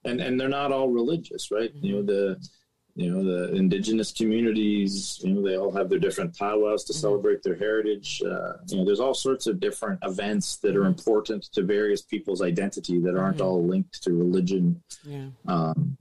and 0.05 0.21
and 0.21 0.39
they're 0.39 0.49
not 0.49 0.71
all 0.71 0.89
religious, 0.89 1.51
right? 1.51 1.73
Mm-hmm. 1.73 1.85
You 1.85 1.95
know, 1.95 2.03
the 2.03 2.47
you 2.95 3.09
know 3.09 3.23
the 3.23 3.55
indigenous 3.55 4.11
communities 4.11 5.19
you 5.23 5.33
know 5.33 5.41
they 5.41 5.57
all 5.57 5.71
have 5.71 5.89
their 5.89 5.99
different 5.99 6.37
powwows 6.37 6.83
to 6.83 6.93
mm-hmm. 6.93 6.99
celebrate 6.99 7.41
their 7.41 7.55
heritage 7.55 8.21
uh, 8.25 8.53
you 8.67 8.77
know 8.77 8.85
there's 8.85 8.99
all 8.99 9.13
sorts 9.13 9.47
of 9.47 9.59
different 9.59 9.99
events 10.03 10.57
that 10.57 10.75
are 10.75 10.81
mm-hmm. 10.81 10.89
important 10.89 11.43
to 11.51 11.63
various 11.63 12.01
people's 12.01 12.41
identity 12.41 12.99
that 12.99 13.17
aren't 13.17 13.37
mm-hmm. 13.37 13.47
all 13.47 13.65
linked 13.65 14.03
to 14.03 14.13
religion 14.13 14.81
yeah. 15.05 15.25
um, 15.47 15.97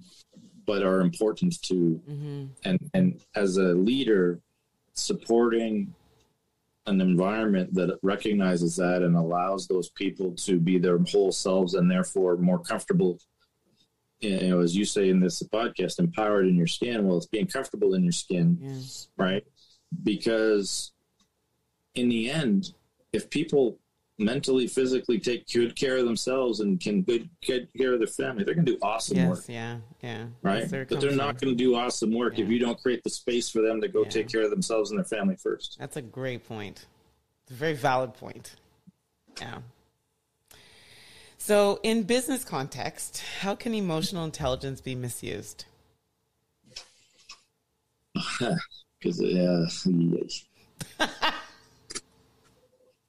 but 0.66 0.82
are 0.82 1.00
important 1.00 1.60
to 1.62 2.00
mm-hmm. 2.08 2.44
and 2.64 2.90
and 2.92 3.20
as 3.34 3.56
a 3.56 3.72
leader 3.72 4.40
supporting 5.02 5.94
an 6.86 7.00
environment 7.00 7.72
that 7.74 7.98
recognizes 8.02 8.76
that 8.76 9.02
and 9.02 9.16
allows 9.16 9.68
those 9.68 9.90
people 9.90 10.32
to 10.32 10.58
be 10.58 10.78
their 10.78 10.98
whole 10.98 11.30
selves 11.30 11.74
and 11.74 11.90
therefore 11.90 12.36
more 12.36 12.58
comfortable 12.58 13.18
you 14.22 14.48
know, 14.48 14.60
as 14.60 14.76
you 14.76 14.84
say 14.84 15.08
in 15.08 15.20
this 15.20 15.42
podcast, 15.42 15.98
empowered 15.98 16.46
in 16.46 16.54
your 16.54 16.68
skin. 16.68 17.04
Well, 17.04 17.16
it's 17.16 17.26
being 17.26 17.48
comfortable 17.48 17.94
in 17.94 18.04
your 18.04 18.12
skin, 18.12 18.56
yes. 18.60 19.08
right? 19.16 19.44
Because 20.04 20.92
in 21.96 22.08
the 22.08 22.30
end, 22.30 22.72
if 23.12 23.28
people 23.28 23.78
mentally, 24.24 24.66
physically 24.66 25.18
take 25.18 25.46
good 25.52 25.76
care 25.76 25.96
of 25.96 26.04
themselves 26.04 26.60
and 26.60 26.80
can 26.80 27.02
good 27.02 27.28
good 27.46 27.68
care 27.76 27.92
of 27.92 27.98
their 27.98 28.06
family, 28.06 28.44
they're 28.44 28.54
going 28.54 28.66
to 28.66 28.72
do 28.72 28.78
awesome 28.82 29.16
yes, 29.16 29.28
work. 29.28 29.44
Yeah, 29.48 29.78
yeah. 30.02 30.26
Right, 30.42 30.70
but 30.70 31.00
they're 31.00 31.12
not 31.12 31.40
going 31.40 31.56
to 31.56 31.64
do 31.64 31.74
awesome 31.74 32.12
work 32.12 32.38
yeah. 32.38 32.44
if 32.44 32.50
you 32.50 32.58
don't 32.58 32.80
create 32.80 33.02
the 33.04 33.10
space 33.10 33.48
for 33.48 33.62
them 33.62 33.80
to 33.80 33.88
go 33.88 34.02
yeah. 34.04 34.10
take 34.10 34.28
care 34.28 34.42
of 34.42 34.50
themselves 34.50 34.90
and 34.90 34.98
their 34.98 35.04
family 35.04 35.36
first. 35.36 35.76
That's 35.78 35.96
a 35.96 36.02
great 36.02 36.46
point. 36.46 36.86
It's 37.44 37.52
a 37.52 37.54
very 37.54 37.74
valid 37.74 38.14
point. 38.14 38.56
Yeah. 39.40 39.58
So, 41.38 41.80
in 41.82 42.04
business 42.04 42.44
context, 42.44 43.22
how 43.40 43.56
can 43.56 43.74
emotional 43.74 44.24
intelligence 44.24 44.80
be 44.80 44.94
misused? 44.94 45.64
Because 49.02 49.20
uh, 49.20 49.68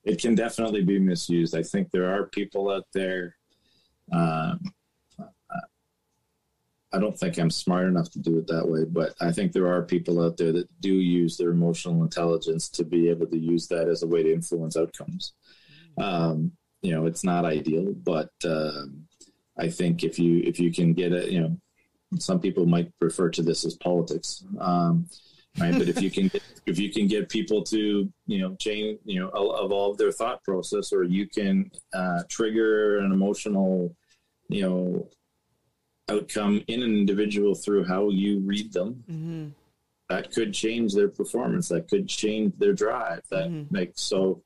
it 0.03 0.19
can 0.19 0.35
definitely 0.35 0.83
be 0.83 0.99
misused. 0.99 1.55
I 1.55 1.63
think 1.63 1.89
there 1.91 2.13
are 2.13 2.27
people 2.27 2.69
out 2.69 2.85
there. 2.93 3.35
Um, 4.11 4.59
I 6.95 6.99
don't 6.99 7.17
think 7.17 7.37
I'm 7.39 7.49
smart 7.49 7.87
enough 7.87 8.11
to 8.11 8.19
do 8.19 8.37
it 8.37 8.45
that 8.47 8.67
way, 8.67 8.83
but 8.83 9.15
I 9.19 9.31
think 9.31 9.51
there 9.51 9.67
are 9.67 9.81
people 9.81 10.23
out 10.23 10.37
there 10.37 10.51
that 10.51 10.67
do 10.79 10.93
use 10.93 11.37
their 11.37 11.49
emotional 11.49 12.03
intelligence 12.03 12.69
to 12.69 12.83
be 12.83 13.09
able 13.09 13.25
to 13.27 13.37
use 13.37 13.67
that 13.69 13.87
as 13.87 14.03
a 14.03 14.07
way 14.07 14.21
to 14.21 14.31
influence 14.31 14.77
outcomes. 14.77 15.33
Um, 15.97 16.51
you 16.83 16.91
know 16.91 17.07
it's 17.07 17.23
not 17.23 17.45
ideal 17.45 17.91
but 18.03 18.29
uh, 18.45 18.83
i 19.57 19.67
think 19.67 20.03
if 20.03 20.19
you 20.19 20.41
if 20.43 20.59
you 20.59 20.71
can 20.71 20.93
get 20.93 21.11
it 21.11 21.31
you 21.31 21.41
know 21.41 21.57
some 22.19 22.39
people 22.39 22.67
might 22.67 22.91
refer 23.01 23.29
to 23.29 23.41
this 23.41 23.65
as 23.65 23.73
politics 23.75 24.45
um, 24.59 25.07
right 25.59 25.73
but 25.77 25.87
if 25.87 26.01
you 26.01 26.09
can 26.09 26.27
get, 26.27 26.41
if 26.65 26.79
you 26.79 26.91
can 26.91 27.07
get 27.07 27.29
people 27.29 27.63
to 27.63 28.11
you 28.25 28.39
know 28.39 28.55
change 28.55 28.99
you 29.05 29.19
know 29.19 29.29
evolve 29.63 29.97
their 29.97 30.11
thought 30.11 30.43
process 30.43 30.91
or 30.91 31.03
you 31.03 31.27
can 31.27 31.69
uh, 31.93 32.23
trigger 32.29 32.99
an 32.99 33.11
emotional 33.11 33.95
you 34.49 34.61
know 34.61 35.09
outcome 36.09 36.63
in 36.67 36.83
an 36.83 36.93
individual 36.93 37.55
through 37.55 37.85
how 37.85 38.09
you 38.09 38.39
read 38.39 38.73
them. 38.73 39.03
Mm-hmm. 39.09 39.47
That 40.09 40.31
could 40.31 40.53
change 40.53 40.93
their 40.93 41.07
performance. 41.07 41.69
That 41.69 41.87
could 41.87 42.07
change 42.07 42.55
their 42.57 42.73
drive. 42.73 43.21
That 43.29 43.49
mm-hmm. 43.49 43.73
makes 43.73 44.01
so. 44.01 44.43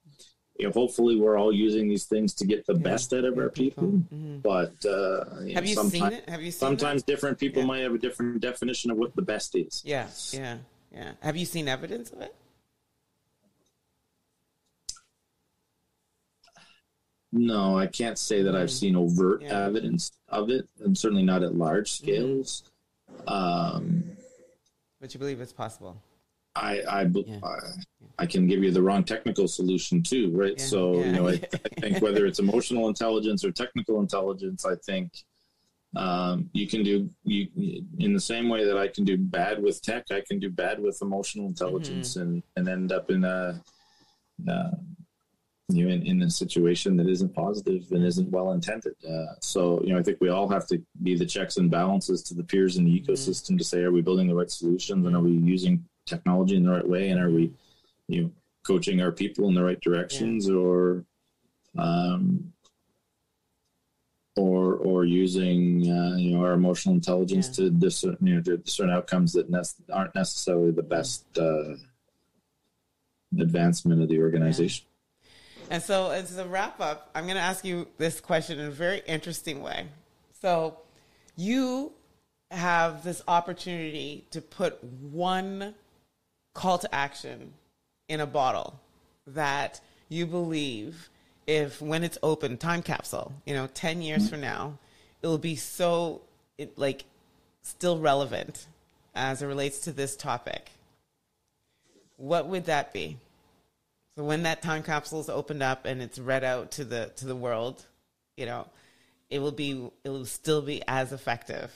You 0.59 0.65
know, 0.65 0.71
hopefully, 0.71 1.19
we're 1.19 1.37
all 1.37 1.53
using 1.53 1.87
these 1.87 2.05
things 2.05 2.33
to 2.35 2.45
get 2.45 2.65
the 2.65 2.73
yeah, 2.73 2.81
best 2.81 3.13
out 3.13 3.25
of 3.25 3.37
our 3.37 3.49
people. 3.49 3.83
Mm-hmm. 3.83 4.39
But 4.39 4.73
uh, 4.85 5.41
you 5.41 5.53
have 5.53 5.63
know, 5.65 5.83
you 5.83 5.89
seen 5.89 6.05
it? 6.05 6.27
Have 6.27 6.41
you 6.41 6.49
seen 6.49 6.59
sometimes 6.59 7.03
different 7.03 7.37
people 7.37 7.61
yeah. 7.61 7.67
might 7.67 7.81
have 7.81 7.93
a 7.93 7.99
different 7.99 8.41
definition 8.41 8.89
of 8.89 8.97
what 8.97 9.15
the 9.15 9.21
best 9.21 9.55
is. 9.55 9.83
Yeah, 9.85 10.07
yeah, 10.31 10.57
yeah. 10.91 11.11
Have 11.21 11.37
you 11.37 11.45
seen 11.45 11.67
evidence 11.67 12.11
of 12.11 12.21
it? 12.21 12.35
No, 17.31 17.77
I 17.77 17.87
can't 17.87 18.17
say 18.17 18.41
that 18.41 18.55
I've 18.55 18.69
mm. 18.69 18.79
seen 18.79 18.95
overt 18.95 19.41
yeah. 19.41 19.65
evidence 19.65 20.11
of 20.29 20.49
it, 20.49 20.67
and 20.83 20.97
certainly 20.97 21.23
not 21.23 21.43
at 21.43 21.55
large 21.55 21.91
mm-hmm. 21.91 22.05
scales. 22.05 22.63
Mm-hmm. 23.27 23.29
Um, 23.29 24.03
but 24.99 25.13
you 25.13 25.19
believe 25.19 25.41
it's 25.41 25.53
possible? 25.53 26.01
I 26.55 26.81
I, 26.81 27.01
yeah. 27.03 27.39
I, 27.43 27.57
I 28.19 28.25
can 28.25 28.47
give 28.47 28.63
you 28.63 28.71
the 28.71 28.81
wrong 28.81 29.03
technical 29.03 29.47
solution 29.47 30.01
too, 30.01 30.31
right? 30.31 30.55
Yeah. 30.57 30.63
So 30.63 30.99
you 31.03 31.11
know, 31.11 31.27
I, 31.27 31.33
I, 31.53 31.81
think 31.81 32.01
whether 32.01 32.25
it's 32.25 32.39
emotional 32.39 32.87
intelligence 32.87 33.45
or 33.45 33.51
technical 33.51 33.99
intelligence, 33.99 34.65
I 34.65 34.75
think 34.75 35.11
um, 35.97 36.49
you 36.53 36.67
can 36.67 36.83
do 36.83 37.09
you 37.23 37.47
in 37.99 38.13
the 38.13 38.19
same 38.19 38.49
way 38.49 38.65
that 38.65 38.77
I 38.77 38.87
can 38.87 39.03
do 39.03 39.17
bad 39.17 39.61
with 39.61 39.81
tech, 39.81 40.05
I 40.11 40.21
can 40.27 40.39
do 40.39 40.49
bad 40.49 40.79
with 40.79 40.99
emotional 41.01 41.47
intelligence, 41.47 42.11
mm-hmm. 42.11 42.21
and 42.21 42.43
and 42.55 42.69
end 42.69 42.91
up 42.91 43.09
in 43.09 43.23
a. 43.23 43.61
Uh, 44.47 44.71
you 45.69 45.85
know, 45.85 45.93
in, 45.93 46.05
in 46.05 46.21
a 46.21 46.29
situation 46.29 46.95
that 46.95 47.09
isn't 47.09 47.33
positive 47.33 47.83
and 47.91 48.05
isn't 48.05 48.29
well 48.29 48.53
intended. 48.53 48.93
Uh, 49.05 49.33
so, 49.41 49.81
you 49.83 49.91
know, 49.91 49.99
I 49.99 50.03
think 50.03 50.19
we 50.21 50.29
all 50.29 50.47
have 50.47 50.65
to 50.67 50.81
be 51.03 51.15
the 51.15 51.25
checks 51.25 51.57
and 51.57 51.69
balances 51.69 52.23
to 52.23 52.33
the 52.33 52.43
peers 52.43 52.77
in 52.77 52.85
the 52.85 52.99
mm-hmm. 52.99 53.11
ecosystem 53.11 53.49
mm-hmm. 53.49 53.57
to 53.57 53.63
say, 53.63 53.81
are 53.81 53.91
we 53.91 54.01
building 54.01 54.27
the 54.27 54.35
right 54.35 54.49
solutions 54.49 55.05
and 55.05 55.15
are 55.15 55.21
we 55.21 55.31
using 55.31 55.83
technology 56.05 56.55
in 56.55 56.63
the 56.63 56.71
right 56.71 56.87
way 56.87 57.09
and 57.09 57.19
are 57.19 57.29
we, 57.29 57.51
you 58.07 58.23
know, 58.23 58.31
coaching 58.65 59.01
our 59.01 59.11
people 59.11 59.49
in 59.49 59.55
the 59.55 59.63
right 59.63 59.81
directions 59.81 60.47
yeah. 60.47 60.55
or, 60.55 61.03
um, 61.77 62.53
or 64.37 64.75
or 64.75 65.05
using 65.05 65.81
uh, 65.89 66.15
you 66.15 66.31
know 66.31 66.43
our 66.43 66.53
emotional 66.53 66.95
intelligence 66.95 67.47
yeah. 67.49 67.65
to 67.65 67.69
discern 67.71 68.17
you 68.21 68.35
know 68.35 68.41
to 68.41 68.57
discern 68.57 68.89
outcomes 68.89 69.33
that 69.33 69.49
ne- 69.49 69.93
aren't 69.93 70.15
necessarily 70.15 70.71
the 70.71 70.83
best 70.83 71.25
uh, 71.37 71.75
advancement 73.39 74.01
of 74.01 74.09
the 74.09 74.19
organization. 74.19 74.85
And 75.69 75.83
so, 75.83 76.11
as 76.11 76.37
a 76.37 76.45
wrap 76.45 76.79
up, 76.79 77.09
I'm 77.13 77.25
going 77.25 77.35
to 77.35 77.41
ask 77.41 77.65
you 77.65 77.87
this 77.97 78.21
question 78.21 78.59
in 78.59 78.67
a 78.67 78.71
very 78.71 79.01
interesting 79.05 79.61
way. 79.61 79.87
So, 80.41 80.77
you 81.35 81.91
have 82.51 83.03
this 83.03 83.21
opportunity 83.27 84.25
to 84.31 84.41
put 84.41 84.81
one 84.83 85.75
call 86.53 86.77
to 86.77 86.95
action 86.95 87.53
in 88.07 88.21
a 88.21 88.25
bottle 88.25 88.79
that 89.25 89.81
you 90.07 90.25
believe 90.25 91.09
if 91.47 91.81
when 91.81 92.03
it's 92.03 92.17
open 92.21 92.57
time 92.57 92.83
capsule 92.83 93.33
you 93.45 93.53
know 93.53 93.67
10 93.73 94.01
years 94.01 94.23
mm-hmm. 94.23 94.29
from 94.29 94.41
now 94.41 94.77
it 95.21 95.27
will 95.27 95.37
be 95.37 95.55
so 95.55 96.21
it, 96.57 96.77
like 96.77 97.05
still 97.61 97.97
relevant 97.97 98.67
as 99.15 99.41
it 99.41 99.47
relates 99.47 99.79
to 99.79 99.91
this 99.91 100.15
topic 100.15 100.71
what 102.17 102.47
would 102.47 102.65
that 102.65 102.93
be 102.93 103.17
so 104.17 104.23
when 104.23 104.43
that 104.43 104.63
time 104.63 104.81
capsule 104.81 105.19
is 105.19 105.29
opened 105.29 105.61
up 105.61 105.85
and 105.85 106.01
it's 106.01 106.17
read 106.17 106.43
out 106.43 106.71
to 106.71 106.83
the 106.83 107.11
to 107.17 107.27
the 107.27 107.35
world, 107.35 107.85
you 108.35 108.47
know, 108.47 108.67
it 109.29 109.37
will 109.39 109.51
be 109.51 109.91
it 110.03 110.09
will 110.09 110.25
still 110.25 110.63
be 110.63 110.81
as 110.87 111.13
effective, 111.13 111.71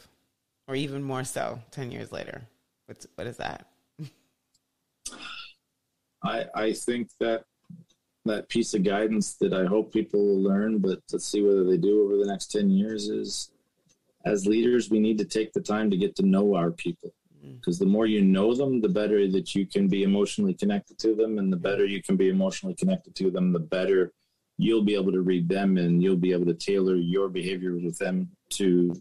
or 0.68 0.74
even 0.74 1.04
more 1.04 1.24
so 1.24 1.60
ten 1.70 1.92
years 1.92 2.12
later. 2.12 2.42
What's 2.88 3.06
what 3.14 3.28
is 3.28 3.38
that? 3.38 3.68
I 6.24 6.46
I 6.56 6.74
think 6.74 7.10
that 7.20 7.44
that 8.26 8.50
piece 8.50 8.74
of 8.74 8.84
guidance 8.84 9.34
that 9.36 9.54
I 9.54 9.66
hope 9.66 9.94
people 9.94 10.26
will 10.26 10.42
learn, 10.42 10.78
but 10.80 11.00
let's 11.12 11.26
see 11.26 11.42
whether 11.42 11.64
they 11.64 11.78
do 11.78 12.04
over 12.04 12.18
the 12.18 12.28
next 12.28 12.52
ten 12.52 12.70
years 12.70 13.10
is 13.10 13.52
as 14.26 14.46
leaders 14.46 14.92
we 14.92 15.00
need 15.00 15.18
to 15.18 15.26
take 15.26 15.52
the 15.52 15.62
time 15.62 15.90
to 15.90 15.98
get 15.98 16.16
to 16.16 16.26
know 16.26 16.56
our 16.56 16.70
people 16.70 17.12
because 17.60 17.80
the 17.80 17.86
more 17.86 18.06
you 18.06 18.22
know 18.22 18.54
them, 18.54 18.82
the 18.82 18.90
better 18.90 19.28
that 19.30 19.56
you 19.56 19.66
can 19.66 19.88
be 19.88 20.04
emotionally 20.04 20.54
connected 20.54 20.98
to 21.00 21.16
them, 21.16 21.38
and 21.38 21.52
the 21.52 21.58
better 21.58 21.86
you 21.86 22.02
can 22.02 22.16
be 22.16 22.30
emotionally 22.30 22.76
connected 22.76 23.16
to 23.16 23.32
them, 23.32 23.52
the 23.52 23.60
better 23.60 24.12
you'll 24.58 24.84
be 24.84 24.96
able 24.96 25.12
to 25.12 25.22
read 25.22 25.50
them, 25.50 25.78
and 25.78 26.04
you'll 26.04 26.16
be 26.16 26.32
able 26.32 26.46
to 26.46 26.54
tailor 26.54 26.96
your 26.96 27.30
behavior 27.30 27.76
with 27.76 27.98
them 27.98 28.30
to 28.50 28.94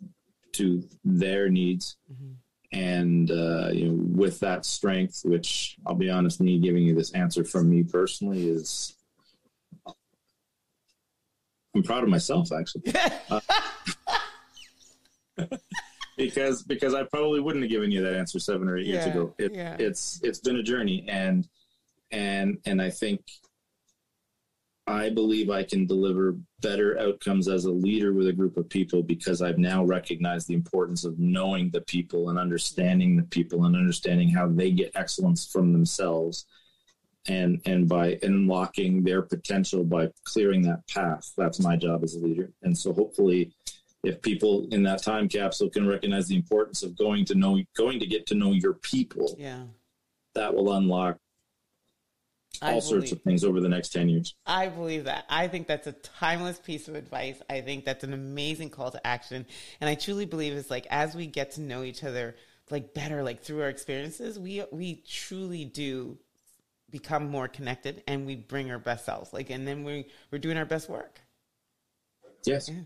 to 0.52 0.82
their 1.04 1.48
needs. 1.48 1.96
Mm-hmm. 2.12 2.32
And 2.72 3.30
uh, 3.30 3.70
you 3.72 3.88
know, 3.88 4.04
with 4.16 4.40
that 4.40 4.64
strength, 4.64 5.22
which 5.24 5.76
I'll 5.86 5.94
be 5.94 6.10
honest, 6.10 6.40
me 6.40 6.58
giving 6.58 6.84
you 6.84 6.94
this 6.94 7.12
answer 7.12 7.44
from 7.44 7.68
me 7.68 7.82
personally 7.82 8.48
is, 8.48 8.96
I'm 11.74 11.82
proud 11.82 12.02
of 12.02 12.08
myself 12.08 12.50
actually. 12.52 12.92
uh, 13.30 13.40
because 16.16 16.62
because 16.62 16.94
I 16.94 17.04
probably 17.04 17.40
wouldn't 17.40 17.64
have 17.64 17.70
given 17.70 17.90
you 17.90 18.02
that 18.02 18.14
answer 18.14 18.38
seven 18.38 18.68
or 18.68 18.76
eight 18.76 18.86
yeah, 18.86 18.94
years 18.94 19.06
ago. 19.06 19.34
It, 19.38 19.54
yeah. 19.54 19.76
It's 19.78 20.20
it's 20.22 20.40
been 20.40 20.56
a 20.56 20.62
journey, 20.62 21.04
and 21.08 21.48
and 22.10 22.58
and 22.66 22.82
I 22.82 22.90
think 22.90 23.22
I 24.86 25.08
believe 25.08 25.50
I 25.50 25.62
can 25.62 25.86
deliver 25.86 26.36
better 26.60 26.98
outcomes 26.98 27.48
as 27.48 27.64
a 27.64 27.70
leader 27.70 28.12
with 28.12 28.26
a 28.26 28.32
group 28.32 28.56
of 28.56 28.68
people 28.68 29.02
because 29.02 29.40
I've 29.40 29.58
now 29.58 29.84
recognized 29.84 30.48
the 30.48 30.54
importance 30.54 31.04
of 31.04 31.18
knowing 31.18 31.70
the 31.70 31.82
people 31.82 32.28
and 32.28 32.38
understanding 32.38 33.16
the 33.16 33.22
people 33.22 33.64
and 33.64 33.76
understanding 33.76 34.28
how 34.28 34.48
they 34.48 34.72
get 34.72 34.90
excellence 34.96 35.46
from 35.46 35.72
themselves 35.72 36.46
and 37.28 37.60
and 37.66 37.88
by 37.88 38.18
unlocking 38.22 39.02
their 39.02 39.22
potential 39.22 39.84
by 39.84 40.08
clearing 40.24 40.62
that 40.62 40.86
path. 40.88 41.32
That's 41.36 41.60
my 41.60 41.76
job 41.76 42.02
as 42.02 42.14
a 42.14 42.18
leader. 42.18 42.50
And 42.62 42.76
so 42.76 42.92
hopefully 42.92 43.52
if 44.02 44.22
people 44.22 44.66
in 44.70 44.82
that 44.84 45.02
time 45.02 45.28
capsule 45.28 45.68
can 45.68 45.86
recognize 45.86 46.28
the 46.28 46.36
importance 46.36 46.82
of 46.82 46.96
going 46.96 47.24
to 47.26 47.34
know 47.34 47.60
going 47.76 48.00
to 48.00 48.06
get 48.06 48.26
to 48.26 48.34
know 48.34 48.52
your 48.52 48.74
people 48.74 49.34
yeah. 49.38 49.64
that 50.34 50.54
will 50.54 50.72
unlock 50.72 51.18
all 52.62 52.70
believe, 52.70 52.84
sorts 52.84 53.12
of 53.12 53.22
things 53.22 53.44
over 53.44 53.60
the 53.60 53.68
next 53.68 53.90
10 53.90 54.08
years. 54.08 54.34
I 54.44 54.68
believe 54.68 55.04
that. 55.04 55.24
I 55.28 55.48
think 55.48 55.66
that's 55.66 55.86
a 55.86 55.92
timeless 55.92 56.58
piece 56.58 56.88
of 56.88 56.94
advice. 56.94 57.40
I 57.48 57.60
think 57.60 57.84
that's 57.84 58.02
an 58.02 58.12
amazing 58.12 58.70
call 58.70 58.90
to 58.90 59.06
action. 59.06 59.46
And 59.80 59.88
i 59.90 59.94
truly 59.94 60.24
believe 60.24 60.54
it's 60.54 60.70
like 60.70 60.86
as 60.90 61.14
we 61.14 61.26
get 61.26 61.52
to 61.52 61.60
know 61.60 61.82
each 61.82 62.02
other 62.02 62.34
like 62.70 62.94
better 62.94 63.22
like 63.22 63.42
through 63.42 63.62
our 63.62 63.68
experiences 63.68 64.38
we 64.38 64.62
we 64.70 65.02
truly 65.08 65.64
do 65.64 66.16
become 66.90 67.28
more 67.28 67.48
connected 67.48 68.02
and 68.06 68.26
we 68.26 68.36
bring 68.36 68.70
our 68.70 68.78
best 68.78 69.04
selves 69.04 69.32
like 69.32 69.50
and 69.50 69.66
then 69.66 69.84
we 69.84 70.06
we're 70.30 70.38
doing 70.38 70.56
our 70.56 70.64
best 70.64 70.88
work 70.88 71.20
yes 72.44 72.68
yeah. 72.68 72.80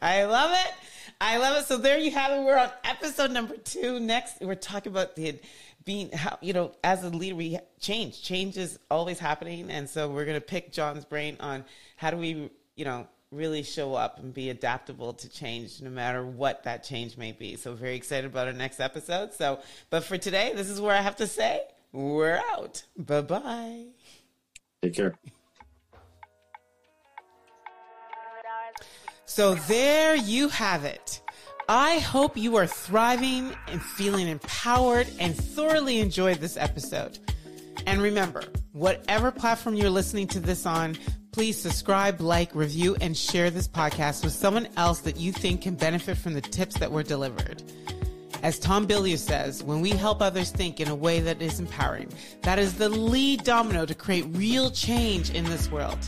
I 0.00 0.26
love 0.26 0.52
it. 0.52 0.74
I 1.20 1.38
love 1.38 1.56
it. 1.56 1.66
So 1.66 1.76
there 1.76 1.98
you 1.98 2.12
have 2.12 2.30
it. 2.30 2.44
We're 2.44 2.56
on 2.56 2.70
episode 2.84 3.32
number 3.32 3.56
two. 3.56 3.98
Next, 3.98 4.40
we're 4.40 4.54
talking 4.54 4.92
about 4.92 5.16
the 5.16 5.40
being 5.84 6.12
how 6.12 6.38
you 6.40 6.52
know 6.52 6.72
as 6.84 7.02
a 7.02 7.08
leader 7.08 7.34
we 7.34 7.58
change. 7.80 8.22
Change 8.22 8.56
is 8.56 8.78
always 8.90 9.18
happening, 9.18 9.70
and 9.70 9.90
so 9.90 10.08
we're 10.08 10.24
gonna 10.24 10.40
pick 10.40 10.70
John's 10.70 11.04
brain 11.04 11.36
on 11.40 11.64
how 11.96 12.12
do 12.12 12.16
we 12.16 12.50
you 12.76 12.84
know 12.84 13.08
really 13.30 13.62
show 13.62 13.94
up 13.94 14.20
and 14.20 14.32
be 14.32 14.50
adaptable 14.50 15.12
to 15.12 15.28
change 15.28 15.82
no 15.82 15.90
matter 15.90 16.24
what 16.24 16.62
that 16.64 16.84
change 16.84 17.16
may 17.16 17.32
be. 17.32 17.56
So 17.56 17.74
very 17.74 17.96
excited 17.96 18.30
about 18.30 18.46
our 18.46 18.54
next 18.54 18.80
episode. 18.80 19.34
So, 19.34 19.60
but 19.90 20.04
for 20.04 20.16
today, 20.16 20.52
this 20.54 20.70
is 20.70 20.80
where 20.80 20.94
I 20.94 21.02
have 21.02 21.16
to 21.16 21.26
say 21.26 21.62
we're 21.92 22.40
out. 22.52 22.84
Bye 22.96 23.20
bye. 23.22 23.84
Take 24.82 24.94
care. 24.94 25.18
So 29.24 29.54
there 29.54 30.16
you 30.16 30.48
have 30.48 30.84
it. 30.84 31.20
I 31.68 31.98
hope 31.98 32.36
you 32.36 32.56
are 32.56 32.66
thriving 32.66 33.54
and 33.66 33.82
feeling 33.82 34.26
empowered 34.26 35.06
and 35.20 35.36
thoroughly 35.36 36.00
enjoyed 36.00 36.38
this 36.38 36.56
episode. 36.56 37.18
And 37.86 38.00
remember, 38.00 38.42
whatever 38.72 39.30
platform 39.30 39.74
you're 39.74 39.90
listening 39.90 40.28
to 40.28 40.40
this 40.40 40.66
on, 40.66 40.96
please 41.30 41.60
subscribe, 41.60 42.20
like, 42.20 42.54
review, 42.54 42.96
and 43.00 43.16
share 43.16 43.50
this 43.50 43.68
podcast 43.68 44.24
with 44.24 44.32
someone 44.32 44.66
else 44.76 45.00
that 45.00 45.18
you 45.18 45.30
think 45.30 45.62
can 45.62 45.74
benefit 45.74 46.16
from 46.16 46.32
the 46.32 46.40
tips 46.40 46.78
that 46.78 46.90
were 46.90 47.02
delivered. 47.02 47.62
As 48.42 48.58
Tom 48.58 48.86
Bilyeu 48.86 49.18
says, 49.18 49.62
when 49.64 49.80
we 49.80 49.90
help 49.90 50.22
others 50.22 50.50
think 50.50 50.80
in 50.80 50.88
a 50.88 50.94
way 50.94 51.20
that 51.20 51.42
is 51.42 51.58
empowering, 51.58 52.08
that 52.42 52.58
is 52.58 52.74
the 52.74 52.88
lead 52.88 53.42
domino 53.42 53.84
to 53.84 53.94
create 53.94 54.26
real 54.30 54.70
change 54.70 55.30
in 55.30 55.44
this 55.44 55.70
world. 55.70 55.98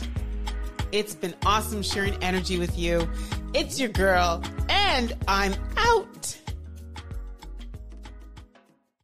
It's 0.91 1.13
been 1.13 1.35
awesome 1.45 1.83
sharing 1.83 2.15
energy 2.23 2.57
with 2.57 2.77
you. 2.77 3.09
It's 3.53 3.79
your 3.79 3.89
girl, 3.89 4.43
and 4.69 5.13
I'm 5.27 5.53
out. 5.77 6.40